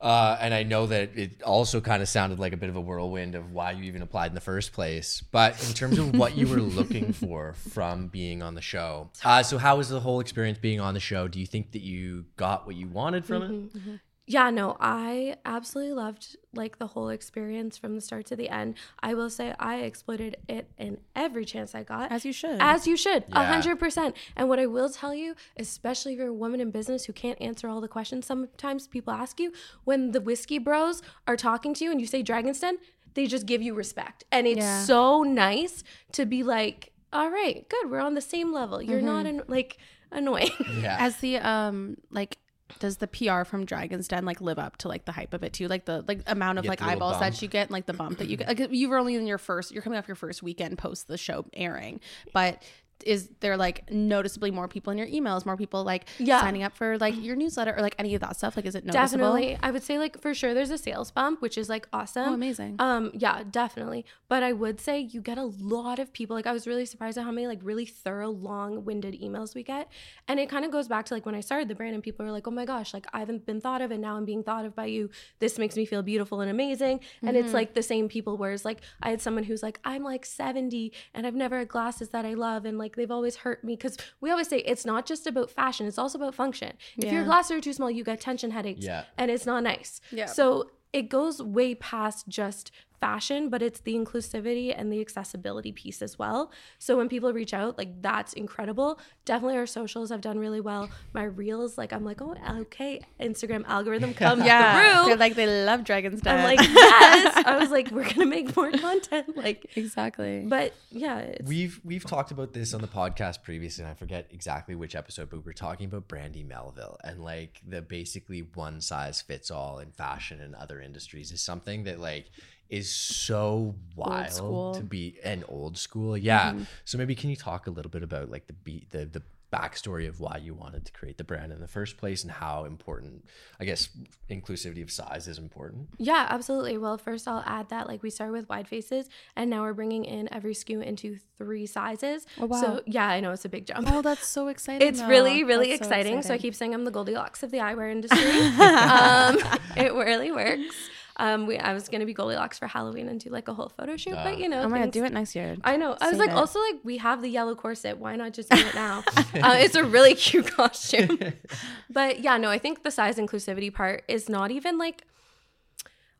Uh, 0.01 0.37
and 0.41 0.53
I 0.53 0.65
know 0.65 0.87
that 0.87 1.17
it 1.17 1.43
also 1.43 1.81
kind 1.81 2.03
of 2.03 2.09
sounded 2.09 2.39
like 2.39 2.53
a 2.53 2.59
bit 2.59 2.69
of 2.69 2.77
a 2.77 2.81
whirlwind 2.81 3.35
of 3.35 3.53
why 3.53 3.71
you 3.73 3.85
even 3.85 4.03
applied 4.03 4.27
in 4.33 4.35
the 4.35 4.41
first 4.41 4.73
place. 4.73 5.23
But 5.33 5.53
in 5.67 5.73
terms 5.73 5.99
of 5.99 6.15
what 6.17 6.37
you 6.37 6.47
were 6.47 6.61
looking 6.61 7.13
for 7.15 7.55
from 7.71 8.09
being 8.09 8.43
on 8.43 8.55
the 8.55 8.61
show, 8.61 9.11
uh, 9.25 9.43
so 9.43 9.57
how 9.57 9.77
was 9.77 9.89
the 9.89 10.01
whole 10.01 10.21
experience 10.21 10.59
being 10.59 10.79
on 10.81 10.93
the 10.93 11.01
show? 11.01 11.27
Do 11.27 11.41
you 11.41 11.47
think 11.47 11.73
that 11.73 11.81
you 11.81 12.27
got 12.37 12.67
what 12.67 12.77
you 12.77 12.87
wanted 12.89 13.25
from 13.25 13.43
Mm-hmm. 13.43 13.91
it? 13.95 14.01
Yeah, 14.27 14.49
no, 14.49 14.77
I 14.81 15.37
absolutely 15.45 15.93
loved 15.93 16.37
like 16.55 16.79
the 16.79 16.87
whole 16.87 17.11
experience 17.11 17.77
from 17.77 17.95
the 17.95 18.01
start 18.01 18.25
to 18.27 18.37
the 18.37 18.49
end. 18.49 18.77
I 19.03 19.13
will 19.13 19.29
say 19.29 19.55
I 19.59 19.81
exploited 19.81 20.37
it 20.49 20.71
in 20.79 20.99
every 21.15 21.45
chance 21.45 21.75
I 21.75 21.83
got. 21.83 22.11
As 22.11 22.25
you 22.25 22.33
should. 22.33 22.57
As 22.59 22.87
you 22.87 22.97
should. 22.97 23.25
A 23.25 23.41
Yeah. 23.41 23.45
hundred 23.45 23.79
percent. 23.79 24.17
And 24.35 24.49
what 24.49 24.59
I 24.59 24.65
will 24.67 24.89
tell 24.89 25.15
you, 25.15 25.35
especially 25.59 26.13
if 26.15 26.19
you're 26.19 26.29
a 26.29 26.33
woman 26.33 26.61
in 26.61 26.71
business 26.71 27.05
who 27.05 27.13
can't 27.13 27.39
answer 27.41 27.69
all 27.69 27.83
the 27.83 27.89
questions 27.89 28.25
sometimes 28.27 28.87
people 28.87 29.13
ask 29.13 29.39
you, 29.39 29.53
when 29.85 30.13
the 30.13 30.21
whiskey 30.23 30.59
bros 30.59 31.03
are 31.29 31.37
talking 31.37 31.75
to 31.75 31.85
you 31.85 31.91
and 31.91 32.01
you 32.01 32.07
say 32.07 32.23
Dragon's 32.23 32.61
Den, 32.61 32.79
they 33.13 33.27
just 33.27 33.45
give 33.45 33.61
you 33.61 33.75
respect. 33.75 34.25
And 34.33 34.47
it's 34.47 34.59
Yeah. 34.59 34.85
so 34.85 35.23
nice 35.23 35.85
to 36.13 36.25
be 36.25 36.43
like, 36.43 36.93
all 37.13 37.31
right, 37.31 37.69
good, 37.69 37.91
we're 37.91 38.01
on 38.01 38.15
the 38.15 38.23
same 38.23 38.53
level. 38.55 38.81
You're 38.81 38.99
Mm-hmm. 38.99 39.07
not 39.07 39.27
an, 39.27 39.43
like 39.49 39.77
annoying. 40.11 40.51
Yeah. 40.81 40.97
As 40.99 41.19
the 41.19 41.37
um 41.39 41.99
like 42.11 42.39
does 42.79 42.99
the 42.99 43.07
PR 43.07 43.45
from 43.45 43.65
Dragon's 43.65 44.09
Den 44.09 44.25
like 44.25 44.41
live 44.41 44.59
up 44.59 44.77
to 44.79 44.89
like 44.89 45.05
the 45.05 45.13
hype 45.13 45.35
of 45.35 45.43
it 45.43 45.53
too? 45.53 45.69
Like 45.69 45.85
the 45.85 46.05
like 46.07 46.21
amount 46.27 46.59
of 46.59 46.65
like 46.65 46.83
eyeballs 46.83 47.15
bump. 47.15 47.35
that 47.35 47.43
you 47.43 47.49
get, 47.49 47.63
and, 47.63 47.71
like 47.71 47.87
the 47.87 47.95
bump 47.95 48.19
that 48.19 48.29
you 48.29 48.37
get. 48.37 48.49
Like 48.49 48.71
you 48.71 48.89
were 48.89 48.99
only 48.99 49.15
in 49.15 49.27
your 49.27 49.39
first, 49.39 49.73
you're 49.73 49.83
coming 49.83 49.99
off 49.99 50.09
your 50.09 50.15
first 50.15 50.43
weekend 50.43 50.79
post 50.79 51.09
the 51.09 51.19
show 51.19 51.47
airing, 51.55 52.01
but 52.33 52.63
is 53.07 53.29
there 53.41 53.57
like 53.57 53.91
noticeably 53.91 54.51
more 54.51 54.69
people 54.69 54.91
in 54.91 54.99
your 54.99 55.07
emails, 55.07 55.45
more 55.47 55.57
people 55.57 55.85
like 55.85 56.07
Yeah. 56.19 56.41
signing 56.41 56.63
up 56.63 56.75
for 56.77 56.99
like 56.99 57.15
your 57.23 57.37
newsletter 57.37 57.75
or 57.77 57.81
like 57.83 57.95
any 57.99 58.15
of 58.15 58.21
that 58.23 58.37
stuff? 58.37 58.57
Like, 58.57 58.67
is 58.67 58.75
it 58.75 58.85
noticeable? 58.85 59.25
Definitely. 59.35 59.59
I 59.63 59.71
would 59.71 59.83
say 59.83 59.99
like 59.99 60.21
for 60.21 60.35
sure 60.35 60.55
there's 60.55 60.71
a 60.71 60.79
sales 60.79 61.11
bump, 61.11 61.41
which 61.43 61.57
is 61.59 61.69
like 61.69 61.87
awesome. 61.93 62.29
Oh, 62.31 62.35
amazing. 62.35 62.77
Um, 62.79 63.11
yeah, 63.15 63.43
definitely. 63.51 64.05
But 64.29 64.43
I 64.43 64.53
would 64.53 64.81
say 64.81 64.99
you 65.01 65.21
get 65.21 65.39
a 65.39 65.45
lot 65.45 65.99
of 65.99 66.13
people. 66.13 66.35
Like 66.37 66.47
I 66.47 66.53
was 66.53 66.67
really 66.67 66.87
surprised 66.87 67.19
at 67.19 67.25
how 67.25 67.31
many 67.31 67.47
like 67.47 67.61
really 67.63 67.87
thorough, 67.87 68.31
long-winded 68.31 69.21
emails 69.21 69.55
we 69.55 69.63
get. 69.63 69.89
And 70.29 70.41
it 70.41 70.49
kind 70.49 70.65
of 70.65 70.71
goes 70.71 70.89
back 70.89 71.05
to 71.07 71.15
like 71.15 71.27
when 71.27 71.35
I 71.35 71.41
started 71.41 71.69
the 71.69 71.75
brand 71.75 71.95
and 71.95 72.03
people 72.03 72.25
are 72.27 72.33
like, 72.33 72.47
oh 72.49 72.51
my 72.51 72.65
gosh, 72.65 72.95
like 72.95 73.07
I 73.13 73.19
haven't 73.21 73.47
been 73.47 73.61
thought 73.61 73.83
of 73.83 73.91
and 73.91 74.01
now 74.01 74.17
I'm 74.17 74.25
being 74.25 74.43
thought 74.43 74.65
of 74.65 74.75
by 74.75 74.87
you. 74.87 75.11
This 75.39 75.59
makes 75.59 75.77
me 75.77 75.85
feel 75.85 76.03
beautiful 76.03 76.41
and 76.41 76.51
amazing. 76.51 77.01
And 77.23 77.37
it's 77.37 77.53
like 77.53 77.75
the 77.75 77.83
same 77.83 78.09
people, 78.09 78.37
whereas 78.37 78.65
like 78.65 78.81
I 79.03 79.11
had 79.11 79.21
someone 79.21 79.45
who's 79.45 79.63
like, 79.63 79.81
I'm 79.85 80.03
like 80.03 80.25
70 80.25 80.93
and 81.13 81.27
I've 81.27 81.35
never 81.35 81.59
had 81.59 81.69
glasses 81.69 82.09
that 82.11 82.25
I 82.25 82.35
love 82.35 82.65
and 82.65 82.79
like 82.79 82.94
they've 82.97 83.11
always 83.11 83.37
hurt 83.37 83.65
me. 83.65 83.77
Cause 83.77 83.97
we 84.21 84.31
always 84.31 84.49
say 84.49 84.59
it's 84.59 84.85
not 84.85 85.07
just 85.07 85.27
about 85.27 85.51
fashion, 85.51 85.87
it's 85.87 85.99
also 85.99 86.19
about 86.19 86.35
function. 86.35 86.73
If 86.97 87.13
your 87.13 87.25
glasses 87.25 87.53
are 87.53 87.61
too 87.61 87.73
small, 87.73 87.91
you 87.91 88.05
get 88.05 88.21
tension 88.21 88.51
headaches 88.51 88.85
Yeah. 88.85 89.05
and 89.19 89.31
it's 89.31 89.47
not 89.47 89.63
nice. 89.63 90.01
Yeah. 90.11 90.27
So 90.27 90.71
it 90.93 91.09
goes 91.09 91.43
way 91.43 91.75
past 91.75 92.29
just 92.29 92.71
fashion, 93.05 93.51
but 93.51 93.61
it's 93.61 93.81
the 93.81 93.95
inclusivity 93.95 94.75
and 94.75 94.91
the 94.91 94.99
accessibility 95.01 95.73
piece 95.73 96.01
as 96.01 96.19
well. 96.19 96.51
So 96.79 96.97
when 96.97 97.09
people 97.11 97.33
reach 97.35 97.53
out, 97.53 97.77
like 97.77 98.01
that's 98.01 98.33
incredible. 98.33 98.99
Definitely 99.27 99.59
our 99.59 99.67
socials 99.67 100.09
have 100.09 100.23
done 100.23 100.39
really 100.39 100.63
well. 100.63 100.89
My 101.13 101.25
reels, 101.25 101.77
like 101.77 101.93
I'm 101.93 102.03
like, 102.05 102.23
oh, 102.23 102.35
okay, 102.61 103.03
Instagram 103.21 103.65
algorithm 103.67 104.15
come 104.25 104.43
Yeah, 104.43 104.63
through. 104.73 105.09
they're 105.09 105.17
like 105.19 105.35
they 105.35 105.65
love 105.67 105.85
Dragon's 105.85 106.23
Den. 106.23 106.39
I'm 106.39 106.45
like, 106.57 106.67
yes. 106.67 107.43
I 107.47 107.59
was 107.59 107.71
like, 107.71 107.91
we're 107.91 108.09
gonna 108.11 108.25
make 108.27 108.57
more 108.57 108.71
content. 108.73 109.27
Like, 109.45 109.71
exactly. 109.77 110.45
but 110.47 110.73
yeah, 110.91 111.19
it's, 111.19 111.47
We've 111.49 111.79
we've 111.85 112.05
talked 112.07 112.31
about 112.31 112.53
this 112.55 112.73
on 112.73 112.81
the 112.81 112.87
podcast 112.89 113.43
previously, 113.43 113.85
and 113.85 113.91
I 113.91 113.95
forget 113.95 114.29
exactly 114.31 114.75
which 114.75 114.95
episode, 114.95 115.29
but 115.29 115.39
we 115.39 115.43
were 115.45 115.53
talking 115.53 115.87
about 115.87 116.09
Brandy 116.09 116.43
Melville 116.43 116.97
and 117.05 117.23
like 117.23 117.61
the 117.67 117.83
basically 117.83 118.41
one 118.55 118.81
size 118.81 119.21
fits 119.21 119.51
all 119.51 119.79
in 119.81 119.91
fashion 119.91 120.41
and 120.41 120.55
other 120.55 120.81
industries 120.81 121.33
is 121.33 121.43
something 121.43 121.85
that 121.85 122.01
like 122.01 122.31
is 122.75 122.91
so 122.91 123.77
wild 123.95 124.75
to 124.75 124.83
be 124.83 125.17
an 125.23 125.45
old 125.49 125.79
school. 125.79 126.19
Yeah. 126.19 126.55
So 126.85 126.99
maybe 126.99 127.15
can 127.15 127.31
you 127.31 127.37
talk 127.37 127.69
a 127.69 127.71
little 127.71 127.91
bit 127.91 128.03
about 128.03 128.31
like 128.31 128.49
the 128.49 128.53
beat 128.53 128.91
the 128.91 129.05
the 129.05 129.23
backstory 129.53 130.09
of 130.09 130.19
why 130.19 130.37
you 130.43 130.53
wanted 130.53 130.85
to 130.85 130.91
create 130.91 131.17
the 131.17 131.23
brand 131.23 131.53
in 131.53 131.61
the 131.61 131.69
first 131.69 131.97
place 131.97 132.25
and 132.25 132.33
how 132.33 132.65
important 132.65 133.25
I 133.61 133.65
guess 133.65 133.89
inclusivity 134.29 134.83
of 134.83 134.91
size 134.91 135.29
is 135.29 135.39
important. 135.39 135.91
Yeah, 135.99 136.27
absolutely. 136.29 136.77
Well, 136.77 136.99
first 136.99 137.29
I'll 137.29 137.45
add 137.47 137.69
that 137.69 137.87
like 137.87 138.03
we 138.03 138.11
started 138.11 138.33
with 138.33 138.49
wide 138.49 138.67
faces 138.67 139.09
and 139.37 139.49
now 139.49 139.63
we're 139.63 139.75
bringing 139.75 140.05
in 140.05 140.33
every 140.35 140.55
SKU 140.55 140.83
into 140.83 141.19
three 141.39 141.67
sizes. 141.67 142.27
Oh, 142.41 142.47
wow. 142.47 142.61
So 142.61 142.83
yeah, 142.87 143.07
I 143.07 143.21
know 143.21 143.31
it's 143.31 143.45
a 143.45 143.49
big 143.49 143.67
jump. 143.67 143.87
oh, 143.89 144.03
that's 144.03 144.27
so 144.27 144.49
exciting. 144.49 144.89
it's 144.89 145.01
though. 145.01 145.07
really, 145.07 145.45
really 145.45 145.69
That's 145.69 145.83
so 145.83 145.87
exciting. 145.87 146.23
So 146.23 146.35
I 146.35 146.39
keep 146.39 146.57
saying 146.57 146.75
I'm 146.75 146.85
the 146.85 146.91
Goldilocks 146.91 147.45
of 147.45 147.53
the 147.53 147.59
eyewear 147.59 147.93
industry. 147.93 148.19
um, 148.59 149.39
it 149.77 149.95
really 149.95 150.33
works. 150.33 150.91
Um, 151.17 151.47
we, 151.47 151.57
I 151.59 151.75
was 151.75 151.89
gonna 151.89 152.07
be 152.07 152.13
Goldilocks 152.13 152.59
for 152.59 152.67
Halloween 152.67 153.09
and 153.09 153.21
do 153.21 153.31
like 153.31 153.47
a 153.47 153.55
whole 153.55 153.69
photo 153.69 153.97
shoot, 153.97 154.15
but 154.15 154.39
you 154.39 154.49
know, 154.49 154.63
Oh 154.63 154.69
my 154.69 154.79
god, 154.79 154.83
things- 154.85 154.95
do 154.95 155.05
it 155.05 155.13
next 155.13 155.37
year. 155.37 155.57
I 155.63 155.77
know. 155.77 155.97
I 156.01 156.07
was 156.09 156.11
Save 156.13 156.19
like, 156.19 156.31
it. 156.31 156.37
also 156.37 156.59
like 156.61 156.77
we 156.83 156.97
have 156.99 157.23
the 157.23 157.29
yellow 157.29 157.55
corset. 157.55 157.99
Why 157.99 158.17
not 158.17 158.33
just 158.33 158.51
do 158.51 158.57
it 158.59 158.75
now? 158.75 159.05
uh, 159.17 159.23
it's 159.59 159.77
a 159.77 159.85
really 159.85 160.15
cute 160.15 160.51
costume. 160.51 161.19
but 161.91 162.21
yeah, 162.21 162.37
no, 162.37 162.51
I 162.51 162.59
think 162.59 162.83
the 162.83 162.91
size 162.91 163.17
inclusivity 163.17 163.73
part 163.73 164.03
is 164.09 164.29
not 164.29 164.51
even 164.51 164.77
like 164.77 165.05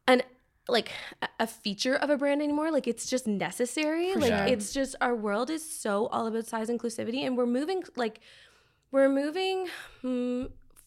an 0.07 0.23
like 0.69 0.91
a- 1.23 1.29
a 1.41 1.47
feature 1.49 1.95
of 1.97 2.09
a 2.09 2.17
brand 2.17 2.41
anymore. 2.41 2.71
Like 2.71 2.87
it's 2.87 3.11
just 3.11 3.27
necessary. 3.27 4.15
like 4.15 4.29
sure. 4.33 4.47
it's 4.47 4.73
just 4.73 4.95
our 5.01 5.15
world 5.15 5.51
is 5.51 5.69
so 5.69 6.07
all 6.07 6.27
about 6.29 6.47
size 6.47 6.69
inclusivity, 6.69 7.27
and 7.27 7.37
we're 7.37 7.47
moving 7.47 7.83
like 7.97 8.21
we're 8.93 9.09
moving 9.09 9.67
hmm, 10.03 10.45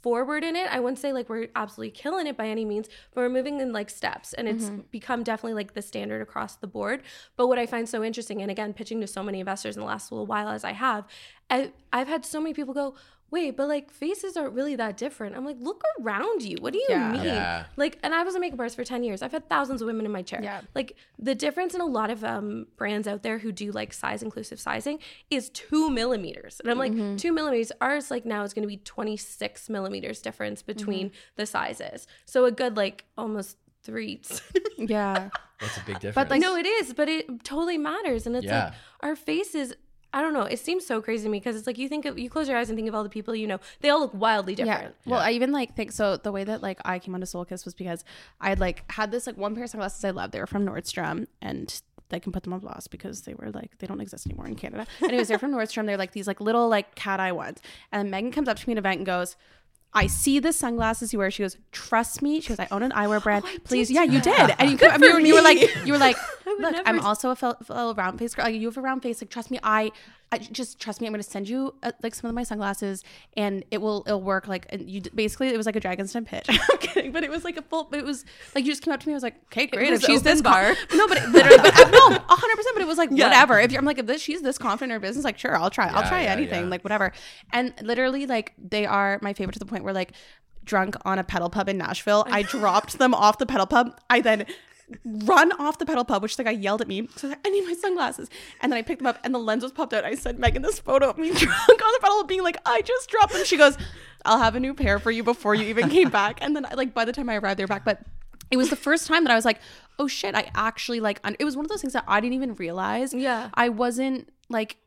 forward 0.08 0.42
in 0.42 0.56
it. 0.56 0.70
I 0.72 0.80
wouldn't 0.80 1.00
say 1.00 1.12
like 1.12 1.28
we're 1.28 1.50
absolutely 1.54 1.92
killing 1.92 2.28
it 2.28 2.38
by 2.38 2.48
any 2.48 2.64
means, 2.64 2.88
but 3.14 3.20
we're 3.22 3.30
moving 3.30 3.60
in 3.60 3.74
like 3.74 3.90
steps 3.90 4.32
and 4.32 4.48
it's 4.48 4.66
mm-hmm. 4.66 4.82
become 4.90 5.22
definitely 5.22 5.56
like 5.56 5.74
the 5.74 5.82
standard 5.82 6.22
across 6.22 6.56
the 6.56 6.66
board. 6.66 7.04
But 7.36 7.48
what 7.48 7.60
I 7.60 7.66
find 7.66 7.90
so 7.90 8.06
interesting, 8.06 8.42
and 8.42 8.50
again, 8.50 8.74
pitching 8.74 9.02
to 9.02 9.08
so 9.08 9.22
many 9.22 9.42
investors 9.42 9.76
in 9.76 9.82
the 9.82 9.86
last 9.86 10.10
little 10.10 10.26
while 10.26 10.48
as 10.48 10.64
I 10.64 10.72
have, 10.72 11.06
I, 11.50 11.74
I've 11.92 12.08
had 12.08 12.26
so 12.26 12.40
many 12.40 12.54
people 12.54 12.74
go, 12.74 12.96
wait, 13.30 13.58
but 13.58 13.68
like 13.68 13.92
faces 13.92 14.38
aren't 14.38 14.54
really 14.54 14.76
that 14.78 14.96
different. 14.96 15.36
I'm 15.36 15.44
like, 15.46 15.58
look 15.60 15.84
around 16.02 16.44
you. 16.44 16.58
What 16.62 16.72
do 16.74 16.80
you 16.80 16.86
Yeah. 16.90 17.12
mean? 17.12 17.24
Yeah. 17.26 17.66
Like, 17.76 18.00
and 18.02 18.14
I 18.16 18.24
was 18.24 18.36
a 18.36 18.40
makeup 18.40 18.60
artist 18.60 18.76
for 18.78 18.86
10 18.86 19.04
years. 19.04 19.22
I've 19.22 19.34
had 19.34 19.50
thousands 19.50 19.82
of 19.82 19.86
women 19.86 20.06
in 20.06 20.12
my 20.14 20.22
chair. 20.22 20.40
Yeah. 20.42 20.62
Like 20.74 20.96
the 21.20 21.36
difference 21.36 21.76
in 21.76 21.82
a 21.82 21.86
lot 21.86 22.10
of 22.10 22.24
um, 22.24 22.68
brands 22.78 23.08
out 23.08 23.24
there 23.24 23.40
who 23.40 23.52
do 23.52 23.72
like 23.72 23.92
size 23.94 24.24
inclusive 24.24 24.60
sizing 24.60 25.00
is 25.30 25.50
two 25.50 25.90
millimeters. 25.90 26.60
And 26.62 26.72
I'm 26.72 26.78
like, 26.78 26.94
Mm-hmm. 26.94 27.18
two 27.18 27.34
millimeters. 27.34 27.72
Ours 27.82 28.10
like 28.10 28.26
now 28.26 28.44
is 28.44 28.54
going 28.54 28.64
to 28.64 28.68
be 28.68 28.78
26 28.78 29.70
millimeters 29.70 30.22
difference 30.22 30.62
between 30.62 31.08
Mm-hmm. 31.10 31.16
the 31.36 31.46
sizes. 31.46 32.08
So 32.26 32.46
a 32.46 32.52
good 32.52 32.78
like 32.78 33.06
almost 33.18 33.58
three. 33.84 34.22
Yeah. 34.78 35.30
That's 35.60 35.76
a 35.78 35.82
big 35.88 35.96
difference. 36.00 36.14
But, 36.16 36.30
like- 36.30 36.40
no, 36.42 36.56
it 36.56 36.68
is, 36.68 36.94
but 36.94 37.10
it 37.10 37.44
totally 37.44 37.80
matters. 37.80 38.28
And 38.28 38.36
it's 38.36 38.46
Yeah. 38.46 38.66
like 38.66 38.74
our 39.02 39.16
faces. 39.16 39.74
I 40.14 40.22
don't 40.22 40.34
know. 40.34 40.44
It 40.44 40.60
seems 40.60 40.86
so 40.86 41.02
crazy 41.02 41.26
to 41.26 41.30
me 41.30 41.40
because 41.40 41.56
it's 41.56 41.68
like 41.68 41.78
you 41.78 41.90
think 41.90 42.06
of 42.06 42.18
you 42.18 42.30
close 42.30 42.48
your 42.48 42.58
eyes 42.58 42.70
and 42.70 42.78
think 42.78 42.88
of 42.88 42.96
all 42.96 43.04
the 43.04 43.10
people 43.10 43.36
you 43.36 43.48
know. 43.48 43.60
They 43.82 43.90
all 43.90 44.00
look 44.00 44.14
wildly 44.14 44.56
different. 44.56 44.96
Yeah. 45.06 45.12
Well, 45.12 45.20
I 45.20 45.32
even 45.32 45.52
like 45.52 45.76
think 45.76 45.92
so. 45.92 46.18
The 46.18 46.32
way 46.32 46.44
that 46.44 46.62
like 46.64 46.80
I 46.86 47.00
came 47.00 47.14
onto 47.14 47.26
Sol 47.26 47.46
Kyst 47.46 47.66
was 47.66 47.74
because 47.74 48.04
I 48.40 48.50
had 48.50 48.60
like 48.60 48.90
had 48.92 49.12
this 49.12 49.28
like 49.28 49.38
one 49.38 49.54
pair 49.54 49.66
of 49.66 49.70
sunglasses 49.70 50.04
I 50.04 50.12
loved. 50.12 50.34
They 50.34 50.40
were 50.40 50.48
from 50.48 50.66
Nordstrom 50.66 51.28
and 51.42 51.82
I 52.12 52.20
can 52.20 52.32
put 52.32 52.44
them 52.44 52.54
on 52.54 52.60
blast 52.60 52.90
because 52.90 53.22
they 53.22 53.34
were 53.34 53.52
like 53.52 53.78
they 53.80 53.88
don't 53.88 54.02
exist 54.02 54.26
anymore 54.26 54.48
in 54.48 54.56
Canada. 54.56 54.88
Anyways, 55.04 55.28
they're 55.28 55.40
from 55.40 55.52
Nordstrom. 55.52 55.86
They're 55.86 55.98
like 55.98 56.14
these 56.14 56.28
like 56.28 56.40
little 56.40 56.70
like 56.70 56.96
cat 56.96 57.20
eye 57.20 57.34
ones. 57.34 57.62
And 57.92 58.12
Meghan 58.12 58.32
comes 58.32 58.48
up 58.48 58.58
to 58.58 58.68
me 58.68 58.74
at 58.74 58.76
an 58.76 58.80
event 58.80 58.98
and 58.98 59.06
goes. 59.06 59.36
I 59.94 60.08
see 60.08 60.38
the 60.40 60.52
sunglasses 60.52 61.14
you 61.14 61.20
wear. 61.20 61.32
She 61.32 61.44
goes, 61.44 61.58
"Trust 61.72 62.22
me." 62.22 62.42
She 62.42 62.50
goes, 62.50 62.60
"I 62.60 62.68
own 62.72 62.84
an 62.84 62.92
eyewear 62.92 63.18
oh, 63.18 63.22
brand. 63.22 63.46
Please, 63.64 63.90
yeah, 63.90 64.04
you 64.04 64.20
did." 64.20 64.54
And 64.60 64.70
you, 64.70 64.88
I 64.88 64.98
mean, 64.98 65.26
you 65.26 65.34
were 65.34 65.42
like, 65.42 65.58
you 65.86 65.94
were 65.94 65.98
like, 65.98 66.18
"Look, 66.60 66.76
I'm 66.86 67.00
also 67.00 67.30
a 67.32 67.36
fel- 67.36 67.58
fellow 67.64 67.94
round 67.94 68.20
face 68.20 68.34
girl. 68.34 68.46
Like, 68.46 68.56
you 68.56 68.68
have 68.68 68.78
a 68.78 68.82
round 68.82 69.04
face. 69.04 69.22
Like, 69.22 69.30
trust 69.30 69.52
me. 69.52 69.60
I, 69.64 69.92
I 70.32 70.40
just 70.40 70.80
trust 70.80 71.00
me. 71.00 71.08
I'm 71.08 71.14
going 71.14 71.24
to 71.24 71.30
send 71.30 71.48
you 71.48 71.74
uh, 71.84 71.92
like 72.04 72.14
some 72.16 72.28
of 72.28 72.36
my 72.36 72.44
sunglasses, 72.44 73.04
and 73.36 73.64
it 73.72 73.80
will 73.80 74.04
it'll 74.08 74.22
work. 74.22 74.48
Like, 74.48 74.66
and 74.70 74.90
you 74.90 75.02
basically 75.14 75.50
it 75.50 75.58
was 75.58 75.66
like 75.66 75.76
a 75.76 75.80
Dragon's 75.80 76.14
Den 76.14 76.26
pitch. 76.26 76.48
I'm 76.50 76.78
kidding, 76.80 77.12
but 77.12 77.24
it 77.24 77.30
was 77.30 77.44
like 77.44 77.58
a 77.58 77.62
full. 77.62 77.90
It 77.94 78.04
was 78.04 78.26
like 78.56 78.66
you 78.66 78.72
just 78.72 78.84
came 78.84 78.94
up 78.94 79.00
to 79.02 79.08
me. 79.08 79.14
I 79.14 79.16
was 79.16 79.24
like, 79.24 79.36
"Okay, 79.46 79.68
great. 79.68 79.94
If 79.94 80.04
she's 80.04 80.24
this 80.24 80.42
bar. 80.42 80.76
no, 80.94 81.08
but 81.08 81.18
it, 81.18 81.30
literally, 81.30 81.58
but 81.58 81.80
uh, 81.80 81.90
no, 81.90 82.10
100. 82.10 82.56
percent 82.56 82.76
But 82.76 82.82
it 82.82 82.88
was 82.88 82.98
like 82.98 83.12
whatever. 83.12 83.60
If 83.60 83.72
you're, 83.72 83.80
I'm 83.80 83.86
like, 83.86 84.00
if 84.00 84.06
this 84.06 84.22
she's 84.22 84.42
this 84.42 84.58
confident 84.58 84.92
in 84.92 84.96
her 84.96 85.00
business, 85.00 85.24
like, 85.24 85.38
sure, 85.38 85.56
I'll 85.56 85.70
try. 85.70 85.88
I'll 85.88 86.08
try 86.08 86.24
yeah, 86.24 86.34
anything. 86.34 86.64
yeah. 86.64 86.70
Like 86.70 86.84
whatever. 86.84 87.14
And 87.54 87.74
literally, 87.82 88.26
like 88.26 88.54
they 88.58 88.86
are 88.86 89.20
my 89.22 89.34
favorite 89.34 89.54
to 89.54 89.60
the 89.60 89.66
point 89.66 89.84
where 89.84 89.94
like 89.94 90.12
drunk 90.68 90.96
on 91.06 91.18
a 91.18 91.24
pedal 91.24 91.50
pub 91.50 91.70
in 91.70 91.78
Nashville. 91.78 92.26
I 92.28 92.42
dropped 92.44 93.00
them 93.00 93.14
off 93.14 93.40
the 93.40 93.46
pedal 93.46 93.66
pub. 93.66 94.00
I 94.10 94.22
then 94.22 94.46
run 95.04 95.52
off 95.54 95.78
the 95.80 95.86
pedal 95.86 96.06
pub, 96.06 96.22
which 96.22 96.38
the 96.38 96.44
guy 96.44 96.52
yelled 96.52 96.82
at 96.82 96.88
me. 96.88 97.10
So 97.16 97.28
I, 97.28 97.32
like, 97.32 97.40
I 97.46 97.50
need 97.50 97.66
my 97.66 97.74
sunglasses. 97.74 98.30
And 98.62 98.72
then 98.72 98.78
I 98.78 98.82
picked 98.82 99.00
them 99.00 99.08
up 99.08 99.20
and 99.24 99.34
the 99.34 99.40
lens 99.40 99.64
was 99.64 99.72
popped 99.72 99.94
out. 99.94 100.06
I 100.06 100.16
sent 100.16 100.40
Meghan 100.40 100.62
this 100.62 100.80
photo 100.80 101.10
of 101.10 101.18
me 101.18 101.30
drunk 101.34 101.70
on 101.70 101.78
the 101.78 102.00
pedal 102.02 102.18
pub 102.18 102.28
being 102.28 102.44
like, 102.44 102.58
I 102.66 102.82
just 102.82 103.10
dropped 103.10 103.34
them. 103.34 103.44
She 103.46 103.58
goes, 103.58 103.78
I'll 104.26 104.40
have 104.40 104.56
a 104.56 104.60
new 104.60 104.74
pair 104.74 105.00
for 105.00 105.12
you 105.12 105.24
before 105.24 105.56
you 105.56 105.66
even 105.66 105.90
came 105.90 106.10
back. 106.10 106.40
And 106.42 106.56
then 106.56 106.66
I, 106.66 106.74
like 106.74 106.94
by 106.94 107.06
the 107.06 107.12
time 107.12 107.30
I 107.30 107.38
arrived, 107.38 107.60
they 107.60 107.64
were 107.64 107.68
back. 107.68 107.86
But 107.86 108.02
it 108.50 108.58
was 108.58 108.70
the 108.70 108.76
first 108.76 109.08
time 109.08 109.24
that 109.26 109.32
I 109.32 109.36
was 109.36 109.46
like, 109.46 109.60
oh 110.00 110.08
shit, 110.08 110.36
I 110.36 110.50
actually 110.56 111.00
like, 111.00 111.20
un-. 111.24 111.36
it 111.40 111.44
was 111.46 111.56
one 111.56 111.66
of 111.66 111.70
those 111.70 111.82
things 111.82 111.94
that 111.94 112.06
I 112.08 112.20
didn't 112.22 112.36
even 112.36 112.56
realize. 112.56 113.14
Yeah. 113.14 113.50
I 113.54 113.70
wasn't 113.70 114.30
like 114.50 114.78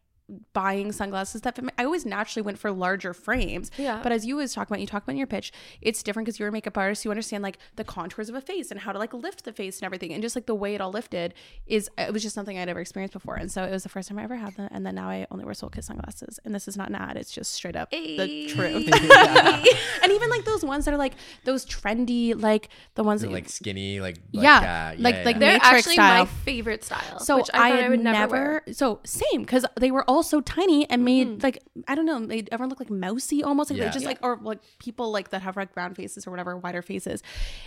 buying 0.52 0.92
sunglasses 0.92 1.40
that 1.42 1.56
fit 1.56 1.64
my, 1.64 1.72
I 1.78 1.84
always 1.84 2.04
naturally 2.06 2.42
went 2.42 2.58
for 2.58 2.70
larger 2.70 3.12
frames. 3.14 3.70
Yeah. 3.76 4.00
But 4.02 4.12
as 4.12 4.24
you 4.26 4.34
always 4.34 4.52
talk 4.54 4.68
about, 4.68 4.80
you 4.80 4.86
talk 4.86 5.02
about 5.02 5.12
in 5.12 5.18
your 5.18 5.26
pitch, 5.26 5.52
it's 5.80 6.02
different 6.02 6.26
because 6.26 6.38
you're 6.38 6.48
a 6.48 6.52
makeup 6.52 6.76
artist. 6.78 7.04
You 7.04 7.10
understand 7.10 7.42
like 7.42 7.58
the 7.76 7.84
contours 7.84 8.28
of 8.28 8.34
a 8.34 8.40
face 8.40 8.70
and 8.70 8.80
how 8.80 8.92
to 8.92 8.98
like 8.98 9.12
lift 9.14 9.44
the 9.44 9.52
face 9.52 9.78
and 9.78 9.84
everything. 9.86 10.12
And 10.12 10.22
just 10.22 10.36
like 10.36 10.46
the 10.46 10.54
way 10.54 10.74
it 10.74 10.80
all 10.80 10.90
lifted 10.90 11.34
is, 11.66 11.88
it 11.98 12.12
was 12.12 12.22
just 12.22 12.34
something 12.34 12.58
I'd 12.58 12.68
ever 12.68 12.80
experienced 12.80 13.12
before. 13.12 13.36
And 13.36 13.50
so 13.50 13.64
it 13.64 13.70
was 13.70 13.82
the 13.82 13.88
first 13.88 14.08
time 14.08 14.18
I 14.18 14.24
ever 14.24 14.36
had 14.36 14.54
them. 14.56 14.68
And 14.72 14.84
then 14.86 14.94
now 14.94 15.08
I 15.08 15.26
only 15.30 15.44
wear 15.44 15.54
Sol 15.54 15.70
Kyst 15.70 15.84
sunglasses. 15.84 16.38
And 16.44 16.54
this 16.54 16.68
is 16.68 16.76
not 16.76 16.88
an 16.88 16.94
ad. 16.94 17.16
It's 17.16 17.32
just 17.32 17.52
straight 17.52 17.76
up 17.76 17.90
the 17.90 18.46
truth. 18.48 18.88
and 20.02 20.12
even 20.12 20.30
like 20.30 20.44
those 20.44 20.64
ones 20.64 20.84
that 20.84 20.94
are 20.94 20.98
like 20.98 21.14
those 21.44 21.64
trendy, 21.66 22.40
like 22.40 22.68
the 22.94 23.02
ones 23.04 23.22
that 23.22 23.30
like 23.32 23.48
skinny, 23.48 24.00
like, 24.00 24.18
Yeah, 24.32 24.92
uh, 24.94 25.00
like- 25.00 25.14
yeah, 25.16 25.22
like 25.24 25.34
yeah. 25.36 25.38
They're 25.40 25.52
Matrix 25.54 25.66
actually 25.66 25.94
style. 25.94 26.24
my 26.24 26.30
favorite 26.44 26.84
style. 26.84 27.18
So 27.20 27.36
which 27.36 27.50
I, 27.54 27.80
I, 27.80 27.84
I 27.84 27.88
would 27.88 28.00
never, 28.00 28.18
never, 28.18 28.62
wear. 28.66 28.74
so 28.74 29.00
same 29.04 29.42
because 29.42 29.64
they 29.78 29.90
were 29.90 30.04
all 30.08 30.19
so 30.22 30.40
tiny 30.40 30.88
and 30.90 31.04
made 31.04 31.28
mm-hmm. 31.28 31.42
like 31.42 31.62
I 31.88 31.94
don't 31.94 32.06
know 32.06 32.18
made 32.18 32.48
everyone 32.52 32.70
look 32.70 32.80
like 32.80 32.90
mousy 32.90 33.42
almost 33.42 33.70
like 33.70 33.78
they 33.78 33.84
Yeah. 33.86 33.90
just 33.90 34.06
like 34.06 34.18
or 34.22 34.38
like 34.42 34.60
people 34.78 35.10
like 35.10 35.30
that 35.30 35.42
have 35.42 35.56
like 35.56 35.76
round 35.76 35.96
faces 35.96 36.26
or 36.26 36.30
whatever 36.30 36.56
wider 36.56 36.82
faces, 36.82 37.22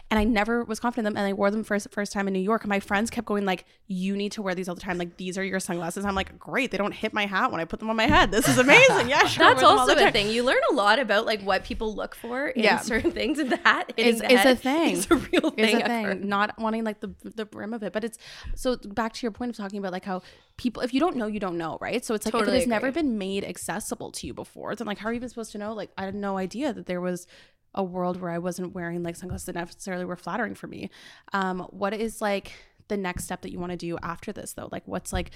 and 0.10 0.20
I 0.20 0.24
never 0.24 0.64
was 0.64 0.80
confident 0.80 1.08
in 1.08 1.14
them 1.14 1.18
and 1.22 1.28
I 1.28 1.34
wore 1.34 1.52
them 1.52 1.64
first 1.64 1.88
first 1.92 2.12
time 2.12 2.28
in 2.28 2.34
New 2.34 2.40
York 2.40 2.64
and 2.64 2.70
my 2.70 2.80
friends 2.80 3.10
kept 3.10 3.28
going 3.28 3.46
like 3.46 3.66
you 3.88 4.16
need 4.16 4.32
to 4.34 4.42
wear 4.42 4.56
these 4.56 4.70
all 4.70 4.76
the 4.76 4.82
time 4.82 4.98
like 4.98 5.18
these 5.18 5.38
are 5.38 5.44
your 5.44 5.60
sunglasses 5.60 6.06
I'm 6.06 6.16
like 6.16 6.38
great 6.40 6.72
they 6.72 6.78
don't 6.78 6.94
hit 6.94 7.14
my 7.14 7.26
hat 7.26 7.52
when 7.52 7.62
I 7.62 7.66
put 7.66 7.80
them 7.80 7.90
on 7.90 7.96
my 7.96 8.08
head 8.08 8.32
this 8.32 8.48
is 8.48 8.58
amazing 8.58 9.10
yeah 9.10 9.26
sure 9.26 9.46
That's 9.46 9.64
all 9.64 9.80
also 9.80 9.96
a 9.96 10.12
thing. 10.12 10.30
You 10.30 10.44
learn 10.44 10.62
a 10.72 10.74
lot 10.74 11.00
about 11.00 11.26
like 11.26 11.42
what 11.42 11.64
people 11.64 11.94
look 11.96 12.16
for 12.16 12.48
in 12.48 12.64
Yeah. 12.64 12.80
certain 12.80 13.12
things, 13.12 13.40
and 13.40 13.52
that 13.52 13.94
is, 13.98 14.22
is 14.22 14.46
a 14.46 14.56
thing. 14.68 14.96
Is 14.96 15.08
a 15.10 15.16
real 15.16 15.52
thing. 15.52 15.78
Is 15.78 15.84
a 15.84 15.86
thing. 15.86 16.28
Not 16.28 16.58
wanting 16.60 16.84
like 16.84 17.00
the 17.00 17.14
the 17.24 17.46
brim 17.46 17.74
of 17.74 17.84
it, 17.84 17.94
but 17.94 18.04
it's 18.04 18.18
so 18.56 18.78
back 18.78 19.14
to 19.14 19.26
your 19.26 19.32
point 19.32 19.50
of 19.50 19.58
talking 19.58 19.80
about 19.80 19.92
like 19.92 20.06
how 20.06 20.22
people, 20.58 20.84
if 20.84 20.94
you 20.94 21.00
don't 21.00 21.16
know, 21.16 21.28
you 21.28 21.40
don't 21.40 21.58
know, 21.58 21.78
right? 21.82 22.04
So 22.06 22.14
it's 22.14 22.26
like 22.26 22.33
Totally 22.40 22.58
if 22.58 22.64
it 22.64 22.66
has 22.66 22.68
never 22.68 22.92
been 22.92 23.18
made 23.18 23.44
accessible 23.44 24.12
to 24.12 24.28
you 24.28 24.34
before, 24.34 24.76
then 24.76 24.88
like 24.88 24.98
how 24.98 25.08
are 25.10 25.12
you 25.14 25.18
even 25.18 25.30
supposed 25.30 25.52
to 25.54 25.58
know? 25.58 25.74
Like 25.74 25.92
I 25.98 26.06
had 26.06 26.16
no 26.16 26.38
idea 26.38 26.74
that 26.74 26.86
there 26.86 27.02
was 27.02 27.28
a 27.74 27.84
world 27.84 28.22
where 28.22 28.32
I 28.32 28.38
wasn't 28.38 28.74
wearing 28.76 29.02
like 29.04 29.16
sunglasses 29.16 29.46
that 29.48 29.56
necessarily 29.56 30.06
were 30.06 30.16
flattering 30.16 30.56
for 30.56 30.68
me. 30.68 30.90
Um, 31.34 31.62
what 31.72 31.94
is 31.94 32.22
like 32.22 32.52
the 32.88 32.98
next 32.98 33.24
step 33.24 33.42
that 33.42 33.52
you 33.52 33.60
want 33.60 33.72
to 33.72 33.78
do 33.78 33.98
after 34.04 34.32
this 34.32 34.54
though? 34.54 34.70
Like 34.72 34.88
what's 34.88 35.14
like 35.14 35.32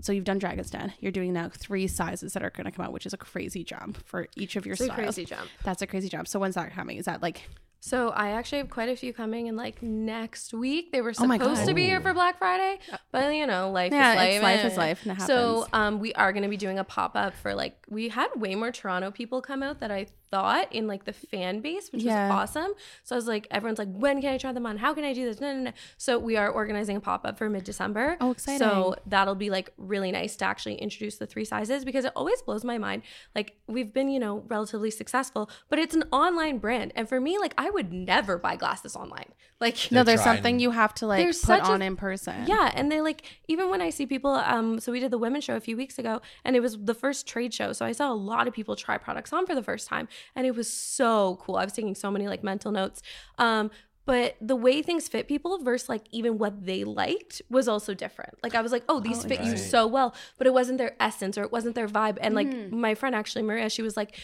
so 0.00 0.12
you've 0.12 0.24
done 0.24 0.38
Dragon's 0.38 0.70
Den. 0.70 0.92
You're 0.98 1.12
doing 1.12 1.32
now 1.32 1.50
three 1.50 1.86
sizes 1.86 2.32
that 2.32 2.42
are 2.42 2.50
going 2.50 2.64
to 2.64 2.72
come 2.72 2.84
out, 2.84 2.92
which 2.92 3.06
is 3.06 3.12
a 3.12 3.16
crazy 3.16 3.62
jump 3.62 4.04
for 4.04 4.26
each 4.36 4.56
of 4.56 4.66
your 4.66 4.72
It's 4.72 4.84
styles. 4.84 4.98
crazy 4.98 5.24
jump. 5.24 5.48
That's 5.62 5.82
a 5.82 5.86
crazy 5.86 6.08
jump. 6.08 6.26
So 6.26 6.40
when's 6.40 6.56
that 6.56 6.72
coming? 6.72 6.96
Is 6.96 7.04
that 7.04 7.22
like 7.22 7.42
So 7.86 8.08
I 8.08 8.30
actually 8.30 8.58
have 8.58 8.70
quite 8.70 8.88
a 8.88 8.96
few 8.96 9.12
coming 9.12 9.46
in 9.46 9.56
like 9.56 9.82
next 9.82 10.54
week. 10.54 10.90
They 10.90 11.02
were 11.02 11.10
Oh 11.10 11.12
supposed 11.12 11.40
God. 11.60 11.66
to 11.68 11.74
be 11.74 11.82
here 11.84 12.00
for 12.00 12.14
Black 12.14 12.38
Friday, 12.38 12.78
but 13.12 13.34
you 13.34 13.46
know, 13.46 13.70
life 13.70 13.92
Yeah, 13.92 14.12
is 14.12 14.16
life. 14.16 14.32
it's 14.36 14.42
life 14.42 14.64
is 14.64 14.76
life, 14.78 15.06
and 15.06 15.18
it 15.18 15.20
So 15.20 15.66
um, 15.74 15.98
we 16.00 16.14
are 16.14 16.32
going 16.32 16.44
to 16.44 16.48
be 16.48 16.56
doing 16.56 16.78
a 16.78 16.84
pop 16.84 17.14
up 17.14 17.34
for 17.36 17.54
like 17.54 17.76
we 17.90 18.08
had 18.08 18.28
way 18.36 18.54
more 18.54 18.72
Toronto 18.72 19.10
people 19.10 19.42
come 19.42 19.62
out 19.62 19.80
that 19.80 19.90
I 19.90 20.06
thought 20.34 20.72
in 20.72 20.86
like 20.88 21.04
the 21.04 21.12
fan 21.12 21.60
base, 21.60 21.92
which 21.92 22.02
Yeah. 22.02 22.28
was 22.28 22.34
awesome. 22.50 22.72
So 23.04 23.14
I 23.14 23.18
was 23.18 23.28
like, 23.28 23.46
everyone's 23.52 23.78
like, 23.78 23.92
when 23.92 24.20
can 24.20 24.34
I 24.34 24.38
try 24.38 24.52
them 24.52 24.66
on? 24.66 24.78
How 24.78 24.92
can 24.94 25.04
I 25.04 25.12
do 25.12 25.24
this? 25.26 25.40
No, 25.40 25.52
no, 25.54 25.60
no. 25.68 25.72
So 25.96 26.18
we 26.18 26.36
are 26.36 26.48
organizing 26.50 26.96
a 26.96 27.00
pop 27.00 27.24
up 27.24 27.38
for 27.38 27.48
mid 27.48 27.62
December. 27.64 28.16
Oh, 28.20 28.32
exciting. 28.32 28.58
So 28.58 28.96
that'll 29.06 29.36
be 29.36 29.50
like 29.50 29.70
really 29.76 30.10
nice 30.10 30.34
to 30.36 30.44
actually 30.44 30.74
introduce 30.76 31.18
the 31.18 31.26
three 31.26 31.44
sizes 31.44 31.84
because 31.84 32.04
it 32.04 32.12
always 32.16 32.42
blows 32.42 32.64
my 32.64 32.78
mind. 32.78 33.02
Like 33.34 33.56
we've 33.68 33.92
been, 33.94 34.08
you 34.08 34.18
know, 34.18 34.42
relatively 34.48 34.90
successful, 34.90 35.48
but 35.68 35.78
it's 35.78 35.94
an 35.94 36.04
online 36.10 36.58
brand. 36.58 36.92
And 36.96 37.08
for 37.08 37.20
me, 37.20 37.38
like 37.38 37.54
I 37.56 37.70
would 37.70 37.92
never 37.92 38.36
buy 38.36 38.56
glasses 38.56 38.96
online. 38.96 39.30
Like 39.60 39.76
no, 39.92 40.02
there's 40.02 40.20
trying- 40.22 40.36
something 40.38 40.58
you 40.58 40.72
have 40.72 40.94
to 40.94 41.06
like 41.06 41.22
There's 41.22 41.40
put 41.40 41.46
such 41.46 41.68
a- 41.68 41.72
on 41.72 41.80
in 41.80 41.94
person. 41.96 42.44
yeah, 42.46 42.72
and 42.74 42.90
they 42.90 43.00
like 43.00 43.22
even 43.46 43.70
when 43.70 43.80
I 43.80 43.90
see 43.90 44.04
people 44.04 44.32
um 44.32 44.80
so 44.80 44.90
we 44.90 44.98
did 44.98 45.12
the 45.12 45.18
women's 45.18 45.44
show 45.44 45.54
a 45.56 45.60
few 45.60 45.76
weeks 45.76 45.96
ago 45.98 46.20
and 46.44 46.56
it 46.56 46.60
was 46.60 46.76
the 46.76 46.92
first 46.94 47.26
trade 47.28 47.54
show. 47.54 47.72
So 47.72 47.86
I 47.86 47.92
saw 47.92 48.10
a 48.12 48.18
lot 48.32 48.48
of 48.48 48.52
people 48.52 48.74
try 48.74 48.98
products 48.98 49.32
on 49.32 49.46
for 49.46 49.54
the 49.54 49.62
first 49.62 49.86
time 49.88 50.08
and 50.34 50.46
it 50.46 50.54
was 50.54 50.70
so 50.72 51.38
cool. 51.42 51.56
I 51.56 51.64
was 51.64 51.72
taking 51.72 51.94
so 51.94 52.10
many 52.10 52.28
like 52.28 52.42
mental 52.44 52.72
notes. 52.72 53.02
Um 53.38 53.70
but 54.06 54.36
the 54.38 54.54
way 54.56 54.82
things 54.82 55.08
fit 55.08 55.28
people 55.28 55.58
versus 55.64 55.88
like 55.88 56.02
even 56.12 56.36
what 56.36 56.66
they 56.66 56.84
liked 56.84 57.40
was 57.48 57.68
also 57.68 57.94
different. 57.94 58.34
Like 58.42 58.54
I 58.54 58.60
was 58.60 58.70
like, 58.70 58.84
oh, 58.86 59.00
these 59.00 59.24
fit 59.24 59.40
you 59.40 59.56
so 59.56 59.86
well, 59.86 60.14
but 60.36 60.46
it 60.46 60.52
wasn't 60.52 60.76
their 60.76 60.94
essence 61.00 61.38
or 61.38 61.42
it 61.42 61.50
wasn't 61.50 61.74
their 61.74 61.88
vibe. 61.88 62.18
And 62.20 62.34
like 62.34 62.48
Mm-hmm. 62.48 62.78
my 62.80 62.94
friend 62.94 63.14
actually, 63.14 63.44
Maria, 63.44 63.70
she 63.70 63.80
was 63.80 63.96
like, 63.96 64.14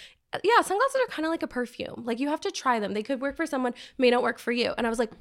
yeah, 0.45 0.61
sunglasses 0.61 1.01
are 1.03 1.11
kind 1.11 1.25
of 1.25 1.31
like 1.31 1.43
a 1.43 1.47
perfume. 1.49 2.03
Like 2.05 2.21
you 2.21 2.29
have 2.29 2.41
to 2.43 2.51
try 2.51 2.79
them. 2.79 2.93
They 2.93 3.03
could 3.03 3.23
work 3.23 3.37
for 3.37 3.47
someone, 3.47 3.73
may 3.97 4.11
not 4.11 4.23
work 4.23 4.39
for 4.39 4.53
you. 4.53 4.75
And 4.77 4.87
I 4.87 4.91
was 4.91 4.99
like, 4.99 5.13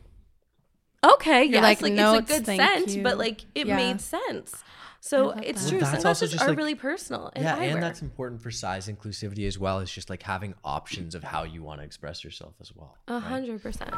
okay, 1.03 1.43
You're 1.45 1.53
yes, 1.53 1.63
like, 1.63 1.81
like, 1.81 1.93
"Notes, 1.93 2.29
it's 2.29 2.29
a 2.31 2.39
good 2.39 2.45
scent, 2.57 2.87
you." 2.89 3.03
but 3.03 3.17
like 3.17 3.45
it 3.55 3.67
Yeah. 3.67 3.75
made 3.77 4.01
sense. 4.01 4.63
So 5.01 5.29
it's 5.31 5.63
that. 5.63 5.69
true. 5.69 5.79
That's 5.79 6.05
also 6.05 6.25
Sunglasses 6.25 6.31
just, 6.31 6.43
are 6.43 6.47
like- 6.49 6.57
really 6.57 6.75
personal. 6.75 7.31
And 7.35 7.43
yeah, 7.45 7.57
eyewear. 7.57 7.73
and 7.75 7.83
that's 7.83 8.01
important 8.01 8.41
for 8.41 8.51
size 8.51 8.87
inclusivity 8.87 9.47
as 9.47 9.57
well. 9.57 9.79
It's 9.79 9.93
just 9.93 10.09
like 10.09 10.23
having 10.23 10.53
options 10.63 11.15
of 11.15 11.23
how 11.23 11.43
you 11.43 11.63
want 11.63 11.79
to 11.79 11.85
express 11.85 12.23
yourself 12.23 12.53
as 12.61 12.75
well. 12.75 12.97
a 13.07 13.19
hundred 13.19 13.61
percent. 13.61 13.93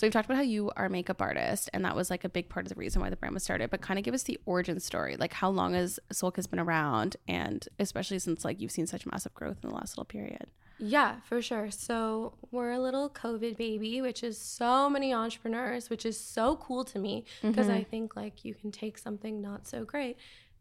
So 0.00 0.06
we've 0.06 0.14
talked 0.14 0.24
about 0.24 0.38
how 0.38 0.42
you 0.42 0.70
are 0.76 0.86
a 0.86 0.88
makeup 0.88 1.20
artist, 1.20 1.68
and 1.74 1.84
that 1.84 1.94
was 1.94 2.08
like 2.08 2.24
a 2.24 2.30
big 2.30 2.48
part 2.48 2.64
of 2.64 2.70
the 2.70 2.74
reason 2.74 3.02
why 3.02 3.10
the 3.10 3.16
brand 3.16 3.34
was 3.34 3.42
started. 3.42 3.68
But 3.68 3.82
kind 3.82 3.98
of 3.98 4.02
give 4.02 4.14
us 4.14 4.22
the 4.22 4.40
origin 4.46 4.80
story, 4.80 5.18
like 5.18 5.34
how 5.34 5.50
long 5.50 5.74
has 5.74 6.00
Sol 6.10 6.32
Kyst 6.32 6.48
been 6.48 6.58
around, 6.58 7.18
and 7.28 7.68
especially 7.78 8.18
since 8.18 8.42
like 8.42 8.62
you've 8.62 8.70
seen 8.70 8.86
such 8.86 9.04
massive 9.04 9.34
growth 9.34 9.58
in 9.62 9.68
the 9.68 9.74
last 9.74 9.98
little 9.98 10.06
period. 10.06 10.46
Yeah, 10.78 11.16
for 11.24 11.42
sure. 11.42 11.70
So 11.70 12.32
we're 12.50 12.70
a 12.70 12.80
little 12.80 13.10
COVID 13.10 13.58
baby, 13.58 14.00
which 14.00 14.22
is 14.22 14.38
so 14.38 14.88
many 14.88 15.12
entrepreneurs, 15.12 15.90
which 15.90 16.06
is 16.06 16.18
so 16.18 16.56
cool 16.56 16.82
to 16.84 16.98
me 16.98 17.26
because 17.42 17.66
mm-hmm. 17.66 17.76
I 17.76 17.84
think 17.84 18.16
like 18.16 18.42
you 18.42 18.54
can 18.54 18.72
take 18.72 18.96
something 18.96 19.42
not 19.42 19.66
so 19.66 19.84
great 19.84 20.16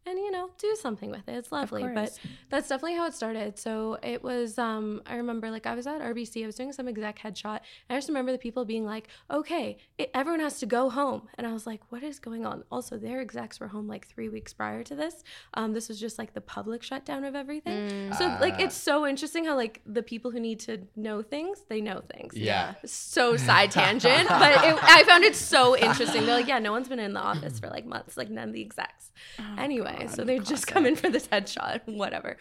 and 0.09 0.19
you 0.19 0.31
know 0.31 0.49
do 0.57 0.75
something 0.79 1.09
with 1.11 1.27
it. 1.27 1.33
It's 1.35 1.51
lovely, 1.51 1.83
but 1.93 2.17
that's 2.49 2.67
definitely 2.69 2.95
how 2.97 3.05
it 3.07 3.13
started. 3.13 3.57
So 3.59 3.97
it 4.03 4.23
was. 4.23 4.57
Um, 4.57 5.01
I 5.05 5.15
remember 5.15 5.49
like 5.51 5.65
I 5.65 5.75
was 5.75 5.87
at 5.87 6.01
RBC. 6.01 6.43
I 6.43 6.45
was 6.45 6.55
doing 6.55 6.73
some 6.73 6.87
exec 6.87 7.19
headshot, 7.19 7.59
and 7.87 7.91
I 7.91 7.95
just 7.95 8.07
remember 8.07 8.31
the 8.31 8.37
people 8.37 8.65
being 8.65 8.85
like, 8.85 9.07
"Okay, 9.29 9.77
it, 9.97 10.09
everyone 10.13 10.39
has 10.41 10.59
to 10.59 10.65
go 10.65 10.89
home," 10.89 11.27
and 11.37 11.45
I 11.47 11.53
was 11.53 11.65
like, 11.67 11.81
"What 11.89 12.03
is 12.03 12.19
going 12.19 12.45
on?" 12.45 12.63
Also, 12.71 12.97
their 12.97 13.19
execs 13.21 13.59
were 13.59 13.67
home 13.67 13.87
like 13.87 14.07
three 14.07 14.29
weeks 14.29 14.53
prior 14.53 14.83
to 14.83 14.95
this. 14.95 15.23
Um, 15.53 15.73
this 15.73 15.87
was 15.87 15.99
just 15.99 16.17
like 16.17 16.33
the 16.33 16.41
public 16.41 16.83
shutdown 16.83 17.23
of 17.23 17.35
everything. 17.35 18.11
So 18.13 18.25
like 18.41 18.59
it's 18.59 18.75
so 18.75 19.05
interesting 19.05 19.45
how 19.45 19.55
like 19.55 19.81
the 19.85 20.03
people 20.03 20.31
who 20.31 20.39
need 20.39 20.59
to 20.61 20.79
know 20.95 21.21
things, 21.21 21.61
they 21.69 21.81
know 21.81 22.01
things. 22.15 22.35
Yeah. 22.35 22.73
So 22.85 23.37
side 23.37 23.71
tangent, 23.71 24.27
but 24.29 24.51
it, 24.63 24.77
I 24.81 25.03
found 25.03 25.23
it 25.23 25.35
so 25.35 25.77
interesting. 25.77 26.25
They're 26.25 26.35
like, 26.37 26.47
yeah, 26.47 26.59
no 26.59 26.71
one's 26.71 26.87
been 26.89 26.99
in 26.99 27.13
the 27.13 27.19
office 27.19 27.59
for 27.59 27.67
like 27.67 27.85
months, 27.85 28.17
like 28.17 28.29
none 28.29 28.49
of 28.49 28.53
the 28.53 28.61
execs. 28.61 29.11
anyway, 29.57 29.98
so 30.07 30.23
they 30.23 30.39
just 30.39 30.67
come 30.67 30.85
in 30.85 30.95
for 30.95 31.09
this 31.09 31.27
headshot, 31.27 31.81
whatever. 31.85 32.37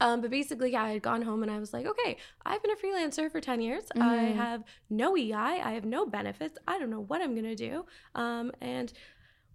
Um, 0.00 0.20
but 0.20 0.30
basically, 0.30 0.72
yeah, 0.72 0.82
I 0.82 0.92
had 0.92 1.02
gone 1.02 1.22
home 1.22 1.42
and 1.42 1.52
I 1.52 1.58
was 1.58 1.72
like, 1.72 1.86
okay, 1.86 2.16
I've 2.44 2.60
been 2.62 2.72
a 2.72 2.76
freelancer 2.76 3.30
for 3.30 3.40
10 3.40 3.60
years. 3.60 3.84
I 4.00 4.16
have 4.16 4.64
no 4.90 5.16
EI, 5.16 5.32
I 5.32 5.72
have 5.72 5.84
no 5.84 6.06
benefits. 6.06 6.58
I 6.66 6.78
don't 6.78 6.90
know 6.90 7.00
what 7.00 7.22
I'm 7.22 7.34
going 7.34 7.44
to 7.44 7.54
do. 7.54 7.84
Um, 8.16 8.50
and 8.60 8.92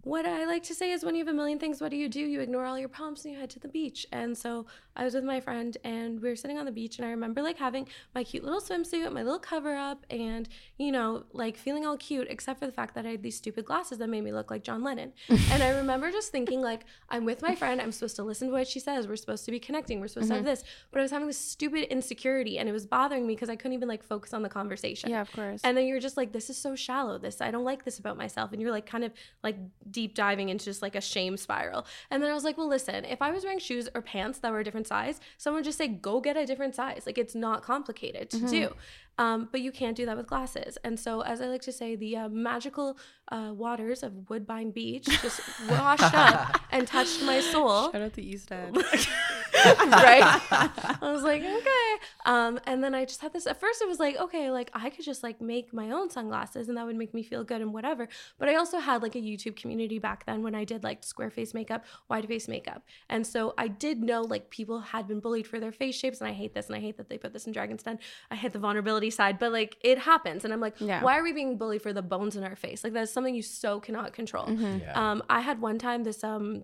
what 0.07 0.25
I 0.25 0.45
like 0.45 0.63
to 0.63 0.73
say 0.73 0.91
is 0.91 1.03
when 1.03 1.15
you 1.15 1.25
have 1.25 1.33
a 1.33 1.35
million 1.35 1.59
things, 1.59 1.81
what 1.81 1.91
do 1.91 1.97
you 1.97 2.07
do? 2.07 2.21
You 2.21 2.39
ignore 2.39 2.65
all 2.65 2.79
your 2.79 2.87
problems 2.87 3.25
and 3.25 3.33
you 3.33 3.39
head 3.39 3.49
to 3.51 3.59
the 3.59 3.67
beach. 3.67 4.07
And 4.13 4.37
so 4.37 4.65
I 4.95 5.03
was 5.03 5.13
with 5.13 5.25
my 5.25 5.41
friend 5.41 5.75
and 5.83 6.21
we 6.21 6.29
were 6.29 6.35
sitting 6.37 6.57
on 6.57 6.65
the 6.65 6.71
beach 6.71 6.97
and 6.97 7.05
I 7.05 7.11
remember 7.11 7.41
like 7.41 7.57
having 7.57 7.89
my 8.15 8.23
cute 8.23 8.43
little 8.43 8.61
swimsuit, 8.61 9.11
my 9.11 9.21
little 9.21 9.37
cover 9.37 9.75
up, 9.75 10.05
and 10.09 10.47
you 10.77 10.93
know, 10.93 11.25
like 11.33 11.57
feeling 11.57 11.85
all 11.85 11.97
cute, 11.97 12.27
except 12.29 12.59
for 12.59 12.65
the 12.65 12.71
fact 12.71 12.95
that 12.95 13.05
I 13.05 13.09
had 13.09 13.21
these 13.21 13.35
stupid 13.35 13.65
glasses 13.65 13.97
that 13.97 14.07
made 14.07 14.21
me 14.21 14.31
look 14.31 14.49
like 14.49 14.63
John 14.63 14.81
Lennon. 14.81 15.11
and 15.29 15.61
I 15.61 15.69
remember 15.71 16.09
just 16.09 16.31
thinking, 16.31 16.61
like, 16.61 16.85
I'm 17.09 17.25
with 17.25 17.41
my 17.41 17.53
friend, 17.53 17.81
I'm 17.81 17.91
supposed 17.91 18.15
to 18.15 18.23
listen 18.23 18.47
to 18.47 18.53
what 18.53 18.67
she 18.67 18.79
says, 18.79 19.07
we're 19.07 19.17
supposed 19.17 19.43
to 19.45 19.51
be 19.51 19.59
connecting, 19.59 19.99
we're 19.99 20.07
supposed 20.07 20.29
to 20.29 20.35
have 20.35 20.43
mm-hmm. 20.43 20.51
this. 20.51 20.63
But 20.91 20.99
I 20.99 21.01
was 21.01 21.11
having 21.11 21.27
this 21.27 21.37
stupid 21.37 21.91
insecurity 21.91 22.59
and 22.59 22.69
it 22.69 22.71
was 22.71 22.85
bothering 22.85 23.27
me 23.27 23.35
because 23.35 23.49
I 23.49 23.57
couldn't 23.57 23.73
even 23.73 23.89
like 23.89 24.03
focus 24.03 24.33
on 24.33 24.41
the 24.41 24.49
conversation. 24.49 25.09
Yeah, 25.09 25.21
of 25.21 25.31
course. 25.33 25.59
And 25.65 25.75
then 25.75 25.85
you're 25.85 25.99
just 25.99 26.15
like, 26.15 26.31
this 26.31 26.49
is 26.49 26.57
so 26.57 26.75
shallow. 26.75 27.17
This 27.17 27.41
I 27.41 27.51
don't 27.51 27.65
like 27.65 27.83
this 27.83 27.99
about 27.99 28.15
myself. 28.15 28.53
And 28.53 28.61
you're 28.61 28.71
like 28.71 28.85
kind 28.85 29.03
of 29.03 29.11
like 29.43 29.57
deep 29.97 30.13
diving 30.13 30.49
into 30.49 30.63
just 30.63 30.83
like 30.83 30.93
a 30.93 31.01
shame 31.01 31.35
spiral. 31.37 31.83
And 32.11 32.21
then 32.21 32.29
I 32.29 32.35
was 32.35 32.43
like, 32.43 32.55
well, 32.55 32.69
listen, 32.69 33.03
if 33.03 33.19
I 33.19 33.31
was 33.31 33.43
wearing 33.43 33.57
shoes 33.57 33.89
or 33.95 34.01
pants 34.03 34.37
that 34.39 34.51
were 34.51 34.59
a 34.59 34.63
different 34.63 34.85
size, 34.85 35.19
someone 35.37 35.61
would 35.61 35.65
just 35.65 35.79
say, 35.79 35.87
go 35.87 36.21
get 36.21 36.37
a 36.37 36.45
different 36.45 36.75
size. 36.75 37.01
Like 37.07 37.17
it's 37.17 37.33
not 37.33 37.63
complicated 37.63 38.29
to 38.29 38.37
mm-hmm. 38.37 38.47
do. 38.47 38.75
Um, 39.18 39.49
but 39.51 39.61
you 39.61 39.72
can't 39.72 39.95
do 39.97 40.05
that 40.05 40.15
with 40.15 40.28
glasses. 40.28 40.78
And 40.84 40.99
so, 40.99 41.22
as 41.22 41.41
I 41.41 41.45
like 41.47 41.61
to 41.63 41.72
say, 41.72 41.95
the 41.95 42.15
uh, 42.18 42.30
magical 42.30 42.97
uh, 43.32 43.51
waters 43.53 44.03
of 44.03 44.30
Woodbine 44.30 44.72
Beach 44.72 45.05
just 45.22 45.41
washed 45.70 46.13
up 46.13 46.59
and 46.72 46.88
touched 46.88 47.24
my 47.24 47.41
soul 47.41 47.91
Shout 47.91 48.01
out 48.01 48.13
the 48.13 48.26
East 48.26 48.51
End. 48.51 48.78
right? 48.78 50.39
I 50.51 50.97
was 51.01 51.24
like, 51.24 51.41
okay. 51.41 52.05
Um, 52.26 52.59
and 52.65 52.84
then 52.84 52.93
I 52.93 53.05
just 53.05 53.22
had 53.22 53.34
this. 53.34 53.47
At 53.47 53.59
first, 53.59 53.82
it 53.82 53.88
was 53.88 53.99
like, 53.99 54.18
okay, 54.18 54.51
like 54.51 54.70
I 54.74 54.89
could 54.89 55.03
just 55.03 55.24
like 55.24 55.41
make 55.41 55.74
my 55.74 55.91
own 55.91 56.09
sunglasses, 56.09 56.70
and 56.70 56.78
that 56.78 56.86
would 56.86 56.95
make 56.95 57.13
me 57.13 57.24
feel 57.24 57.43
good 57.43 57.61
and 57.61 57.74
whatever. 57.74 58.07
But 58.38 58.49
I 58.49 58.55
also 58.55 58.80
had 58.80 59.01
like 59.01 59.15
a 59.15 59.20
YouTube 59.22 59.55
community 59.55 59.99
back 59.99 60.26
then 60.26 60.43
when 60.43 60.55
I 60.55 60.63
did 60.63 60.84
like 60.84 61.03
square 61.03 61.30
face 61.32 61.53
makeup, 61.53 61.86
wide 62.09 62.28
face 62.28 62.47
makeup, 62.47 62.84
and 63.09 63.26
so 63.26 63.53
I 63.57 63.68
did 63.68 64.03
know 64.03 64.22
like 64.22 64.49
people 64.49 64.80
had 64.80 65.07
been 65.07 65.20
bullied 65.20 65.47
for 65.47 65.59
their 65.59 65.72
face 65.72 65.95
shapes, 65.95 66.22
and 66.22 66.28
I 66.28 66.34
hate 66.34 66.53
this, 66.53 66.68
and 66.68 66.76
I 66.76 66.80
hate 66.80 66.97
that 66.97 67.09
they 67.09 67.18
put 67.18 67.34
this 67.34 67.47
in 67.47 67.53
Dragon's 67.53 67.84
Den. 67.84 67.99
I 68.30 68.36
hate 68.36 68.53
the 68.53 68.59
vulnerability 68.59 69.06
side, 69.09 69.39
but 69.39 69.51
like 69.51 69.77
it 69.81 69.97
happens, 69.99 70.43
and 70.45 70.53
I'm 70.53 70.59
like, 70.61 70.75
Yeah. 70.79 71.01
why 71.03 71.17
are 71.17 71.23
we 71.23 71.33
being 71.33 71.57
bullied 71.57 71.81
for 71.81 71.93
the 71.93 72.01
bones 72.01 72.35
in 72.35 72.43
our 72.43 72.55
face? 72.55 72.83
Like 72.83 72.93
that's 72.93 73.11
something 73.11 73.35
you 73.35 73.41
so 73.41 73.79
cannot 73.79 74.13
control. 74.13 74.45
Um, 74.93 75.23
I 75.29 75.41
had 75.41 75.61
one 75.61 75.77
time 75.79 76.03
this 76.03 76.23
um 76.23 76.63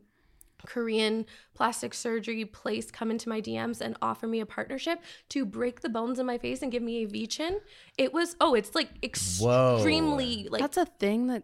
Korean 0.66 1.26
plastic 1.54 1.94
surgery 1.94 2.46
place 2.46 2.90
come 2.90 3.12
into 3.12 3.28
my 3.28 3.42
DMs 3.42 3.82
and 3.82 3.98
offer 4.02 4.28
me 4.28 4.40
a 4.40 4.46
partnership 4.46 5.02
to 5.30 5.46
break 5.46 5.82
the 5.82 5.90
bones 5.90 6.20
in 6.20 6.26
my 6.26 6.38
face 6.38 6.62
and 6.62 6.72
give 6.72 6.82
me 6.82 7.04
a 7.04 7.06
V 7.08 7.28
chin. 7.28 7.60
It 7.98 8.14
was 8.14 8.36
oh, 8.40 8.54
it's 8.54 8.74
like 8.74 8.90
extremely 9.04 10.48
like 10.50 10.62
That's 10.62 10.78
a 10.78 10.86
thing 10.86 11.28
that. 11.28 11.44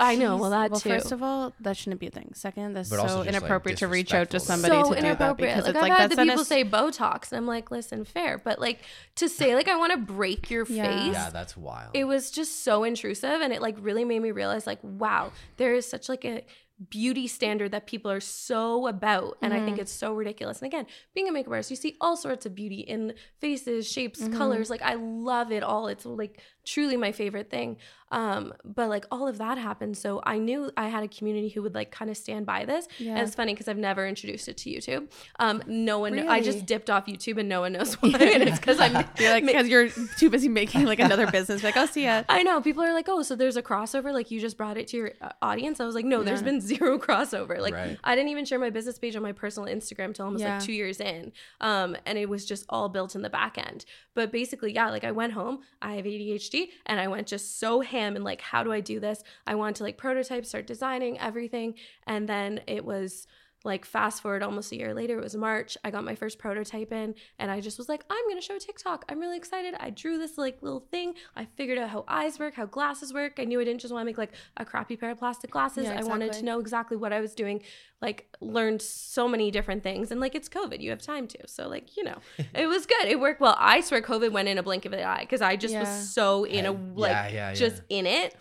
I 0.00 0.14
know, 0.14 0.36
well, 0.36 0.50
Jeez. 0.50 0.50
that 0.52 0.70
well, 0.70 0.80
too. 0.80 0.88
First 0.90 1.10
of 1.12 1.22
all, 1.24 1.52
that 1.60 1.76
shouldn't 1.76 1.98
be 2.00 2.06
a 2.06 2.10
thing. 2.10 2.30
Second, 2.34 2.74
that's 2.74 2.88
But 2.88 2.96
so 2.96 3.02
just, 3.02 3.16
like, 3.16 3.28
inappropriate 3.28 3.78
to 3.78 3.88
reach 3.88 4.14
out 4.14 4.30
to 4.30 4.38
somebody 4.38 4.72
so 4.72 4.94
to 4.94 5.00
do 5.00 5.14
that 5.16 5.36
because 5.36 5.64
Like 5.64 5.68
it's 5.70 5.76
I've 5.76 5.82
like 5.82 5.92
had 5.92 5.98
that's 6.10 6.14
the 6.16 6.22
an 6.22 6.28
people 6.28 6.40
ass- 6.42 6.46
say 6.48 6.64
Botox, 6.64 7.32
and 7.32 7.38
I'm 7.38 7.46
like, 7.46 7.70
listen, 7.72 8.04
fair, 8.04 8.38
but 8.38 8.60
like 8.60 8.78
to 9.16 9.28
say 9.28 9.56
like 9.56 9.66
I 9.66 9.74
want 9.76 9.90
to 9.92 9.98
break 9.98 10.50
your 10.50 10.64
Yeah. 10.68 10.84
face. 11.04 11.12
Yeah, 11.14 11.30
that's 11.30 11.56
wild. 11.56 11.90
it 11.94 12.04
was 12.04 12.30
just 12.30 12.62
so 12.62 12.84
intrusive 12.84 13.40
and 13.40 13.52
it 13.52 13.60
like 13.60 13.76
really 13.80 14.04
made 14.04 14.20
me 14.22 14.30
realize 14.30 14.66
like 14.68 14.78
wow 14.82 15.32
there 15.56 15.74
is 15.74 15.84
such 15.88 16.08
like 16.08 16.24
a 16.24 16.44
beauty 16.90 17.26
standard 17.26 17.72
that 17.72 17.86
people 17.86 18.10
are 18.10 18.20
so 18.20 18.86
about 18.86 19.36
and 19.42 19.52
i 19.52 19.56
Mm-hmm. 19.56 19.66
think 19.66 19.78
it's 19.80 19.90
so 19.92 20.14
ridiculous 20.14 20.60
and 20.62 20.66
again 20.72 20.86
being 21.14 21.28
a 21.28 21.32
makeup 21.32 21.50
artist 21.52 21.70
you 21.70 21.76
see 21.76 21.96
all 22.00 22.16
sorts 22.16 22.46
of 22.46 22.54
beauty 22.54 22.80
in 22.80 23.14
faces 23.40 23.90
shapes 23.90 24.20
Mm-hmm. 24.22 24.36
colors 24.38 24.70
like 24.70 24.82
i 24.82 24.94
love 24.94 25.50
it 25.50 25.62
all 25.64 25.88
it's 25.88 26.06
like 26.06 26.40
truly 26.64 26.96
my 26.96 27.12
favorite 27.12 27.50
thing 27.50 27.78
um 28.12 28.52
but 28.64 28.88
like 28.88 29.06
all 29.10 29.26
of 29.26 29.38
that 29.38 29.58
happened 29.58 29.96
so 29.96 30.20
i 30.24 30.38
knew 30.38 30.70
i 30.76 30.86
had 30.88 31.02
a 31.02 31.08
community 31.08 31.48
who 31.48 31.62
would 31.62 31.74
like 31.74 31.90
kind 31.90 32.10
of 32.10 32.16
stand 32.16 32.46
by 32.46 32.64
this 32.64 32.86
Yeah. 32.98 33.12
and 33.12 33.20
it's 33.26 33.34
funny 33.34 33.54
because 33.54 33.68
i've 33.68 33.76
never 33.78 34.06
introduced 34.06 34.48
it 34.48 34.56
to 34.58 34.70
youtube 34.70 35.10
um 35.40 35.62
no 35.66 35.98
one 35.98 36.18
i 36.28 36.40
just 36.40 36.64
dipped 36.66 36.90
off 36.90 37.06
youtube 37.06 37.38
and 37.38 37.48
no 37.48 37.60
one 37.62 37.72
knows 37.72 37.94
why 38.00 38.10
and 38.10 38.42
it's 38.44 38.58
because 38.58 38.78
i'm 38.80 38.92
You're 39.18 39.32
like 39.32 39.46
because 39.46 39.66
you're 39.68 39.88
too 40.18 40.30
busy 40.30 40.48
making 40.48 40.84
like 40.84 41.00
another 41.00 41.26
business. 41.30 41.62
Like, 41.64 41.76
oh, 41.76 41.86
see 41.86 42.04
ya. 42.04 42.22
I 42.28 42.42
know 42.42 42.60
people 42.60 42.82
are 42.84 42.92
like, 42.92 43.08
oh, 43.08 43.22
so 43.22 43.34
there's 43.34 43.56
a 43.56 43.62
crossover. 43.62 44.12
Like 44.12 44.30
you 44.30 44.38
just 44.40 44.56
brought 44.56 44.76
it 44.76 44.86
to 44.88 44.96
your 44.96 45.12
uh, 45.20 45.30
audience. 45.42 45.80
I 45.80 45.86
was 45.86 45.94
like, 45.94 46.04
no, 46.04 46.22
there's 46.22 46.42
been 46.42 46.60
zero 46.68 46.98
crossover. 47.06 47.58
Like 47.58 47.74
Right. 47.74 47.98
I 48.04 48.14
didn't 48.14 48.30
even 48.30 48.44
share 48.44 48.58
my 48.58 48.70
business 48.70 48.98
page 48.98 49.16
on 49.16 49.22
my 49.22 49.32
personal 49.32 49.68
Instagram 49.68 50.14
till 50.14 50.26
almost 50.26 50.42
Yeah. 50.44 50.56
like 50.58 50.64
two 50.66 50.72
years 50.72 51.00
in. 51.00 51.32
Um, 51.60 51.96
and 52.06 52.18
it 52.18 52.28
was 52.28 52.44
just 52.46 52.64
all 52.68 52.88
built 52.88 53.14
in 53.14 53.22
the 53.22 53.30
back 53.30 53.58
end. 53.58 53.84
But 54.14 54.30
basically, 54.32 54.72
yeah, 54.74 54.90
like 54.90 55.04
I 55.04 55.12
went 55.12 55.32
home. 55.32 55.60
I 55.82 55.94
have 55.94 56.04
ADHD, 56.04 56.66
and 56.86 57.00
I 57.00 57.08
went 57.08 57.26
just 57.26 57.58
so 57.58 57.80
ham 57.80 58.14
and 58.16 58.24
like, 58.24 58.40
how 58.40 58.62
do 58.62 58.72
I 58.72 58.80
do 58.80 59.00
this? 59.00 59.22
I 59.46 59.54
wanted 59.54 59.76
to 59.76 59.82
like 59.84 59.96
prototype, 59.98 60.44
start 60.46 60.66
designing 60.66 61.18
everything, 61.18 61.74
and 62.06 62.28
then 62.28 62.60
it 62.66 62.84
was 62.84 63.26
like 63.64 63.84
fast 63.84 64.22
forward 64.22 64.42
almost 64.42 64.70
a 64.70 64.76
year 64.76 64.94
later, 64.94 65.18
it 65.18 65.22
was 65.22 65.34
March. 65.34 65.76
I 65.82 65.90
got 65.90 66.04
my 66.04 66.14
first 66.14 66.38
prototype 66.38 66.92
in 66.92 67.14
and 67.40 67.50
I 67.50 67.60
just 67.60 67.76
was 67.76 67.88
like, 67.88 68.04
I'm 68.08 68.28
gonna 68.28 68.40
show 68.40 68.56
TikTok. 68.58 69.04
I'm 69.08 69.18
really 69.18 69.36
excited. 69.36 69.74
I 69.80 69.90
drew 69.90 70.16
this 70.16 70.38
like 70.38 70.62
little 70.62 70.86
thing. 70.92 71.14
I 71.34 71.44
figured 71.44 71.76
out 71.76 71.90
how 71.90 72.04
eyes 72.06 72.38
work, 72.38 72.54
how 72.54 72.66
glasses 72.66 73.12
work. 73.12 73.34
I 73.38 73.44
knew 73.44 73.60
I 73.60 73.64
didn't 73.64 73.80
just 73.80 73.92
want 73.92 74.02
to 74.02 74.06
make 74.06 74.16
like 74.18 74.32
a 74.56 74.64
crappy 74.64 74.96
pair 74.96 75.10
of 75.10 75.18
plastic 75.18 75.50
glasses. 75.50 75.84
Yeah, 75.86 75.98
I 75.98 76.04
wanted 76.04 76.32
to 76.34 76.44
know 76.44 76.60
exactly 76.60 76.96
what 76.96 77.12
I 77.12 77.20
was 77.20 77.34
doing. 77.34 77.62
Like 78.00 78.28
learned 78.40 78.80
so 78.80 79.26
many 79.26 79.50
different 79.50 79.82
things. 79.82 80.12
And 80.12 80.20
like 80.20 80.36
it's 80.36 80.48
COVID, 80.48 80.80
you 80.80 80.90
have 80.90 81.02
time 81.02 81.26
to. 81.26 81.48
So 81.48 81.68
like, 81.68 81.96
you 81.96 82.04
know, 82.04 82.18
it 82.54 82.68
was 82.68 82.86
good. 82.86 83.06
It 83.08 83.18
worked 83.18 83.40
well. 83.40 83.56
I 83.58 83.80
swear 83.80 84.00
COVID 84.02 84.30
went 84.30 84.46
in 84.48 84.58
a 84.58 84.62
blink 84.62 84.84
of 84.84 84.92
an 84.92 85.04
eye 85.04 85.20
because 85.22 85.42
I 85.42 85.56
just 85.56 85.74
Yeah. 85.74 85.80
was 85.80 86.10
so 86.10 86.44
in 86.44 86.64
a 86.64 86.70
like 86.72 87.32
yeah. 87.32 87.54
just 87.54 87.82
in 87.88 88.06
it. 88.06 88.36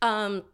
Um 0.00 0.44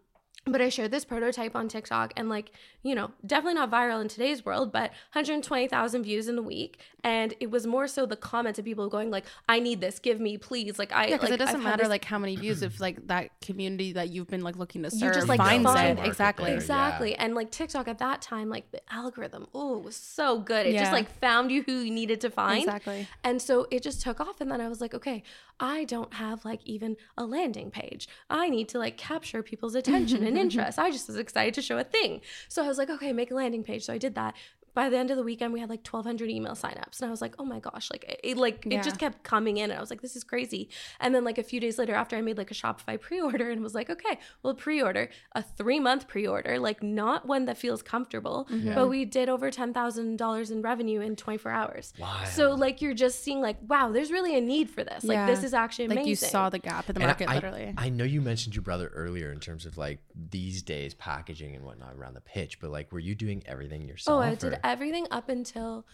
but 0.52 0.60
I 0.60 0.68
shared 0.68 0.90
this 0.90 1.04
prototype 1.04 1.54
on 1.56 1.68
TikTok 1.68 2.12
and 2.16 2.28
like, 2.28 2.50
you 2.82 2.94
know, 2.94 3.10
definitely 3.26 3.54
not 3.54 3.70
viral 3.70 4.00
in 4.00 4.08
today's 4.08 4.44
world, 4.44 4.72
but 4.72 4.90
120,000 5.12 6.02
views 6.02 6.28
in 6.28 6.36
the 6.36 6.42
week. 6.42 6.78
And 7.04 7.34
it 7.40 7.50
was 7.50 7.66
more 7.66 7.86
so 7.86 8.06
the 8.06 8.16
comments 8.16 8.58
of 8.58 8.64
people 8.64 8.88
going 8.88 9.10
like, 9.10 9.24
I 9.48 9.60
need 9.60 9.80
this, 9.80 9.98
give 9.98 10.20
me 10.20 10.36
please. 10.38 10.78
Like 10.78 10.92
I 10.92 11.06
Yeah, 11.06 11.16
because 11.16 11.30
like, 11.30 11.40
it 11.40 11.44
doesn't 11.44 11.56
I've 11.56 11.62
matter 11.64 11.82
this- 11.84 11.90
like 11.90 12.04
how 12.04 12.18
many 12.18 12.36
views 12.36 12.62
if 12.62 12.80
like 12.80 13.06
that 13.08 13.40
community 13.40 13.92
that 13.92 14.08
you've 14.10 14.28
been 14.28 14.42
like 14.42 14.56
looking 14.56 14.82
to 14.82 14.90
serve 14.90 15.08
you 15.08 15.14
just 15.14 15.28
like 15.28 15.38
finds 15.38 15.64
find 15.64 15.98
it 15.98 16.06
exactly. 16.06 16.46
there. 16.46 16.54
Exactly. 16.56 17.14
And 17.14 17.34
like 17.34 17.50
TikTok 17.50 17.88
at 17.88 17.98
that 17.98 18.22
time, 18.22 18.48
like 18.48 18.70
the 18.70 18.80
algorithm, 18.92 19.46
oh, 19.54 19.78
was 19.78 19.96
so 19.96 20.38
good. 20.40 20.66
It 20.66 20.74
Yeah. 20.74 20.80
just 20.82 20.92
like 20.92 21.10
found 21.20 21.50
you 21.50 21.62
who 21.62 21.72
you 21.80 21.90
needed 21.92 22.20
to 22.22 22.30
find. 22.30 22.62
Exactly. 22.64 23.06
And 23.24 23.40
so 23.40 23.66
it 23.70 23.82
just 23.82 24.00
took 24.02 24.20
off. 24.20 24.40
And 24.40 24.50
then 24.50 24.60
I 24.60 24.68
was 24.68 24.80
like, 24.80 24.94
okay, 24.94 25.22
I 25.60 25.84
don't 25.84 26.14
have 26.14 26.44
like 26.44 26.60
even 26.64 26.96
a 27.16 27.24
landing 27.24 27.70
page. 27.70 28.08
I 28.30 28.48
need 28.48 28.68
to 28.70 28.78
like 28.78 28.96
capture 28.96 29.42
people's 29.42 29.74
attention 29.74 30.24
and 30.26 30.37
Mm-hmm. 30.38 30.58
interest. 30.58 30.78
I 30.78 30.90
just 30.90 31.08
was 31.08 31.16
excited 31.16 31.54
to 31.54 31.62
show 31.62 31.78
a 31.78 31.84
thing. 31.84 32.20
So 32.48 32.64
I 32.64 32.68
was 32.68 32.78
like, 32.78 32.90
okay, 32.90 33.12
make 33.12 33.30
a 33.30 33.34
landing 33.34 33.62
page. 33.64 33.84
So 33.84 33.92
I 33.92 33.98
did 33.98 34.14
that. 34.14 34.34
By 34.78 34.88
the 34.90 34.96
end 34.96 35.10
of 35.10 35.16
the 35.16 35.24
weekend, 35.24 35.52
we 35.52 35.58
had 35.58 35.68
like 35.70 35.84
1,200 35.84 36.30
email 36.30 36.52
signups, 36.52 37.00
and 37.00 37.08
I 37.08 37.10
was 37.10 37.20
like, 37.20 37.34
"Oh 37.40 37.44
my 37.44 37.58
gosh!" 37.58 37.90
Like 37.90 38.04
it, 38.04 38.20
it- 38.22 38.36
like 38.36 38.64
Yeah. 38.64 38.78
it 38.78 38.84
just 38.84 38.98
kept 39.04 39.24
coming 39.24 39.56
in, 39.56 39.70
and 39.70 39.76
I 39.78 39.80
was 39.80 39.90
like, 39.90 40.02
"This 40.02 40.14
is 40.14 40.22
crazy." 40.22 40.68
And 41.00 41.12
then 41.12 41.24
like 41.24 41.36
a 41.36 41.42
few 41.42 41.58
days 41.58 41.78
later, 41.80 41.94
after 42.02 42.14
I 42.16 42.20
made 42.20 42.38
like 42.38 42.52
a 42.52 42.54
Shopify 42.54 42.94
pre-order, 43.00 43.50
and 43.50 43.60
was 43.60 43.74
like, 43.74 43.90
"Okay, 43.90 44.14
well, 44.44 44.54
pre-order 44.54 45.08
a 45.32 45.42
three-month 45.42 46.06
pre-order, 46.06 46.60
like 46.60 46.80
not 46.80 47.26
one 47.26 47.46
that 47.46 47.58
feels 47.58 47.82
comfortable, 47.82 48.46
Mm-hmm. 48.52 48.74
but 48.76 48.86
we 48.88 49.04
did 49.04 49.28
over 49.28 49.50
ten 49.50 49.74
thousand 49.74 50.16
dollars 50.16 50.52
in 50.52 50.62
revenue 50.62 51.00
in 51.00 51.16
24 51.16 51.50
hours. 51.50 51.92
wow. 51.98 52.22
So 52.24 52.52
like 52.52 52.80
you're 52.80 52.94
just 52.94 53.24
seeing 53.24 53.40
like, 53.40 53.56
wow, 53.66 53.90
there's 53.90 54.12
really 54.12 54.36
a 54.38 54.40
need 54.40 54.70
for 54.70 54.84
this. 54.84 55.02
Like 55.02 55.16
Yeah. 55.16 55.26
this 55.26 55.42
is 55.42 55.54
actually 55.54 55.86
amazing. 55.86 56.02
Like 56.04 56.08
you 56.08 56.14
saw 56.14 56.50
the 56.50 56.60
gap 56.60 56.88
in 56.88 56.94
the 56.94 57.00
And 57.00 57.08
market, 57.08 57.28
I, 57.28 57.34
literally. 57.34 57.74
I 57.76 57.88
know 57.88 58.04
you 58.04 58.20
mentioned 58.20 58.54
your 58.54 58.62
brother 58.62 58.92
earlier 58.94 59.32
in 59.32 59.40
terms 59.40 59.66
of 59.66 59.76
like 59.76 59.98
these 60.14 60.62
days 60.62 60.94
packaging 60.94 61.56
and 61.56 61.64
whatnot 61.64 61.94
around 61.96 62.14
the 62.14 62.20
pitch, 62.20 62.60
but 62.60 62.70
like, 62.70 62.92
were 62.92 63.00
you 63.00 63.16
doing 63.16 63.42
everything 63.46 63.88
yourself? 63.88 64.18
Oh, 64.18 64.22
I 64.22 64.36
did 64.36 64.52
or- 64.52 64.60
everything 64.68 65.06
up 65.10 65.28
until 65.28 65.84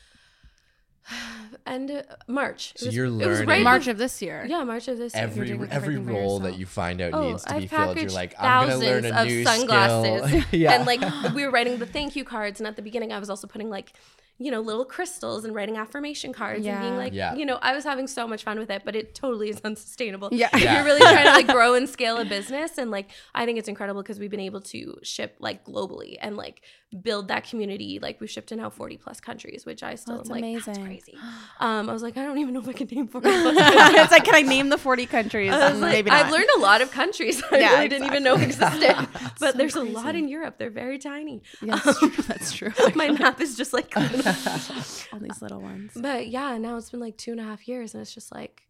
end 1.67 1.91
of 1.91 2.05
March. 2.27 2.73
It 2.75 2.81
So 2.81 2.87
was- 2.87 2.95
you're 2.97 3.07
it 3.07 3.11
was 3.13 3.21
learning 3.27 3.49
right 3.49 3.63
March 3.63 3.87
of 3.89 3.99
this 3.99 4.21
year. 4.23 4.45
yeah, 4.49 4.65
March 4.65 4.89
of 4.89 4.99
this 4.99 5.15
year. 5.15 5.23
every 5.23 5.47
doing 5.49 5.69
every 5.71 5.97
role 5.99 6.41
that 6.41 6.59
you 6.59 6.67
find 6.67 7.01
out 7.01 7.13
Oh, 7.15 7.31
needs 7.31 7.45
to 7.45 7.55
I've 7.55 7.61
be 7.63 7.67
filled. 7.69 7.97
You're 7.99 8.11
like, 8.11 8.35
I'm 8.39 8.69
gonna 8.69 8.79
learn 8.81 9.05
a 9.05 9.25
new 9.25 9.45
sunglasses, 9.45 10.29
skill. 10.29 10.43
yeah. 10.59 10.73
and 10.75 10.87
like 10.87 11.01
we 11.35 11.45
were 11.45 11.51
writing 11.51 11.79
the 11.79 11.87
thank 11.87 12.17
you 12.17 12.25
cards, 12.25 12.61
and 12.61 12.67
at 12.67 12.77
the 12.77 12.83
beginning, 12.83 13.13
I 13.13 13.19
was 13.19 13.29
also 13.31 13.47
putting 13.47 13.69
like, 13.71 13.93
you 14.39 14.51
know, 14.51 14.61
little 14.61 14.85
crystals 14.85 15.45
and 15.45 15.55
writing 15.55 15.77
affirmation 15.77 16.33
cards 16.33 16.67
and 16.67 16.81
being 16.81 16.97
like, 16.97 17.13
Yeah. 17.13 17.35
you 17.37 17.47
know, 17.47 17.59
I 17.63 17.73
was 17.75 17.85
having 17.85 18.09
so 18.09 18.27
much 18.27 18.43
fun 18.43 18.59
with 18.59 18.69
it, 18.71 18.83
but 18.85 18.97
it 18.97 19.15
totally 19.15 19.49
is 19.49 19.61
unsustainable. 19.65 20.31
Yeah. 20.33 20.49
If 20.53 20.61
Yeah. 20.63 20.75
you're 20.77 20.85
really 20.85 21.01
trying 21.01 21.25
to 21.27 21.31
like 21.33 21.47
grow 21.57 21.75
and 21.75 21.89
scale 21.89 22.17
a 22.19 22.25
business, 22.25 22.77
and 22.79 22.91
like 22.91 23.11
I 23.35 23.47
think 23.47 23.59
it's 23.59 23.69
incredible 23.69 24.03
because 24.03 24.19
we've 24.19 24.31
been 24.31 24.41
able 24.41 24.61
to 24.63 24.99
ship 25.03 25.37
like 25.39 25.65
globally 25.65 26.17
and 26.21 26.37
like 26.37 26.63
build 27.03 27.27
that 27.29 27.49
community. 27.49 27.99
Like 28.01 28.21
we've 28.21 28.31
shipped 28.31 28.49
to 28.51 28.57
now 28.57 28.71
40 28.71 28.97
plus 28.99 29.21
countries, 29.21 29.65
which 29.67 29.83
I 29.83 29.95
still 29.97 30.17
That's 30.19 30.31
am 30.31 30.41
like, 30.41 30.55
that's 30.65 30.67
amazing. 30.69 30.85
crazy. 30.87 31.19
Um, 31.61 31.89
I 31.89 31.93
was 31.93 32.03
like, 32.03 32.17
I 32.17 32.23
don't 32.25 32.39
even 32.39 32.55
know 32.55 32.61
if 32.61 32.69
I 32.69 32.73
can 32.73 32.87
name 32.89 33.09
40 33.09 33.29
plus 33.43 33.57
it's 33.59 34.13
like, 34.13 34.25
can 34.25 34.35
I 34.35 34.43
name 34.43 34.69
the 34.69 34.79
40 34.79 35.07
countries? 35.07 35.53
I 35.53 35.59
was 35.59 35.73
And 35.73 35.81
like, 35.81 35.93
Maybe 35.93 36.11
I've 36.11 36.31
learned 36.31 36.49
a 36.57 36.61
lot 36.61 36.83
of 36.83 36.91
countries 36.93 37.43
I 37.51 37.59
Yeah, 37.59 37.75
really 37.77 37.89
didn't 37.89 38.07
even 38.07 38.23
know 38.23 38.35
existed. 38.37 38.95
but 39.41 39.53
so 39.53 39.59
there's 39.59 39.75
a 39.77 39.83
lot 39.83 40.15
in 40.17 40.29
Europe. 40.29 40.57
They're 40.59 40.71
very 40.71 40.99
tiny. 40.99 41.43
Yeah, 41.61 41.77
that's 41.85 41.99
true. 41.99 42.11
That's 42.29 42.53
true. 42.53 42.73
My 42.95 43.11
map 43.11 43.41
is 43.41 43.57
just 43.57 43.73
like 43.73 43.91
All 45.13 45.19
these 45.21 45.43
little 45.43 45.61
ones. 45.61 45.93
But 45.95 46.29
yeah, 46.29 46.57
now 46.59 46.77
it's 46.77 46.91
been 46.91 47.01
like 47.01 47.17
two 47.17 47.33
and 47.33 47.41
a 47.41 47.45
half 47.45 47.67
years 47.69 47.95
and 47.95 48.01
it's 48.01 48.15
just 48.15 48.33
like 48.33 48.69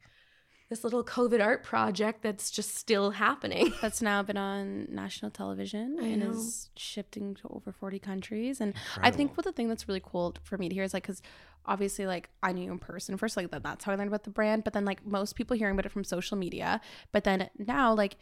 this 0.71 0.83
little 0.83 1.05
COVID 1.05 1.43
art 1.43 1.63
project 1.63 2.23
that's 2.23 2.51
just 2.51 2.75
still 2.75 3.11
happening. 3.13 3.73
That's 3.83 4.01
now 4.01 4.23
been 4.23 4.39
on 4.39 4.89
national 4.91 5.31
television 5.31 5.99
I 6.01 6.07
and 6.07 6.21
know. 6.21 6.31
is 6.31 6.71
shifting 6.75 7.35
to 7.37 7.49
over 7.51 7.71
40 7.71 7.99
countries. 7.99 8.61
And 8.61 8.73
I 9.01 9.11
think 9.11 9.37
what 9.37 9.45
the 9.45 9.53
thing 9.53 9.69
that's 9.69 9.87
really 9.87 10.03
cool 10.03 10.35
for 10.43 10.57
me 10.57 10.71
to 10.71 10.75
hear 10.75 10.83
is 10.83 10.95
like, 10.95 11.03
because 11.03 11.21
obviously, 11.67 12.07
like, 12.07 12.31
I 12.43 12.53
knew 12.53 12.65
you 12.65 12.73
in 12.73 12.79
person 12.79 13.17
first, 13.19 13.37
like, 13.37 13.51
that, 13.51 13.63
that's 13.63 13.85
how 13.85 13.93
I 13.93 13.97
learned 13.97 14.09
about 14.09 14.25
the 14.25 14.31
brand. 14.31 14.65
But 14.65 14.73
then, 14.73 14.85
like, 14.85 15.07
most 15.07 15.37
people 15.37 15.57
hearing 15.57 15.75
about 15.75 15.87
it 15.87 15.93
from 15.93 16.03
social 16.03 16.37
media. 16.37 16.81
But 17.13 17.25
then 17.25 17.51
now, 17.59 17.95
like, 17.95 18.17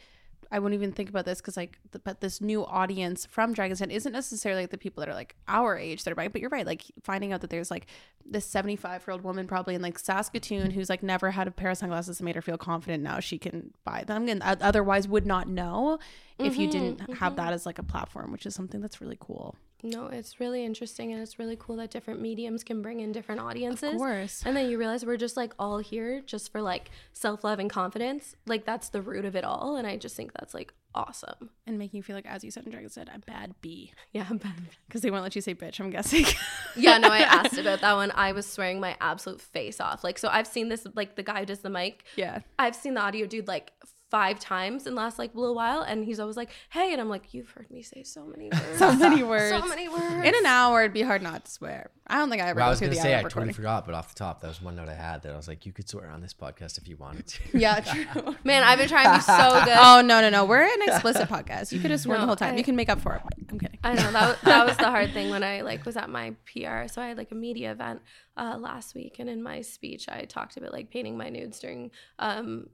I 0.53 0.59
wouldn't 0.59 0.79
even 0.79 0.93
think 0.93 1.09
about 1.09 1.25
this 1.25 1.41
because, 1.41 1.57
like, 1.57 1.79
the, 1.91 1.99
but 1.99 2.21
this 2.21 2.39
new 2.39 2.63
audience 2.63 3.25
from 3.25 3.53
Dragon's 3.53 3.79
Den 3.79 3.89
isn't 3.89 4.11
necessarily 4.13 4.61
like 4.61 4.69
the 4.69 4.77
people 4.77 5.01
that 5.01 5.09
are 5.09 5.15
like 5.15 5.35
our 5.47 5.75
age 5.75 6.03
that 6.03 6.11
are 6.11 6.15
buying. 6.15 6.29
But 6.29 6.41
you're 6.41 6.51
right, 6.51 6.65
like 6.65 6.83
finding 7.03 7.33
out 7.33 7.41
that 7.41 7.49
there's 7.49 7.71
like 7.71 7.87
this 8.23 8.45
75 8.45 9.03
year 9.07 9.13
old 9.13 9.23
woman 9.23 9.47
probably 9.47 9.73
in 9.73 9.81
like 9.81 9.97
Saskatoon 9.97 10.69
who's 10.69 10.91
like 10.91 11.01
never 11.01 11.31
had 11.31 11.47
a 11.47 11.51
pair 11.51 11.71
of 11.71 11.77
sunglasses 11.79 12.19
that 12.19 12.23
made 12.23 12.35
her 12.35 12.41
feel 12.41 12.59
confident. 12.59 13.01
Now 13.01 13.19
she 13.19 13.39
can 13.39 13.73
buy 13.83 14.03
them 14.03 14.29
and 14.29 14.43
otherwise 14.43 15.07
would 15.07 15.25
not 15.25 15.49
know 15.49 15.97
if 16.37 16.55
you 16.55 16.69
didn't 16.69 16.99
mm-hmm, 16.99 17.13
have 17.13 17.33
mm-hmm. 17.33 17.43
that 17.43 17.53
as 17.53 17.65
like 17.65 17.79
a 17.79 17.83
platform, 17.83 18.31
which 18.31 18.45
is 18.45 18.53
something 18.53 18.79
that's 18.79 19.01
really 19.01 19.17
cool. 19.19 19.55
No, 19.83 20.07
it's 20.07 20.39
really 20.39 20.63
interesting 20.63 21.11
and 21.11 21.21
it's 21.21 21.37
really 21.37 21.57
cool 21.59 21.75
that 21.75 21.91
different 21.91 22.21
mediums 22.21 22.63
can 22.63 22.81
bring 22.81 23.01
in 23.01 23.11
different 23.11 23.41
audiences. 23.41 23.91
Of 23.93 23.97
course. 23.97 24.41
And 24.45 24.55
then 24.55 24.69
you 24.69 24.77
realize 24.77 25.05
we're 25.05 25.17
just 25.17 25.35
like 25.37 25.53
all 25.59 25.79
here 25.79 26.21
just 26.25 26.51
for 26.51 26.61
like 26.61 26.89
self 27.11 27.43
love 27.43 27.59
and 27.59 27.69
confidence. 27.69 28.35
Like 28.47 28.65
that's 28.65 28.89
the 28.89 29.01
root 29.01 29.25
of 29.25 29.35
it 29.35 29.43
all. 29.43 29.75
And 29.75 29.85
I 29.85 29.97
just 29.97 30.15
think 30.15 30.31
that's 30.33 30.53
like 30.53 30.73
awesome. 30.95 31.49
And 31.67 31.77
making 31.77 31.97
you 31.97 32.03
feel 32.03 32.15
like, 32.15 32.25
as 32.27 32.43
you 32.43 32.51
said 32.51 32.65
in 32.65 32.71
Dragon's 32.71 32.95
Den, 32.95 33.09
a 33.13 33.19
bad 33.19 33.55
B 33.61 33.91
Yeah. 34.13 34.27
bad. 34.31 34.53
because 34.87 35.01
they 35.01 35.11
won't 35.11 35.23
let 35.23 35.35
you 35.35 35.41
say 35.41 35.53
bitch. 35.55 35.79
I'm 35.79 35.89
guessing. 35.89 36.25
yeah, 36.77 36.97
no, 36.97 37.09
I 37.09 37.19
asked 37.19 37.57
about 37.57 37.81
that 37.81 37.93
one. 37.95 38.11
I 38.15 38.31
was 38.31 38.45
swearing 38.45 38.79
my 38.79 38.95
absolute 39.01 39.41
face 39.41 39.81
off. 39.81 40.03
Like, 40.03 40.17
so 40.17 40.29
I've 40.31 40.47
seen 40.47 40.69
this, 40.69 40.85
like, 40.95 41.15
the 41.15 41.23
guy 41.23 41.39
who 41.41 41.45
does 41.45 41.59
the 41.59 41.69
mic. 41.69 42.03
yeah. 42.15 42.39
I've 42.59 42.75
seen 42.75 42.93
the 42.93 43.01
audio 43.01 43.25
dude 43.25 43.47
like 43.47 43.71
five 44.13 44.39
times 44.39 44.85
in 44.85 44.93
the 44.93 45.01
last 45.01 45.17
like 45.17 45.33
little 45.33 45.55
while, 45.55 45.81
and 45.81 46.05
he's 46.05 46.19
always 46.19 46.37
like, 46.37 46.51
"Hey," 46.69 46.91
and 46.91 47.01
I'm 47.01 47.09
like, 47.09 47.33
"You've 47.33 47.49
heard 47.49 47.71
me 47.71 47.81
say 47.81 48.03
so 48.03 48.25
many 48.27 48.49
words, 48.53 48.77
So 48.77 48.93
many 48.95 49.23
words. 49.23 49.49
so 49.49 49.67
many 49.67 49.89
words." 49.89 50.03
In 50.27 50.35
an 50.35 50.45
hour, 50.45 50.81
it'd 50.83 50.93
be 50.93 51.01
hard 51.01 51.23
not 51.23 51.45
to 51.45 51.51
swear. 51.51 51.89
I 52.05 52.17
don't 52.17 52.29
think 52.29 52.41
I 52.43 52.49
ever 52.49 52.57
Well, 52.59 52.67
I 52.67 52.69
was 52.69 52.79
gonna 52.79 52.91
the 52.93 52.97
say 53.01 53.13
hour 53.13 53.21
I 53.21 53.23
of 53.23 53.31
totally 53.33 53.53
forgot, 53.53 53.85
but 53.87 53.95
off 53.95 54.09
the 54.13 54.19
top, 54.19 54.41
that 54.41 54.47
was 54.49 54.61
one 54.61 54.75
note 54.75 54.87
I 54.89 54.93
had 54.93 55.23
that 55.23 55.33
I 55.33 55.35
was 55.35 55.47
like, 55.47 55.65
you 55.65 55.71
could 55.71 55.89
swear 55.89 56.09
on 56.11 56.21
this 56.21 56.33
podcast 56.33 56.77
if 56.77 56.87
you 56.87 56.95
wanted 56.97 57.25
to. 57.27 57.39
Yeah, 57.57 57.79
true. 57.79 58.35
Man, 58.43 58.61
I've 58.63 58.77
been 58.77 58.87
trying 58.89 59.05
to 59.05 59.15
be 59.17 59.21
so 59.21 59.61
good. 59.65 59.77
oh 59.79 60.01
no, 60.05 60.21
no, 60.21 60.29
no. 60.29 60.45
We're 60.45 60.61
an 60.63 60.81
explicit 60.83 61.27
podcast. 61.27 61.71
You 61.71 61.79
could 61.79 61.89
have 61.91 61.99
sworn 62.01 62.19
the 62.19 62.27
whole 62.27 62.35
time. 62.35 62.53
I- 62.53 62.57
you 62.57 62.63
can 62.63 62.75
make 62.75 62.89
up 62.89 62.99
for 63.01 63.15
it. 63.15 63.21
I'm 63.49 63.57
kidding. 63.57 63.79
I 63.83 63.93
know 63.95 64.11
that 64.11 64.27
was, 64.27 64.37
that 64.43 64.65
was 64.67 64.77
the 64.77 64.89
hard 64.91 65.11
thing 65.13 65.29
when 65.31 65.43
I 65.43 65.61
like 65.61 65.85
was 65.85 65.97
at 65.97 66.09
my 66.09 66.35
PR. 66.45 66.87
So 66.87 67.01
I 67.01 67.07
had 67.07 67.17
like 67.17 67.31
a 67.31 67.35
media 67.35 67.71
event 67.71 68.01
uh, 68.37 68.57
last 68.59 68.93
week, 68.95 69.15
and 69.19 69.27
in 69.29 69.41
my 69.41 69.61
speech, 69.61 70.07
I 70.09 70.25
talked 70.25 70.55
about 70.57 70.71
like 70.71 70.91
painting 70.91 71.17
my 71.17 71.29
nudes 71.29 71.59
during 71.59 71.89
um, 72.19 72.67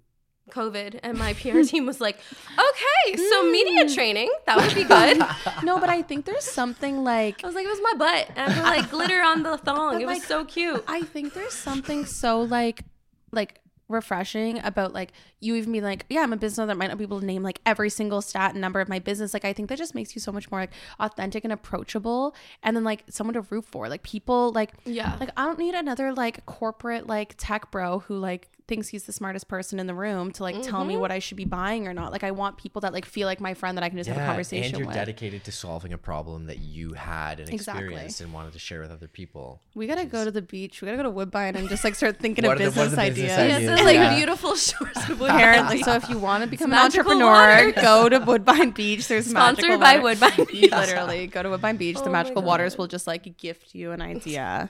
COVID, 0.50 1.00
and 1.04 1.18
my 1.18 1.34
PR 1.34 1.62
team 1.66 1.86
was 1.86 2.02
like, 2.02 2.18
"Okay, 2.54 3.18
so 3.18 3.44
media 3.50 3.86
mm. 3.86 3.94
training 3.94 4.32
that 4.46 4.58
would 4.58 4.76
be 4.76 4.84
good." 4.84 5.18
no, 5.64 5.80
but 5.80 5.90
I 5.90 6.02
think 6.02 6.26
there's 6.26 6.46
something 6.46 7.04
like 7.04 7.44
I 7.44 7.48
was 7.48 7.56
like, 7.56 7.66
"It 7.66 7.70
was 7.70 7.82
my 7.82 7.94
butt," 7.98 8.30
and 8.36 8.52
I 8.52 8.56
put 8.56 8.64
like 8.64 8.90
glitter 8.92 9.22
on 9.22 9.44
the 9.44 9.58
thong. 9.58 9.94
But, 9.94 10.02
It 10.02 10.08
was 10.08 10.24
so 10.24 10.46
cute. 10.46 10.84
I 10.88 11.02
think 11.02 11.34
there's 11.34 11.54
something 11.54 12.06
so 12.06 12.42
like 12.42 12.84
like 13.32 13.60
refreshing 13.90 14.60
about 14.60 14.94
like 14.94 15.12
you 15.40 15.56
even 15.56 15.74
be 15.74 15.82
like, 15.82 16.06
yeah, 16.10 16.22
I'm 16.22 16.32
a 16.32 16.38
business 16.38 16.60
owner 16.60 16.68
that 16.68 16.78
might 16.78 16.88
not 16.88 16.98
be 16.98 17.04
able 17.04 17.20
to 17.20 17.26
name 17.26 17.44
like 17.44 17.60
every 17.66 17.90
single 17.90 18.22
stat 18.22 18.52
and 18.52 18.62
number 18.62 18.80
of 18.80 18.88
my 18.88 19.00
business. 19.00 19.34
Like 19.34 19.44
I 19.44 19.52
think 19.52 19.68
that 19.70 19.78
just 19.78 19.96
makes 19.96 20.16
you 20.16 20.22
so 20.22 20.32
much 20.32 20.50
more 20.52 20.62
like 20.62 20.72
authentic 21.00 21.44
and 21.44 21.52
approachable 21.52 22.36
and 22.64 22.78
then 22.78 22.84
like 22.84 23.04
someone 23.10 23.34
to 23.34 23.42
root 23.42 23.66
for. 23.66 23.90
Like 23.90 24.04
people 24.04 24.52
like 24.52 24.72
Yeah. 24.86 25.18
Like 25.20 25.32
I 25.36 25.46
don't 25.46 25.60
need 25.60 25.74
another 25.74 26.14
like 26.14 26.46
corporate 26.46 27.08
like 27.08 27.34
tech 27.38 27.72
bro 27.72 28.00
who 28.00 28.18
like 28.18 28.48
thinks 28.70 28.88
he's 28.88 29.04
the 29.04 29.12
smartest 29.12 29.50
person 29.50 29.80
in 29.80 29.88
the 29.88 29.94
room 29.94 30.32
to 30.32 30.44
like 30.44 30.62
tell 30.62 30.86
me 30.86 30.94
Mm-hmm. 30.94 31.02
what 31.02 31.12
I 31.12 31.20
should 31.20 31.36
be 31.36 31.44
buying 31.44 31.88
or 31.88 31.94
not. 31.94 32.14
Like 32.14 32.24
I 32.24 32.32
want 32.32 32.56
people 32.58 32.80
that 32.82 32.94
like 32.94 33.04
feel 33.06 33.26
like 33.28 33.42
my 33.42 33.54
friend 33.54 33.76
that 33.78 33.84
I 33.84 33.90
can 33.90 33.98
just 33.98 34.08
have 34.10 34.18
a 34.18 34.26
conversation 34.26 34.76
and 34.76 34.78
you're 34.80 34.88
with. 34.88 34.96
dedicated 34.96 35.44
to 35.44 35.52
solving 35.52 35.92
a 35.92 35.98
problem 35.98 36.46
that 36.46 36.60
you 36.60 36.94
had 36.94 37.42
and 37.42 37.50
Exactly. 37.50 37.84
experienced 37.84 38.22
and 38.22 38.32
wanted 38.32 38.54
to 38.54 38.60
share 38.60 38.80
with 38.80 38.92
other 38.92 39.10
people. 39.10 39.60
we 39.76 39.88
gotta 39.88 40.06
go 40.06 40.24
to 40.24 40.32
the 40.32 40.42
beach. 40.42 40.82
We 40.82 40.86
gotta 40.86 40.98
go 40.98 41.04
to 41.04 41.10
Woodbine 41.10 41.56
and 41.58 41.68
just 41.68 41.84
like 41.84 41.96
start 41.96 42.20
thinking 42.20 42.46
of 42.46 42.52
are 42.52 42.56
the- 42.56 42.66
what 42.66 42.76
business 42.76 42.92
the 42.92 42.98
business 42.98 43.12
ideas. 43.12 43.28
Yes, 43.30 43.56
ideas? 43.56 43.72
it's 43.74 43.82
like 43.84 43.96
Yeah. 43.96 44.16
beautiful 44.16 44.56
shores 44.56 44.98
of 44.98 45.10
Woodbine. 45.20 45.30
Apparently, 45.36 45.84
so 45.84 45.94
if 45.96 46.08
you 46.10 46.18
want 46.20 46.44
to 46.44 46.50
become 46.50 46.72
an 46.72 46.78
entrepreneur, 46.80 47.66
waters. 47.66 47.74
go 47.82 48.08
to 48.10 48.20
Woodbine 48.20 48.70
Beach. 48.72 49.08
There's 49.08 49.26
Sponsored 49.28 49.66
magical 49.70 49.78
by 49.80 49.94
water. 49.98 50.04
Woodbine 50.04 50.38
You 50.40 50.46
Beach. 50.62 50.72
Literally, 50.72 51.28
go 51.28 51.44
to 51.44 51.50
Woodbine 51.50 51.78
Beach. 51.78 51.98
Oh 52.00 52.04
the 52.04 52.10
magical 52.12 52.44
waters 52.44 52.78
will 52.78 52.88
just 52.88 53.08
like 53.08 53.38
gift 53.38 53.74
you 53.74 53.92
an 53.92 54.02
idea. 54.02 54.70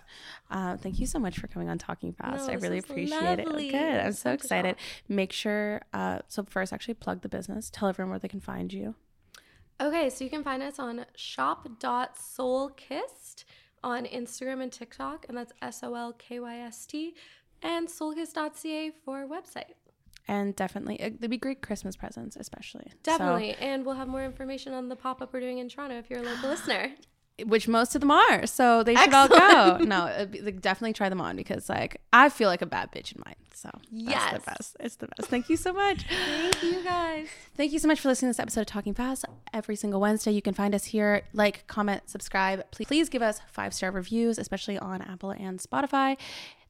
Uh, 0.50 0.78
thank 0.78 1.00
you 1.00 1.06
so 1.06 1.20
much 1.20 1.38
for 1.39 1.47
coming 1.47 1.70
on 1.70 1.78
Talking 1.78 2.14
Fast. 2.14 2.47
No, 2.47 2.54
I 2.54 2.56
really 2.58 2.80
appreciate 2.80 3.45
lovely. 3.45 3.70
it. 3.70 3.72
Good. 3.72 4.00
I'm 4.02 4.12
so 4.14 4.32
excited. 4.32 4.76
Make 5.08 5.32
sure. 5.32 5.82
Uh, 5.93 6.20
so 6.28 6.43
first, 6.43 6.74
actually 6.74 6.95
plug 6.95 7.22
the 7.22 7.30
business. 7.30 7.70
Tell 7.70 7.88
everyone 7.89 8.10
where 8.10 8.20
they 8.20 8.28
can 8.28 8.39
find 8.39 8.74
you. 8.74 8.95
Okay, 9.82 10.10
so 10.10 10.24
you 10.24 10.30
can 10.30 10.43
find 10.43 10.62
us 10.64 10.80
on 10.80 11.06
shop.solkyst 11.16 13.43
on 13.84 14.06
Instagram 14.06 14.62
and 14.62 14.72
TikTok, 14.72 15.26
and 15.30 15.38
that's 15.38 15.54
S 15.62 15.84
O 15.84 15.93
L 15.95 16.14
K 16.14 16.39
Y 16.39 16.58
S 16.58 16.86
T, 16.86 17.16
and 17.62 17.88
solkyst.ca 17.88 18.91
for 19.06 19.26
website. 19.28 19.74
And 20.28 20.56
definitely, 20.56 20.95
it- 21.02 21.22
they'd 21.22 21.30
be 21.30 21.38
great 21.38 21.62
Christmas 21.62 21.95
presents, 21.95 22.36
especially. 22.36 22.86
So- 22.89 22.95
Definitely. 23.04 23.54
and 23.56 23.86
we'll 23.86 23.95
have 23.95 24.08
more 24.08 24.24
information 24.24 24.74
on 24.74 24.89
the 24.89 24.95
pop 24.95 25.22
up 25.22 25.34
we're 25.34 25.39
doing 25.39 25.58
in 25.60 25.70
Toronto 25.70 25.97
if 25.97 26.10
you're 26.10 26.20
a 26.20 26.24
local 26.24 26.50
listener. 26.54 26.91
Which 27.46 27.68
most 27.68 27.96
of 27.96 28.02
them 28.02 28.12
are. 28.12 28.46
So 28.48 28.84
they 28.84 28.96
should 28.96 29.14
all 29.14 29.28
go. 29.28 29.78
No, 29.84 30.04
uh, 30.04 30.26
be, 30.26 30.42
like, 30.42 30.62
definitely 30.62 30.94
try 30.94 31.10
them 31.10 31.22
on 31.22 31.36
because 31.36 31.70
like 31.70 32.02
I 32.14 32.30
feel 32.30 32.50
like 32.50 32.62
a 32.62 32.66
bad 32.66 32.92
bitch 32.92 33.14
in 33.16 33.22
mine. 33.26 33.36
So 33.54 33.70
that's 33.74 33.86
Yes. 33.92 34.34
the 34.34 34.40
best. 34.40 34.78
It's 34.80 34.96
the 34.96 35.08
best. 35.08 35.30
Thank 35.30 35.50
you 35.50 35.58
so 35.58 35.74
much. 35.74 36.06
Thank 36.10 36.64
you 36.64 36.82
guys. 36.84 37.28
Thank 37.58 37.74
you 37.74 37.80
so 37.80 37.90
much 37.90 38.00
for 38.00 38.08
listening 38.08 38.30
to 38.32 38.38
this 38.38 38.40
episode 38.40 38.62
of 38.62 38.68
Talking 38.68 38.94
Fast. 38.94 39.26
Every 39.54 39.76
single 39.76 40.00
Wednesday, 40.00 40.32
you 40.32 40.42
can 40.42 40.54
find 40.54 40.74
us 40.74 40.86
here. 40.86 41.24
Like, 41.34 41.68
comment, 41.68 42.10
subscribe. 42.10 42.64
Please, 42.72 42.88
please 42.88 43.10
give 43.10 43.22
us 43.22 43.42
five 43.52 43.74
star 43.74 43.92
reviews, 43.92 44.38
especially 44.38 44.78
on 44.80 45.02
Apple 45.02 45.32
and 45.32 45.60
Spotify. 45.60 46.18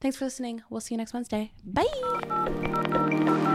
Thanks 0.02 0.18
for 0.18 0.26
listening. 0.26 0.64
We'll 0.72 0.82
see 0.82 0.96
you 0.96 0.98
next 0.98 1.14
Wednesday. 1.14 1.52
Bye. 1.64 3.49